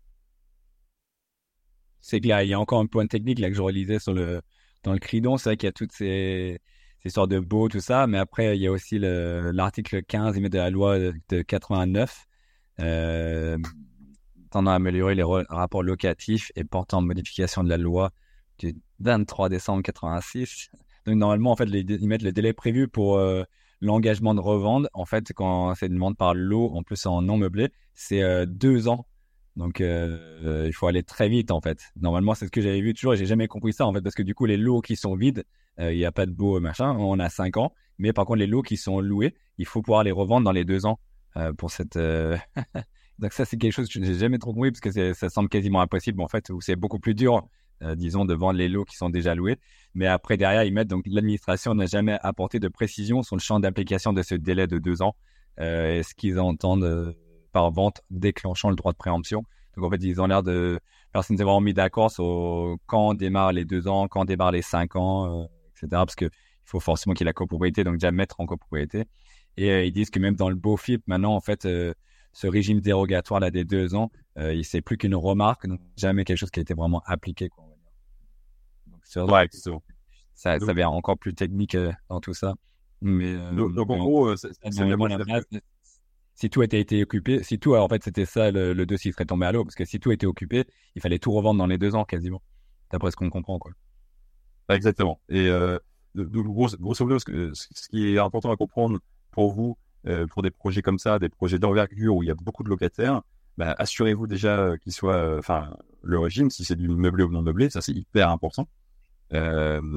c'est 2.03 2.21
clair. 2.21 2.43
Il 2.43 2.49
y 2.51 2.55
a 2.55 2.61
encore 2.61 2.81
un 2.81 2.87
point 2.87 3.07
technique 3.07 3.41
que 3.41 3.55
je 3.55 3.63
relisais 3.63 3.99
sur 3.99 4.13
le 4.13 4.43
dans 4.83 4.93
le 4.93 4.99
Cridon. 4.99 5.39
C'est 5.39 5.51
vrai 5.51 5.57
qu'il 5.57 5.69
y 5.69 5.71
a 5.71 5.73
toutes 5.73 5.93
ces, 5.93 6.59
ces 7.03 7.09
sortes 7.09 7.31
de 7.31 7.39
beaux, 7.39 7.69
tout 7.69 7.81
ça. 7.81 8.07
Mais 8.07 8.19
après, 8.19 8.57
il 8.57 8.63
y 8.63 8.67
a 8.67 8.73
aussi 8.73 8.99
l'article 9.01 10.03
15 10.03 10.37
de 10.37 10.59
la 10.59 10.71
loi 10.71 10.99
de 10.99 11.43
89 11.43 12.27
euh, 12.81 13.59
tendant 14.51 14.71
à 14.71 14.75
améliorer 14.75 15.15
les 15.15 15.23
rapports 15.23 15.83
locatifs 15.83 16.53
et 16.57 16.65
portant 16.65 17.01
modification 17.01 17.65
de 17.65 17.69
la 17.69 17.79
loi 17.79 18.11
du 18.59 18.75
23 19.01 19.49
décembre 19.49 19.83
86. 19.83 20.69
Donc 21.07 21.17
normalement, 21.17 21.53
en 21.53 21.57
fait, 21.57 21.65
ils 21.65 22.07
mettent 22.07 22.23
le 22.23 22.33
délai 22.33 22.53
prévu 22.53 22.87
pour 22.87 23.17
euh, 23.17 23.45
l'engagement 23.81 24.35
de 24.35 24.41
revente. 24.41 24.89
En 24.93 25.07
fait, 25.07 25.33
quand 25.33 25.75
c'est 25.75 25.87
une 25.87 25.99
vente 25.99 26.17
par 26.19 26.35
lot, 26.35 26.71
en 26.75 26.83
plus 26.83 27.07
en 27.07 27.23
non 27.23 27.39
meublé, 27.39 27.71
c'est 27.95 28.23
euh, 28.23 28.45
deux 28.47 28.89
ans 28.89 29.07
donc, 29.57 29.81
euh, 29.81 30.65
il 30.67 30.73
faut 30.73 30.87
aller 30.87 31.03
très 31.03 31.29
vite, 31.29 31.51
en 31.51 31.61
fait. 31.61 31.93
Normalement, 32.01 32.35
c'est 32.35 32.47
ce 32.47 32.51
que 32.51 32.63
j'avais 32.63 32.81
vu 32.81 32.95
toujours 32.95 33.15
et 33.15 33.17
j'ai 33.17 33.27
jamais 33.27 33.49
compris 33.49 33.73
ça, 33.73 33.87
en 33.87 33.93
fait, 33.93 34.01
parce 34.01 34.15
que 34.15 34.23
du 34.23 34.35
coup, 34.35 34.47
les 34.47 34.57
lots 34.57 34.81
qui 34.81 34.97
sont 34.97 35.15
vides, 35.15 35.45
euh, 35.79 35.93
il 35.93 35.99
n'y 35.99 36.05
a 36.05 36.13
pas 36.13 36.27
de 36.27 36.31
beau 36.31 36.59
machin, 36.61 36.97
on 36.99 37.19
a 37.19 37.29
5 37.29 37.57
ans. 37.59 37.75
Mais 37.99 38.13
par 38.13 38.25
contre, 38.25 38.39
les 38.39 38.47
lots 38.47 38.63
qui 38.63 38.77
sont 38.77 39.01
loués, 39.01 39.35
il 39.59 39.67
faut 39.67 39.83
pouvoir 39.83 40.05
les 40.05 40.11
revendre 40.11 40.45
dans 40.45 40.53
les 40.53 40.65
2 40.65 40.87
ans 40.87 40.99
euh, 41.37 41.53
pour 41.53 41.71
cette. 41.71 41.99
Donc, 43.19 43.33
ça, 43.33 43.45
c'est 43.45 43.59
quelque 43.59 43.73
chose 43.73 43.89
que 43.89 43.93
je 43.93 44.01
n'ai 44.01 44.15
jamais 44.15 44.39
trop 44.39 44.55
compris 44.55 44.73
parce 44.73 44.81
que 44.81 45.13
ça 45.13 45.29
semble 45.29 45.51
quasiment 45.51 45.83
impossible, 45.83 46.23
en 46.23 46.29
fait, 46.29 46.49
ou 46.51 46.61
c'est 46.61 46.77
beaucoup 46.77 46.99
plus 46.99 47.15
dur, 47.15 47.47
disons, 47.95 48.25
de 48.25 48.35
vendre 48.35 48.59
les 48.59 48.69
lots 48.69 48.85
qui 48.85 48.97
sont 48.97 49.11
déjà 49.11 49.35
loués. 49.35 49.59
Mais 49.95 50.07
après, 50.07 50.37
derrière, 50.39 50.65
ils 50.65 50.73
mettent 50.73 50.89
donc 50.89 51.05
l'administration 51.07 51.75
n'a 51.75 51.87
jamais 51.87 52.19
apporté 52.23 52.59
de 52.59 52.69
précision 52.69 53.23
sur 53.23 53.37
le 53.37 53.41
champ 53.41 53.61
d'application 53.61 54.13
de 54.15 54.23
ce 54.23 54.35
délai 54.35 54.67
de 54.67 54.79
2 54.79 55.03
ans. 55.03 55.15
Est-ce 55.59 56.15
qu'ils 56.15 56.41
entendent 56.41 57.15
par 57.53 57.71
vente 57.71 58.03
déclenchant 58.11 58.71
le 58.71 58.77
droit 58.77 58.93
de 58.93 58.97
préemption. 58.97 59.45
Donc 59.77 59.85
en 59.85 59.91
fait, 59.91 60.03
ils 60.03 60.21
ont 60.21 60.27
l'air 60.27 60.43
de 60.43 60.81
personne 61.13 61.37
s'est 61.37 61.45
vraiment 61.45 61.61
mis 61.61 61.75
d'accord 61.75 62.11
sur 62.11 62.77
quand 62.87 63.11
on 63.11 63.15
démarre 63.15 63.53
les 63.53 63.65
deux 63.65 63.87
ans, 63.87 64.09
quand 64.09 64.23
on 64.23 64.25
démarre 64.25 64.53
les 64.53 64.63
cinq 64.63 64.97
ans, 64.97 65.43
euh, 65.43 65.47
etc. 65.77 65.89
Parce 65.91 66.15
que 66.15 66.25
il 66.27 66.71
faut 66.73 66.81
forcément 66.81 67.15
qu'il 67.15 67.25
y 67.25 67.27
ait 67.27 67.31
la 67.31 67.33
copropriété, 67.33 67.85
donc 67.85 67.95
déjà 67.95 68.13
mettre 68.13 68.41
en 68.41 68.47
copropriété. 68.47 69.05
Et 69.57 69.71
euh, 69.71 69.85
ils 69.85 69.93
disent 69.93 70.11
que 70.11 70.19
même 70.19 70.37
dans 70.37 70.49
le 70.49 70.55
BOFIP, 70.55 71.03
maintenant, 71.07 71.35
en 71.35 71.41
fait, 71.41 71.67
euh, 71.67 71.93
ce 72.33 72.47
régime 72.47 72.81
dérogatoire 72.81 73.41
là 73.41 73.51
des 73.51 73.65
deux 73.65 73.95
ans, 73.95 74.11
il 74.37 74.65
c'est 74.65 74.81
plus 74.81 74.97
qu'une 74.97 75.15
remarque, 75.15 75.67
donc 75.67 75.81
jamais 75.99 76.25
quelque 76.25 76.39
chose 76.39 76.51
qui 76.51 76.61
a 76.61 76.63
été 76.63 76.73
vraiment 76.73 77.03
appliqué. 77.05 77.51
Quoi, 77.51 77.65
Donc, 79.15 79.31
ouais, 79.31 79.49
ça, 79.53 80.59
ça 80.59 80.59
devient 80.59 80.85
encore 80.85 81.19
plus 81.19 81.35
technique 81.35 81.77
dans 82.09 82.21
tout 82.21 82.33
ça. 82.33 82.55
Mais 83.03 83.37
donc, 83.53 83.91
en 83.91 83.99
gros, 83.99 84.35
c'est 84.37 84.49
si 86.35 86.51
tout 86.51 86.63
était 86.63 86.81
été 86.81 87.03
occupé, 87.03 87.43
si 87.43 87.59
tout, 87.59 87.75
en 87.75 87.89
fait, 87.89 88.03
c'était 88.03 88.25
ça, 88.25 88.51
le, 88.51 88.73
le, 88.73 88.87
dossier 88.87 89.13
serait 89.13 89.27
tombé 89.27 89.47
à 89.47 89.53
l'eau, 89.53 89.65
parce 89.65 89.75
que 89.75 89.85
si 89.85 90.01
tout 90.01 90.13
était 90.13 90.27
occupé, 90.27 90.65
il 90.95 91.03
fallait 91.03 91.19
tout 91.19 91.33
revendre 91.33 91.59
dans 91.59 91.67
les 91.67 91.79
deux 91.79 91.95
ans 91.95 92.05
quasiment, 92.05 92.43
d'après 92.91 93.11
ce 93.11 93.17
qu'on 93.17 93.31
comprend, 93.31 93.59
quoi. 93.59 93.73
Exactement. 94.69 95.21
Et 95.29 95.49
euh, 95.49 95.79
grosso, 96.17 96.77
modo, 96.81 97.19
ce, 97.19 97.89
qui 97.91 98.15
est 98.15 98.19
important 98.19 98.51
à 98.51 98.57
comprendre 98.57 98.99
pour 99.31 99.53
vous, 99.53 99.77
euh, 100.07 100.27
pour 100.27 100.43
des 100.43 100.51
projets 100.51 100.83
comme 100.83 100.99
ça, 100.99 101.19
des 101.19 101.29
projets 101.29 101.59
d'envergure 101.59 102.17
où 102.17 102.23
il 102.23 102.27
y 102.27 102.31
a 102.31 102.35
beaucoup 102.35 102.65
de 102.65 102.69
locataires, 102.69 103.23
bah, 103.59 103.75
assurez-vous 103.79 104.27
déjà 104.27 104.59
euh, 104.59 104.77
qu'il 104.79 104.93
soit, 104.93 105.39
enfin, 105.39 105.77
le 106.03 106.19
régime, 106.19 106.51
si 106.51 106.65
c'est 106.65 106.77
du 106.77 106.89
meublé 106.89 107.25
ou 107.25 107.31
non 107.31 107.43
meublé, 107.43 107.71
ça 107.71 107.81
c'est 107.81 107.93
hyper 107.93 108.31
important. 108.31 108.69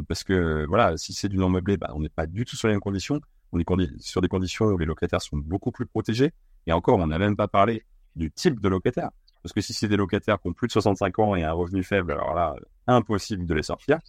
Parce 0.08 0.24
que 0.24 0.66
voilà, 0.68 0.96
si 0.96 1.12
c'est 1.12 1.28
du 1.28 1.38
non 1.38 1.50
meublé, 1.50 1.76
bah, 1.76 1.92
on 1.94 2.00
n'est 2.00 2.10
pas 2.10 2.26
du 2.26 2.46
tout 2.46 2.56
sur 2.56 2.70
les 2.70 2.74
mêmes 2.74 2.82
conditions 2.82 3.20
sur 4.00 4.22
des 4.22 4.28
conditions 4.28 4.66
où 4.66 4.78
les 4.78 4.86
locataires 4.86 5.22
sont 5.22 5.38
beaucoup 5.38 5.72
plus 5.72 5.86
protégés. 5.86 6.32
Et 6.68 6.74
encore, 6.74 7.00
on 7.00 7.08
n'a 7.08 7.20
même 7.20 7.36
pas 7.36 7.48
parlé 7.48 7.84
du 8.16 8.32
type 8.32 8.60
de 8.60 8.70
locataire. 8.70 9.10
Parce 9.44 9.54
que 9.54 9.62
si 9.62 9.74
c'est 9.74 9.88
des 9.88 9.98
locataires 9.98 10.42
qui 10.42 10.48
ont 10.48 10.54
plus 10.54 10.68
de 10.68 10.72
65 10.72 11.20
ans 11.20 11.36
et 11.36 11.44
un 11.44 11.52
revenu 11.52 11.84
faible, 11.84 12.14
alors 12.14 12.34
là, 12.34 12.56
impossible 12.88 13.46
de 13.46 13.54
les 13.54 13.64
sortir. 13.64 14.00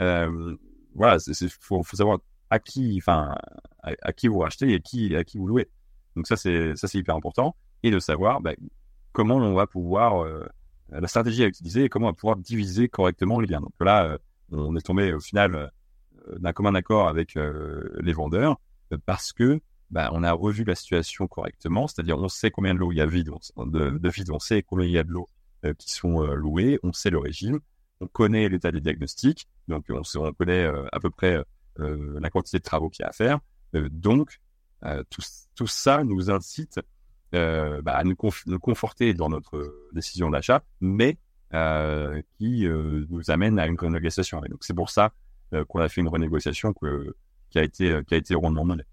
Euh, 0.00 0.56
voilà, 0.94 1.18
il 1.26 1.48
faut, 1.60 1.82
savoir 1.84 2.18
à 2.50 2.58
qui, 2.58 2.96
enfin, 2.98 3.36
à, 3.82 4.12
qui 4.12 4.26
vous 4.26 4.40
rachetez 4.40 4.72
et 4.72 4.80
qui, 4.80 5.14
à 5.14 5.22
qui 5.22 5.38
vous 5.38 5.46
louez. 5.46 5.68
Donc 6.16 6.26
ça, 6.26 6.36
c'est 6.36 6.74
ça, 6.74 6.88
c'est 6.88 6.98
hyper 6.98 7.14
important. 7.14 7.54
Et 7.84 7.90
de 7.90 8.00
savoir 8.00 8.40
bah, 8.40 8.52
comment 9.12 9.36
on 9.36 9.54
va 9.54 9.66
pouvoir 9.66 10.24
euh, 10.24 10.44
la 10.90 11.06
stratégie 11.06 11.44
à 11.44 11.46
utiliser 11.46 11.84
et 11.84 11.88
comment 11.88 12.06
on 12.06 12.10
va 12.10 12.16
pouvoir 12.16 12.36
diviser 12.36 12.88
correctement 12.88 13.38
les 13.38 13.46
biens. 13.46 13.60
Donc 13.60 13.74
là, 13.80 14.06
euh, 14.06 14.18
on 14.50 14.74
est 14.74 14.84
tombé 14.84 15.12
au 15.12 15.20
final 15.20 15.70
d'un 16.36 16.52
commun 16.52 16.74
accord 16.74 17.06
avec 17.06 17.36
les 17.36 18.12
vendeurs 18.12 18.58
parce 18.98 19.32
que 19.32 19.60
bah, 19.90 20.10
on 20.12 20.22
a 20.22 20.32
revu 20.32 20.64
la 20.64 20.74
situation 20.74 21.26
correctement, 21.26 21.88
c'est-à-dire 21.88 22.18
on 22.18 22.28
sait 22.28 22.50
combien 22.50 22.74
de 22.74 22.78
l'eau 22.78 22.92
il 22.92 22.98
y 22.98 23.00
a 23.00 23.06
vide, 23.06 23.30
de, 23.56 23.90
de 23.90 24.08
vide, 24.08 24.30
on 24.30 24.38
sait 24.38 24.62
combien 24.62 24.86
il 24.86 24.92
y 24.92 24.98
a 24.98 25.02
de 25.02 25.10
l'eau 25.10 25.28
euh, 25.64 25.74
qui 25.74 25.90
sont 25.90 26.22
euh, 26.22 26.34
louées, 26.34 26.78
on 26.82 26.92
sait 26.92 27.10
le 27.10 27.18
régime, 27.18 27.58
on 28.00 28.06
connaît 28.06 28.48
l'état 28.48 28.70
des 28.70 28.80
diagnostics, 28.80 29.48
donc 29.66 29.86
on, 29.90 30.02
on 30.16 30.32
connaît 30.32 30.64
euh, 30.64 30.86
à 30.92 31.00
peu 31.00 31.10
près 31.10 31.42
la 31.76 32.28
quantité 32.28 32.58
de 32.58 32.62
travaux 32.62 32.90
qu'il 32.90 33.04
y 33.04 33.06
a 33.06 33.08
à 33.08 33.12
faire. 33.12 33.38
donc 33.72 34.38
tout, 35.08 35.66
ça 35.66 36.04
nous 36.04 36.30
incite 36.30 36.78
bah, 37.32 37.80
à 37.86 38.04
nous, 38.04 38.16
conforter 38.16 39.14
dans 39.14 39.30
notre 39.30 39.88
décision 39.94 40.28
d'achat, 40.28 40.62
mais 40.82 41.16
qui 42.36 42.66
nous 42.68 43.30
amène 43.30 43.58
à 43.58 43.66
une 43.66 43.78
renégociation. 43.78 44.42
Donc 44.42 44.62
c'est 44.62 44.74
pour 44.74 44.90
ça 44.90 45.14
qu'on 45.68 45.80
a 45.80 45.88
fait 45.88 46.02
une 46.02 46.08
renégociation 46.08 46.74
qui 47.50 47.58
a 47.58 47.62
été 47.62 47.90
euh, 47.90 48.02
qui 48.02 48.14
a 48.14 48.16
été 48.16 48.34
rondement 48.34 48.64
menée. 48.64 48.84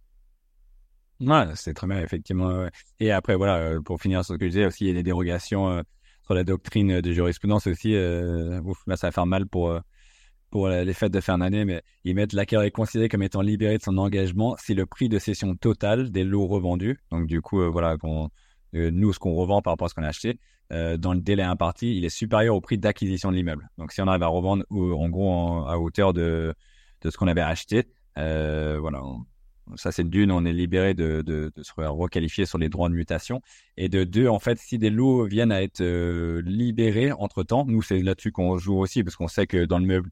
Ouais, 1.19 1.45
c'est 1.55 1.73
très 1.73 1.87
bien, 1.87 1.99
effectivement. 2.01 2.67
Et 2.99 3.11
après, 3.11 3.35
voilà, 3.35 3.57
euh, 3.57 3.81
pour 3.81 3.99
finir 3.99 4.23
sur 4.23 4.35
ce 4.35 4.39
que 4.39 4.45
je 4.45 4.51
disais 4.51 4.65
aussi, 4.65 4.85
il 4.85 4.87
y 4.87 4.91
a 4.91 4.93
des 4.93 5.03
dérogations 5.03 5.69
euh, 5.69 5.81
sur 6.23 6.35
la 6.35 6.43
doctrine 6.43 7.01
de 7.01 7.11
jurisprudence 7.11 7.65
aussi. 7.67 7.95
ouf, 7.95 8.77
là, 8.85 8.97
ça 8.97 9.07
va 9.07 9.11
faire 9.11 9.25
mal 9.25 9.47
pour, 9.47 9.79
pour 10.51 10.67
les 10.67 10.93
fêtes 10.93 11.13
de 11.13 11.21
fin 11.21 11.37
d'année, 11.37 11.63
mais 11.63 11.81
ils 12.03 12.13
mettent 12.13 12.33
l'acquéreur 12.33 12.65
est 12.65 12.71
considéré 12.71 13.07
comme 13.07 13.23
étant 13.23 13.41
libéré 13.41 13.77
de 13.77 13.81
son 13.83 13.97
engagement 13.97 14.57
si 14.59 14.73
le 14.75 14.85
prix 14.85 15.07
de 15.09 15.19
cession 15.19 15.55
total 15.55 16.11
des 16.11 16.25
lots 16.25 16.45
revendus, 16.45 16.99
donc 17.11 17.27
du 17.27 17.41
coup, 17.41 17.61
voilà, 17.71 17.95
nous, 18.73 19.13
ce 19.13 19.19
qu'on 19.19 19.35
revend 19.35 19.61
par 19.61 19.71
rapport 19.71 19.85
à 19.85 19.89
ce 19.89 19.95
qu'on 19.95 20.03
a 20.03 20.09
acheté, 20.09 20.37
dans 20.69 21.13
le 21.13 21.21
délai 21.21 21.43
imparti, 21.43 21.95
il 21.95 22.03
est 22.03 22.09
supérieur 22.09 22.55
au 22.55 22.61
prix 22.61 22.77
d'acquisition 22.77 23.31
de 23.31 23.37
l'immeuble. 23.37 23.69
Donc, 23.77 23.93
si 23.93 24.01
on 24.01 24.07
arrive 24.07 24.23
à 24.23 24.27
revendre, 24.27 24.65
en 24.69 25.07
gros, 25.07 25.65
à 25.65 25.79
hauteur 25.79 26.11
de, 26.11 26.53
de 27.03 27.09
ce 27.09 27.17
qu'on 27.17 27.27
avait 27.27 27.39
acheté, 27.39 27.87
euh, 28.17 28.77
voilà, 28.79 29.01
ça 29.75 29.91
c'est 29.91 30.03
d'une, 30.03 30.31
on 30.31 30.45
est 30.45 30.53
libéré 30.53 30.93
de, 30.93 31.21
de, 31.21 31.51
se 31.61 31.73
requalifier 31.75 32.45
sur 32.45 32.57
les 32.57 32.69
droits 32.69 32.89
de 32.89 32.95
mutation. 32.95 33.41
Et 33.77 33.89
de 33.89 34.03
deux, 34.03 34.27
en 34.27 34.39
fait, 34.39 34.57
si 34.59 34.77
des 34.77 34.89
lots 34.89 35.25
viennent 35.25 35.51
à 35.51 35.61
être 35.61 35.81
euh, 35.81 36.41
libérés 36.45 37.11
entre 37.11 37.43
temps, 37.43 37.65
nous 37.65 37.81
c'est 37.81 38.01
là-dessus 38.01 38.31
qu'on 38.31 38.57
joue 38.57 38.77
aussi, 38.77 39.03
parce 39.03 39.15
qu'on 39.15 39.27
sait 39.27 39.47
que 39.47 39.65
dans 39.65 39.79
le 39.79 39.85
meuble, 39.85 40.09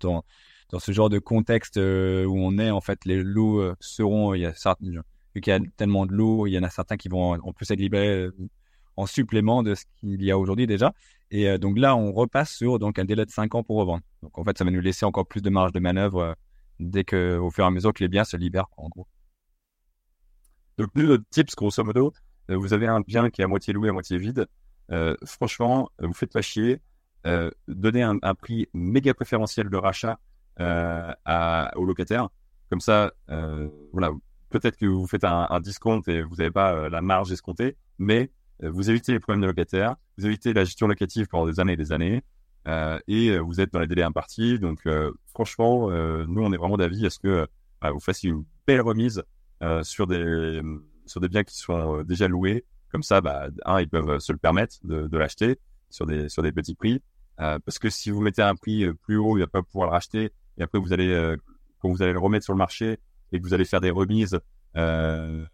dans, 0.00 0.24
dans 0.70 0.78
ce 0.78 0.92
genre 0.92 1.08
de 1.08 1.18
contexte 1.18 1.76
euh, 1.76 2.24
où 2.24 2.36
on 2.38 2.58
est, 2.58 2.70
en 2.70 2.80
fait, 2.80 3.04
les 3.04 3.22
lots 3.22 3.62
seront, 3.80 4.34
il 4.34 4.40
y 4.40 4.46
a 4.46 4.54
certains, 4.54 4.86
vu 5.34 5.40
qu'il 5.40 5.52
y 5.52 5.56
a 5.56 5.60
tellement 5.76 6.06
de 6.06 6.12
lots, 6.12 6.46
il 6.46 6.52
y 6.52 6.58
en 6.58 6.62
a 6.62 6.70
certains 6.70 6.96
qui 6.96 7.08
vont 7.08 7.34
en 7.34 7.52
plus 7.52 7.70
être 7.70 7.80
libérés 7.80 8.28
en 8.96 9.06
supplément 9.06 9.62
de 9.62 9.74
ce 9.74 9.84
qu'il 10.00 10.22
y 10.22 10.30
a 10.30 10.38
aujourd'hui 10.38 10.66
déjà. 10.66 10.94
Et 11.30 11.58
donc 11.58 11.78
là, 11.78 11.94
on 11.96 12.12
repasse 12.12 12.54
sur 12.54 12.78
donc 12.78 12.98
un 12.98 13.04
délai 13.04 13.26
de 13.26 13.30
5 13.30 13.54
ans 13.54 13.62
pour 13.62 13.76
revendre. 13.76 14.02
Donc 14.22 14.38
en 14.38 14.44
fait, 14.44 14.56
ça 14.56 14.64
va 14.64 14.70
nous 14.70 14.80
laisser 14.80 15.04
encore 15.04 15.26
plus 15.26 15.42
de 15.42 15.50
marge 15.50 15.72
de 15.72 15.80
manœuvre 15.80 16.34
dès 16.80 17.04
que, 17.04 17.38
au 17.38 17.50
fur 17.50 17.64
et 17.64 17.66
à 17.66 17.70
mesure 17.70 17.92
que 17.92 18.02
les 18.02 18.08
biens 18.08 18.24
se 18.24 18.36
libèrent, 18.36 18.68
en 18.76 18.88
gros. 18.88 19.06
Donc, 20.78 20.90
nous, 20.94 21.06
notre 21.06 21.24
tips, 21.30 21.54
grosso 21.54 21.82
modo, 21.82 22.12
euh, 22.50 22.56
vous 22.56 22.72
avez 22.72 22.86
un 22.86 23.00
bien 23.00 23.30
qui 23.30 23.40
est 23.40 23.44
à 23.44 23.48
moitié 23.48 23.72
loué, 23.72 23.88
à 23.88 23.92
moitié 23.92 24.18
vide. 24.18 24.46
Euh, 24.92 25.16
franchement, 25.24 25.90
vous 25.98 26.12
faites 26.12 26.32
pas 26.32 26.42
chier. 26.42 26.80
Euh, 27.26 27.50
donnez 27.66 28.02
un, 28.02 28.18
prix 28.34 28.68
méga 28.72 29.12
préférentiel 29.14 29.68
de 29.68 29.76
rachat 29.76 30.18
euh, 30.60 31.12
à, 31.24 31.72
aux 31.76 31.84
locataires. 31.84 32.28
Comme 32.70 32.80
ça, 32.80 33.12
voilà, 33.92 34.10
peut-être 34.50 34.76
que 34.76 34.86
vous 34.86 35.06
faites 35.06 35.24
un, 35.24 35.46
un 35.50 35.60
discount 35.60 36.00
et 36.06 36.22
vous 36.22 36.36
n'avez 36.36 36.50
pas 36.50 36.88
la 36.88 37.00
marge 37.00 37.30
escomptée, 37.32 37.76
mais 37.98 38.30
vous 38.60 38.90
évitez 38.90 39.12
les 39.12 39.20
problèmes 39.20 39.42
de 39.42 39.46
locataires, 39.46 39.96
vous 40.18 40.26
évitez 40.26 40.52
la 40.52 40.64
gestion 40.64 40.88
locative 40.88 41.26
pendant 41.28 41.46
des 41.46 41.60
années 41.60 41.74
et 41.74 41.76
des 41.76 41.92
années. 41.92 42.22
Euh, 42.66 42.98
et 43.06 43.30
euh, 43.30 43.38
vous 43.40 43.60
êtes 43.60 43.72
dans 43.72 43.80
les 43.80 43.86
délais 43.86 44.02
impartis. 44.02 44.58
Donc, 44.58 44.80
euh, 44.86 45.12
franchement, 45.32 45.90
nous, 46.26 46.42
on 46.42 46.52
est 46.52 46.56
vraiment 46.56 46.76
d'avis 46.76 47.06
à 47.06 47.10
ce 47.10 47.18
que 47.18 47.46
bah, 47.80 47.90
vous 47.90 48.00
fassiez 48.00 48.30
une 48.30 48.44
belle 48.66 48.80
remise 48.80 49.22
sur 49.82 50.06
des 50.06 50.60
sur 51.06 51.20
des 51.20 51.28
biens 51.28 51.44
qui 51.44 51.56
sont 51.56 52.02
déjà 52.02 52.28
loués. 52.28 52.64
Comme 52.90 53.02
ça, 53.02 53.20
bah, 53.20 53.48
un, 53.64 53.80
ils 53.80 53.88
peuvent 53.88 54.18
se 54.18 54.32
le 54.32 54.38
permettre 54.38 54.76
de, 54.84 55.06
de 55.06 55.18
l'acheter 55.18 55.58
sur 55.90 56.06
des 56.06 56.28
sur 56.28 56.42
des 56.42 56.52
petits 56.52 56.74
prix. 56.74 57.02
parce 57.36 57.78
que 57.78 57.90
si 57.90 58.10
vous 58.10 58.20
mettez 58.20 58.42
un 58.42 58.54
prix 58.54 58.86
plus 59.02 59.16
haut, 59.16 59.36
il 59.36 59.40
va 59.40 59.46
pas 59.46 59.62
pouvoir 59.62 59.88
le 59.88 59.92
racheter. 59.92 60.32
Et 60.58 60.62
après, 60.62 60.78
vous 60.78 60.92
allez 60.92 61.36
quand 61.78 61.90
vous 61.90 62.02
allez 62.02 62.12
le 62.12 62.18
remettre 62.18 62.44
sur 62.44 62.54
le 62.54 62.58
marché 62.58 62.98
et 63.32 63.38
que 63.38 63.44
vous 63.44 63.54
allez 63.54 63.64
faire 63.64 63.80
des 63.80 63.90
remises 63.90 64.38
euh, 64.76 65.44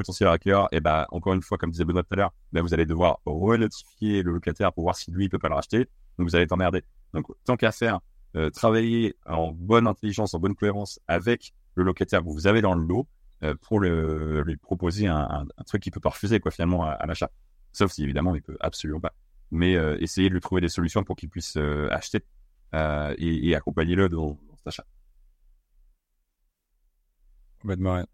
potentiel 0.00 0.28
acquéreur, 0.28 0.68
et 0.72 0.80
bah 0.80 1.06
encore 1.10 1.34
une 1.34 1.42
fois, 1.42 1.58
comme 1.58 1.70
disait 1.70 1.84
Benoît 1.84 2.02
tout 2.02 2.14
à 2.14 2.16
l'heure, 2.16 2.32
bah, 2.52 2.62
vous 2.62 2.72
allez 2.72 2.86
devoir 2.86 3.20
renotifier 3.26 4.22
le 4.22 4.32
locataire 4.32 4.72
pour 4.72 4.84
voir 4.84 4.96
si 4.96 5.10
lui 5.10 5.26
il 5.26 5.28
peut 5.28 5.38
pas 5.38 5.48
le 5.48 5.54
racheter. 5.54 5.88
Donc 6.18 6.28
vous 6.28 6.36
allez 6.36 6.46
t'emmerder. 6.46 6.82
Donc 7.12 7.26
tant 7.44 7.56
qu'à 7.56 7.72
faire, 7.72 8.00
euh, 8.36 8.50
travailler 8.50 9.16
en 9.26 9.52
bonne 9.52 9.86
intelligence, 9.86 10.34
en 10.34 10.38
bonne 10.38 10.54
cohérence 10.54 11.00
avec 11.06 11.52
le 11.74 11.84
locataire 11.84 12.20
que 12.20 12.28
vous 12.28 12.46
avez 12.46 12.62
dans 12.62 12.74
le 12.74 12.84
lot 12.84 13.06
euh, 13.42 13.54
pour 13.60 13.80
lui 13.80 14.56
proposer 14.58 15.06
un, 15.06 15.46
truc 15.66 15.82
qu'il 15.82 15.92
peut 15.92 16.00
pas 16.00 16.10
refuser 16.10 16.40
quoi 16.40 16.50
finalement 16.50 16.84
à, 16.84 17.06
l'achat. 17.06 17.30
Sauf 17.72 17.92
si 17.92 18.02
évidemment 18.02 18.34
il 18.34 18.42
peut 18.42 18.56
absolument 18.60 19.00
pas. 19.00 19.14
Mais 19.50 19.76
euh, 19.76 19.96
essayez 20.00 20.28
de 20.28 20.34
lui 20.34 20.40
trouver 20.40 20.60
des 20.60 20.68
solutions 20.68 21.04
pour 21.04 21.16
qu'il 21.16 21.28
puisse 21.28 21.56
euh, 21.56 21.88
acheter 21.90 22.20
et, 22.72 23.54
accompagner-le 23.54 24.08
dans, 24.08 24.38
cet 24.56 24.66
achat. 24.66 24.84
Complètement. 27.60 28.04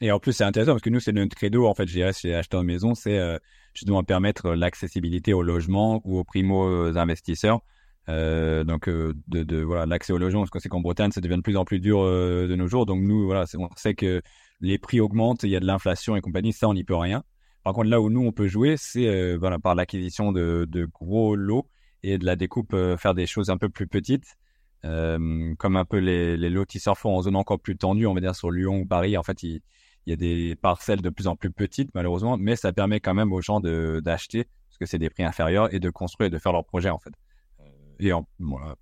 Et 0.00 0.12
en 0.12 0.20
plus, 0.20 0.32
c'est 0.32 0.44
intéressant 0.44 0.72
parce 0.72 0.82
que 0.82 0.90
nous, 0.90 1.00
c'est 1.00 1.12
notre 1.12 1.34
credo, 1.34 1.66
en 1.66 1.74
fait, 1.74 1.86
je 1.88 1.92
dirais, 1.92 2.12
chez 2.12 2.34
Acheteur 2.34 2.62
Maison, 2.62 2.94
c'est 2.94 3.18
euh, 3.18 3.38
justement 3.74 4.04
permettre 4.04 4.50
l'accessibilité 4.50 5.32
au 5.32 5.42
logement 5.42 6.00
ou 6.04 6.18
aux 6.18 6.24
primo-investisseurs. 6.24 7.60
Euh, 8.08 8.64
donc, 8.64 8.88
euh, 8.88 9.12
de, 9.26 9.42
de, 9.42 9.60
voilà, 9.60 9.86
l'accès 9.86 10.12
au 10.12 10.18
logement, 10.18 10.40
parce 10.40 10.50
que 10.50 10.60
c'est 10.60 10.68
qu'en 10.68 10.80
Bretagne, 10.80 11.10
ça 11.10 11.20
devient 11.20 11.36
de 11.36 11.42
plus 11.42 11.56
en 11.56 11.64
plus 11.64 11.80
dur 11.80 12.00
euh, 12.00 12.46
de 12.46 12.54
nos 12.54 12.68
jours. 12.68 12.86
Donc, 12.86 13.02
nous, 13.02 13.26
voilà, 13.26 13.44
on 13.56 13.68
sait 13.76 13.94
que 13.94 14.22
les 14.60 14.78
prix 14.78 15.00
augmentent, 15.00 15.42
il 15.42 15.50
y 15.50 15.56
a 15.56 15.60
de 15.60 15.66
l'inflation 15.66 16.16
et 16.16 16.20
compagnie, 16.20 16.52
ça, 16.52 16.68
on 16.68 16.74
n'y 16.74 16.84
peut 16.84 16.96
rien. 16.96 17.24
Par 17.64 17.74
contre, 17.74 17.90
là 17.90 18.00
où 18.00 18.08
nous, 18.08 18.24
on 18.24 18.32
peut 18.32 18.48
jouer, 18.48 18.76
c'est 18.78 19.36
voilà, 19.36 19.58
par 19.58 19.74
l'acquisition 19.74 20.32
de, 20.32 20.66
de, 20.68 20.86
gros 20.86 21.34
lots 21.36 21.68
et 22.02 22.16
de 22.16 22.24
la 22.24 22.36
découpe, 22.36 22.74
faire 22.98 23.14
des 23.14 23.26
choses 23.26 23.50
un 23.50 23.58
peu 23.58 23.68
plus 23.68 23.86
petites. 23.86 24.36
Euh, 24.84 25.54
comme 25.56 25.76
un 25.76 25.84
peu 25.84 25.98
les, 25.98 26.36
les 26.36 26.50
lotisseurs 26.50 26.96
font 26.96 27.16
en 27.16 27.22
zone 27.22 27.34
encore 27.34 27.58
plus 27.58 27.76
tendue, 27.76 28.06
on 28.06 28.14
va 28.14 28.20
dire 28.20 28.34
sur 28.34 28.50
Lyon 28.50 28.80
ou 28.80 28.86
Paris, 28.86 29.16
en 29.16 29.22
fait, 29.22 29.42
il, 29.42 29.60
il 30.08 30.12
y 30.12 30.14
a 30.14 30.16
des 30.16 30.56
parcelles 30.56 31.02
de 31.02 31.10
plus 31.10 31.26
en 31.26 31.36
plus 31.36 31.50
petites, 31.50 31.94
malheureusement, 31.94 32.38
mais 32.38 32.56
ça 32.56 32.72
permet 32.72 32.98
quand 32.98 33.12
même 33.12 33.30
aux 33.30 33.42
gens 33.42 33.60
d'acheter, 33.60 34.44
parce 34.68 34.78
que 34.78 34.86
c'est 34.86 34.98
des 34.98 35.10
prix 35.10 35.22
inférieurs, 35.22 35.72
et 35.74 35.80
de 35.80 35.90
construire 35.90 36.28
et 36.28 36.30
de 36.30 36.38
faire 36.38 36.52
leur 36.52 36.64
projet, 36.64 36.88
en 36.88 36.98
fait. 36.98 37.12
Euh, 37.60 37.64
et 38.00 38.10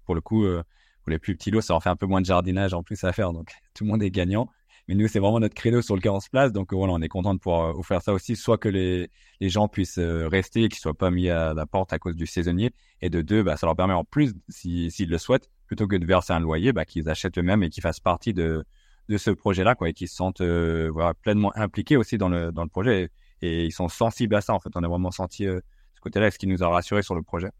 pour 0.05 0.15
le 0.15 0.21
coup, 0.21 0.45
euh, 0.45 0.63
pour 1.03 1.11
les 1.11 1.19
plus 1.19 1.35
petits 1.35 1.51
lots, 1.51 1.61
ça 1.61 1.75
en 1.75 1.81
fait 1.81 1.89
un 1.89 1.97
peu 1.97 2.07
moins 2.07 2.21
de 2.21 2.27
jardinage 2.27 2.75
en 2.75 2.85
plus 2.85 3.03
à 3.03 3.13
faire, 3.13 3.33
donc 3.33 3.51
tout 3.75 3.83
le 3.83 3.91
monde 3.91 4.05
est 4.05 4.11
gagnant. 4.11 4.49
Mais 4.87 4.95
nous, 4.95 5.09
c'est 5.09 5.19
vraiment 5.19 5.41
notre 5.41 5.57
credo 5.57 5.83
sur 5.83 5.97
lequel 5.97 6.13
on 6.13 6.21
se 6.21 6.31
place. 6.31 6.53
Donc 6.53 6.73
voilà, 6.73 6.93
on 6.93 7.03
est 7.03 7.09
content 7.09 7.35
de 7.35 7.41
pouvoir 7.41 7.77
offrir 7.77 8.01
ça 8.03 8.13
aussi, 8.13 8.37
soit 8.37 8.57
que 8.57 8.69
les, 8.69 9.11
les 9.41 9.49
gens 9.49 9.67
puissent 9.67 9.99
rester 9.99 10.63
et 10.63 10.69
qu'ils 10.69 10.79
soient 10.79 10.95
pas 10.95 11.11
mis 11.11 11.29
à 11.29 11.55
la 11.55 11.67
porte 11.67 11.93
à 11.93 11.99
cause 11.99 12.15
du 12.15 12.29
saisonnier. 12.29 12.71
Et 13.01 13.11
de 13.11 13.21
deux, 13.21 13.43
bah, 13.43 13.57
ça 13.57 13.67
leur 13.67 13.75
permet 13.75 13.95
en 13.95 14.05
plus, 14.05 14.35
s'ils 14.49 15.09
le 15.09 15.19
souhaitent, 15.19 15.51
plutôt 15.67 15.89
que 15.89 15.97
de 15.97 16.07
verser 16.07 16.35
un 16.35 16.39
loyer, 16.39 16.73
bah, 16.73 16.85
qu'ils 16.85 17.09
achètent 17.09 17.37
eux-mêmes 17.37 17.65
et 17.65 17.69
qu'ils 17.69 17.83
fassent 17.83 17.99
partie 17.99 18.33
de, 18.33 18.65
de 19.09 19.19
ce 19.19 19.31
projet-là, 19.31 19.75
quoi, 19.75 19.89
et 19.89 19.93
qu'ils 19.93 20.09
se 20.09 20.17
sentent 20.17 20.43
voilà, 20.43 21.15
pleinement 21.15 21.53
impliqués 21.57 21.97
aussi 21.97 22.19
dans 22.19 22.29
le, 22.29 22.53
dans 22.53 22.63
le 22.63 22.69
projet. 22.69 23.11
Et, 23.43 23.65
ils 23.65 23.73
sont 23.73 23.89
sensibles 23.89 24.35
à 24.35 24.41
ça, 24.41 24.55
en 24.55 24.61
fait. 24.61 24.71
On 24.75 24.83
a 24.83 24.89
vraiment 24.89 25.11
senti 25.11 25.45
ce 25.45 26.01
côté-là, 26.01 26.31
ce 26.31 26.39
qui 26.39 26.47
nous 26.47 26.63
a 26.63 26.69
rassuré 26.69 27.03
sur 27.03 27.15
le 27.15 27.23
projet. 27.23 27.51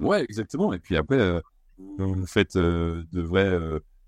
Ouais, 0.00 0.24
exactement. 0.24 0.72
Et 0.72 0.78
puis 0.78 0.96
après, 0.96 1.40
vous 1.98 2.26
faites 2.26 2.56
de 2.56 3.20
vrais 3.20 3.56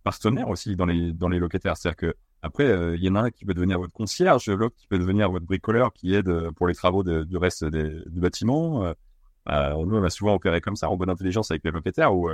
partenaires 0.02 0.48
aussi 0.48 0.76
dans 0.76 0.86
les, 0.86 1.12
dans 1.12 1.28
les 1.28 1.38
locataires. 1.38 1.76
C'est-à-dire 1.76 1.96
que 1.96 2.14
après, 2.42 2.96
il 2.96 3.02
y 3.02 3.08
en 3.08 3.14
a 3.14 3.22
un 3.22 3.30
qui 3.30 3.44
peut 3.44 3.54
devenir 3.54 3.78
votre 3.78 3.94
concierge, 3.94 4.48
l'autre 4.50 4.76
qui 4.76 4.86
peut 4.86 4.98
devenir 4.98 5.30
votre 5.30 5.46
bricoleur 5.46 5.92
qui 5.92 6.14
aide 6.14 6.50
pour 6.56 6.66
les 6.66 6.74
travaux 6.74 7.02
du 7.02 7.36
reste 7.36 7.64
du 7.64 8.20
bâtiment. 8.20 8.94
Euh, 9.48 9.84
nous, 9.84 9.96
on 9.96 10.02
a 10.02 10.10
souvent 10.10 10.34
opéré 10.34 10.60
comme 10.60 10.76
ça 10.76 10.90
en 10.90 10.96
bonne 10.96 11.10
intelligence 11.10 11.50
avec 11.50 11.64
les 11.64 11.70
locataires 11.70 12.14
où, 12.14 12.28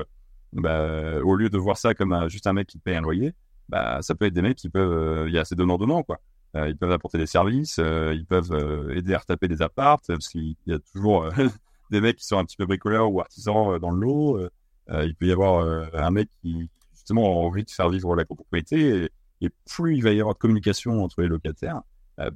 bah, 0.52 1.20
au 1.22 1.34
lieu 1.34 1.48
de 1.48 1.58
voir 1.58 1.76
ça 1.76 1.94
comme 1.94 2.28
juste 2.28 2.46
un 2.46 2.52
mec 2.52 2.66
qui 2.68 2.78
paye 2.78 2.96
un 2.96 3.00
loyer, 3.00 3.34
bah, 3.70 4.02
ça 4.02 4.14
peut 4.14 4.26
être 4.26 4.34
des 4.34 4.42
mecs 4.42 4.58
qui 4.58 4.68
peuvent, 4.68 5.28
il 5.28 5.34
y 5.34 5.38
a 5.38 5.42
assez 5.42 5.54
donnant-donnant, 5.54 6.02
quoi. 6.02 6.20
ils 6.54 6.76
peuvent 6.76 6.92
apporter 6.92 7.18
des 7.18 7.26
services, 7.26 7.78
ils 7.78 8.26
peuvent 8.28 8.90
aider 8.94 9.14
à 9.14 9.18
retaper 9.18 9.48
des 9.48 9.62
appartes, 9.62 10.08
parce 10.08 10.28
qu'il 10.28 10.56
y 10.66 10.72
a 10.72 10.78
toujours 10.78 11.28
des 11.90 12.00
mecs 12.00 12.16
qui 12.16 12.26
sont 12.26 12.38
un 12.38 12.44
petit 12.44 12.56
peu 12.56 12.66
bricoleurs 12.66 13.10
ou 13.12 13.20
artisans 13.20 13.78
dans 13.78 13.90
le 13.90 14.00
lot. 14.00 14.48
il 14.90 15.14
peut 15.14 15.26
y 15.26 15.32
avoir 15.32 15.64
un 15.94 16.10
mec 16.10 16.28
qui, 16.42 16.68
justement, 16.92 17.24
a 17.26 17.46
envie 17.46 17.64
de 17.64 17.70
faire 17.70 17.88
vivre 17.88 18.16
la 18.16 18.24
copropriété. 18.24 19.04
Et, 19.04 19.46
et, 19.46 19.50
plus 19.66 19.96
il 19.96 20.02
va 20.02 20.12
y 20.12 20.20
avoir 20.20 20.34
de 20.34 20.40
communication 20.40 21.02
entre 21.02 21.22
les 21.22 21.28
locataires, 21.28 21.82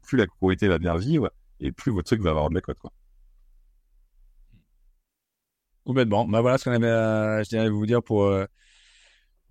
plus 0.03 0.17
la 0.17 0.27
copropriété 0.27 0.69
va 0.69 0.79
bien 0.79 0.97
vivre 0.97 1.31
et 1.61 1.73
plus 1.73 1.93
votre 1.93 2.07
truc 2.07 2.23
va 2.23 2.31
avoir 2.31 2.49
de 2.49 2.55
la 2.55 2.61
cote, 2.61 2.79
quoi. 2.79 2.93
Complètement. 5.85 6.27
Bah 6.27 6.41
voilà 6.41 6.57
ce 6.57 6.65
qu'on 6.65 6.73
avait, 6.73 7.45
je 7.45 7.49
dirais, 7.49 7.69
vous 7.69 7.85
dire 7.85 8.03
pour, 8.03 8.27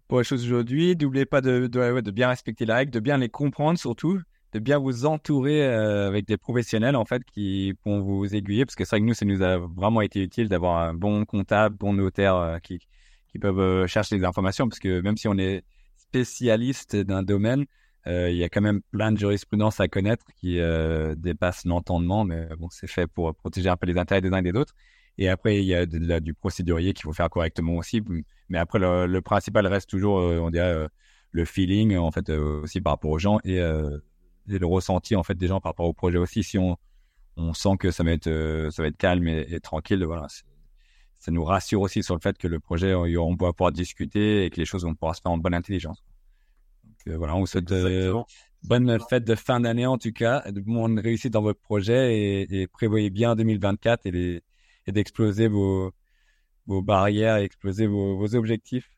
pour 0.07 0.19
les 0.19 0.23
choses 0.23 0.45
aujourd'hui. 0.45 0.95
N'oubliez 0.95 1.25
pas 1.25 1.41
de, 1.41 1.67
bien 2.11 2.29
respecter 2.29 2.65
la 2.65 2.75
règle, 2.75 2.91
de 2.91 2.99
bien 2.99 3.17
les 3.17 3.29
comprendre 3.29 3.79
surtout, 3.79 4.19
de 4.53 4.59
bien 4.59 4.77
vous 4.77 5.05
entourer 5.05 5.63
avec 5.63 6.27
des 6.27 6.37
professionnels 6.37 6.95
en 6.95 7.05
fait 7.05 7.23
qui 7.23 7.73
pourront 7.81 8.01
vous 8.01 8.35
aiguiller 8.35 8.65
parce 8.65 8.75
que 8.75 8.85
c'est 8.85 8.91
vrai 8.91 9.01
que 9.01 9.05
nous, 9.05 9.13
ça 9.13 9.25
nous 9.25 9.41
a 9.41 9.57
vraiment 9.57 10.01
été 10.01 10.21
utile 10.21 10.49
d'avoir 10.49 10.77
un 10.77 10.93
bon 10.93 11.25
comptable, 11.25 11.75
bon 11.77 11.93
notaire 11.93 12.59
qui, 12.63 12.79
qui 13.31 13.39
peuvent 13.39 13.87
chercher 13.87 14.17
des 14.17 14.25
informations 14.25 14.67
parce 14.69 14.79
que 14.79 15.01
même 15.01 15.17
si 15.17 15.27
on 15.27 15.37
est 15.37 15.63
spécialiste 15.97 16.95
d'un 16.95 17.23
domaine, 17.23 17.65
il 18.05 18.35
y 18.35 18.43
a 18.43 18.49
quand 18.49 18.61
même 18.61 18.81
plein 18.91 19.11
de 19.11 19.17
jurisprudence 19.17 19.79
à 19.79 19.87
connaître 19.87 20.25
qui 20.35 20.59
dépassent 21.17 21.65
l'entendement, 21.65 22.25
mais 22.25 22.47
bon, 22.59 22.67
c'est 22.69 22.87
fait 22.87 23.07
pour 23.07 23.33
protéger 23.33 23.69
un 23.69 23.77
peu 23.77 23.87
les 23.87 23.97
intérêts 23.97 24.21
des 24.21 24.29
uns 24.29 24.37
et 24.37 24.51
des 24.51 24.57
autres. 24.57 24.75
Et 25.17 25.29
après, 25.29 25.59
il 25.59 25.65
y 25.65 25.75
a 25.75 25.85
du 25.85 26.33
procédurier 26.33 26.93
qu'il 26.93 27.03
faut 27.03 27.13
faire 27.13 27.29
correctement 27.29 27.75
aussi. 27.77 28.01
Mais 28.53 28.59
après, 28.59 28.77
le, 28.77 29.21
principal 29.21 29.65
reste 29.65 29.89
toujours, 29.89 30.19
euh, 30.19 30.37
on 30.37 30.51
dirait, 30.51 30.71
euh, 30.71 30.87
le 31.31 31.43
feeling, 31.43 31.97
en 31.97 32.11
fait, 32.11 32.29
euh, 32.29 32.61
aussi 32.61 32.81
par 32.81 32.93
rapport 32.93 33.09
aux 33.09 33.17
gens 33.17 33.39
et, 33.43 33.57
le 33.57 34.65
ressenti, 34.65 35.15
en 35.15 35.23
fait, 35.23 35.33
des 35.33 35.47
gens 35.47 35.59
par 35.59 35.71
rapport 35.71 35.87
au 35.87 35.93
projet 35.93 36.19
aussi. 36.19 36.43
Si 36.43 36.59
on, 36.59 36.77
on 37.35 37.55
sent 37.55 37.77
que 37.79 37.89
ça 37.89 38.03
va 38.03 38.11
être, 38.11 38.29
ça 38.71 38.83
va 38.83 38.89
être 38.89 38.97
calme 38.97 39.27
et, 39.27 39.59
tranquille, 39.59 40.05
voilà, 40.05 40.27
ça 41.17 41.31
nous 41.31 41.43
rassure 41.43 41.81
aussi 41.81 42.03
sur 42.03 42.13
le 42.13 42.19
fait 42.19 42.37
que 42.37 42.47
le 42.47 42.59
projet, 42.59 42.93
on, 42.93 43.35
va 43.35 43.53
pouvoir 43.53 43.71
discuter 43.71 44.45
et 44.45 44.51
que 44.51 44.57
les 44.57 44.65
choses 44.65 44.83
vont 44.83 44.93
pouvoir 44.93 45.15
se 45.15 45.21
faire 45.21 45.31
en 45.31 45.39
bonne 45.39 45.55
intelligence. 45.55 46.03
Donc, 46.83 47.15
voilà, 47.17 47.35
on 47.35 47.39
vous 47.39 47.47
souhaite 47.47 47.73
bonne 48.65 48.99
fête 49.09 49.25
de 49.25 49.33
fin 49.33 49.61
d'année 49.61 49.87
en 49.87 49.97
tout 49.97 50.13
cas, 50.13 50.43
de 50.51 50.61
bonne 50.61 50.99
réussite 50.99 51.33
dans 51.33 51.41
votre 51.41 51.59
projet 51.59 52.15
et, 52.15 52.61
et 52.61 52.67
prévoyez 52.67 53.09
bien 53.09 53.35
2024 53.35 54.05
et 54.05 54.43
et 54.85 54.91
d'exploser 54.91 55.47
vos, 55.47 55.91
vos 56.67 56.81
barrières 56.81 57.37
et 57.37 57.43
exploser 57.43 57.87
vos, 57.87 58.17
vos 58.17 58.35
objectifs? 58.35 58.89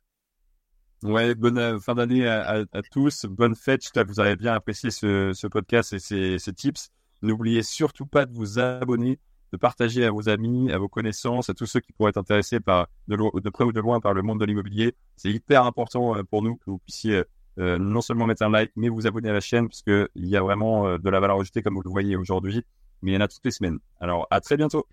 Ouais, 1.03 1.35
bonne 1.35 1.57
euh, 1.57 1.79
fin 1.79 1.93
d'année 1.93 2.27
à, 2.27 2.65
à, 2.71 2.81
tous. 2.81 3.25
Bonne 3.25 3.55
fête. 3.55 3.83
J'espère 3.83 4.03
que 4.03 4.09
vous 4.09 4.19
avez 4.19 4.35
bien 4.35 4.53
apprécié 4.53 4.89
ce, 4.89 5.33
ce 5.33 5.47
podcast 5.47 5.93
et 5.93 5.99
ces, 5.99 6.39
ces 6.39 6.53
tips. 6.53 6.89
N'oubliez 7.21 7.63
surtout 7.63 8.05
pas 8.05 8.25
de 8.25 8.33
vous 8.33 8.59
abonner, 8.59 9.19
de 9.51 9.57
partager 9.57 10.05
à 10.05 10.11
vos 10.11 10.29
amis, 10.29 10.71
à 10.71 10.77
vos 10.77 10.89
connaissances, 10.89 11.49
à 11.49 11.53
tous 11.53 11.67
ceux 11.67 11.79
qui 11.79 11.91
pourraient 11.93 12.09
être 12.09 12.17
intéressés 12.17 12.59
par 12.59 12.87
de, 13.07 13.17
de 13.17 13.49
près 13.49 13.63
ou 13.63 13.71
de 13.71 13.79
loin 13.79 13.99
par 13.99 14.13
le 14.13 14.21
monde 14.23 14.39
de 14.39 14.45
l'immobilier. 14.45 14.95
C'est 15.15 15.29
hyper 15.29 15.65
important 15.65 16.17
euh, 16.17 16.23
pour 16.23 16.41
nous 16.41 16.55
que 16.55 16.65
vous 16.65 16.79
puissiez 16.79 17.23
euh, 17.59 17.77
non 17.77 18.01
seulement 18.01 18.25
mettre 18.25 18.43
un 18.43 18.49
like, 18.49 18.71
mais 18.75 18.89
vous 18.89 19.05
abonner 19.05 19.29
à 19.29 19.33
la 19.33 19.41
chaîne 19.41 19.67
parce 19.67 19.83
que 19.83 20.09
il 20.15 20.27
y 20.27 20.35
a 20.35 20.41
vraiment 20.41 20.97
de 20.97 21.09
la 21.09 21.19
valeur 21.19 21.39
ajoutée 21.39 21.61
comme 21.61 21.75
vous 21.75 21.83
le 21.83 21.91
voyez 21.91 22.15
aujourd'hui. 22.15 22.65
Mais 23.01 23.11
il 23.11 23.13
y 23.13 23.17
en 23.17 23.21
a 23.21 23.27
toutes 23.27 23.45
les 23.45 23.51
semaines. 23.51 23.77
Alors 23.99 24.27
à 24.31 24.41
très 24.41 24.57
bientôt. 24.57 24.87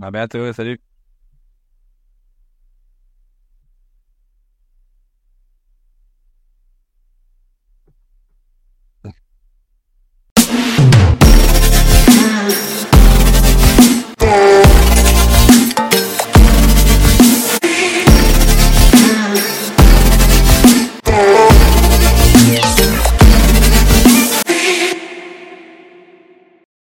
À 0.00 0.10
bientôt, 0.10 0.52
salut. 0.52 0.87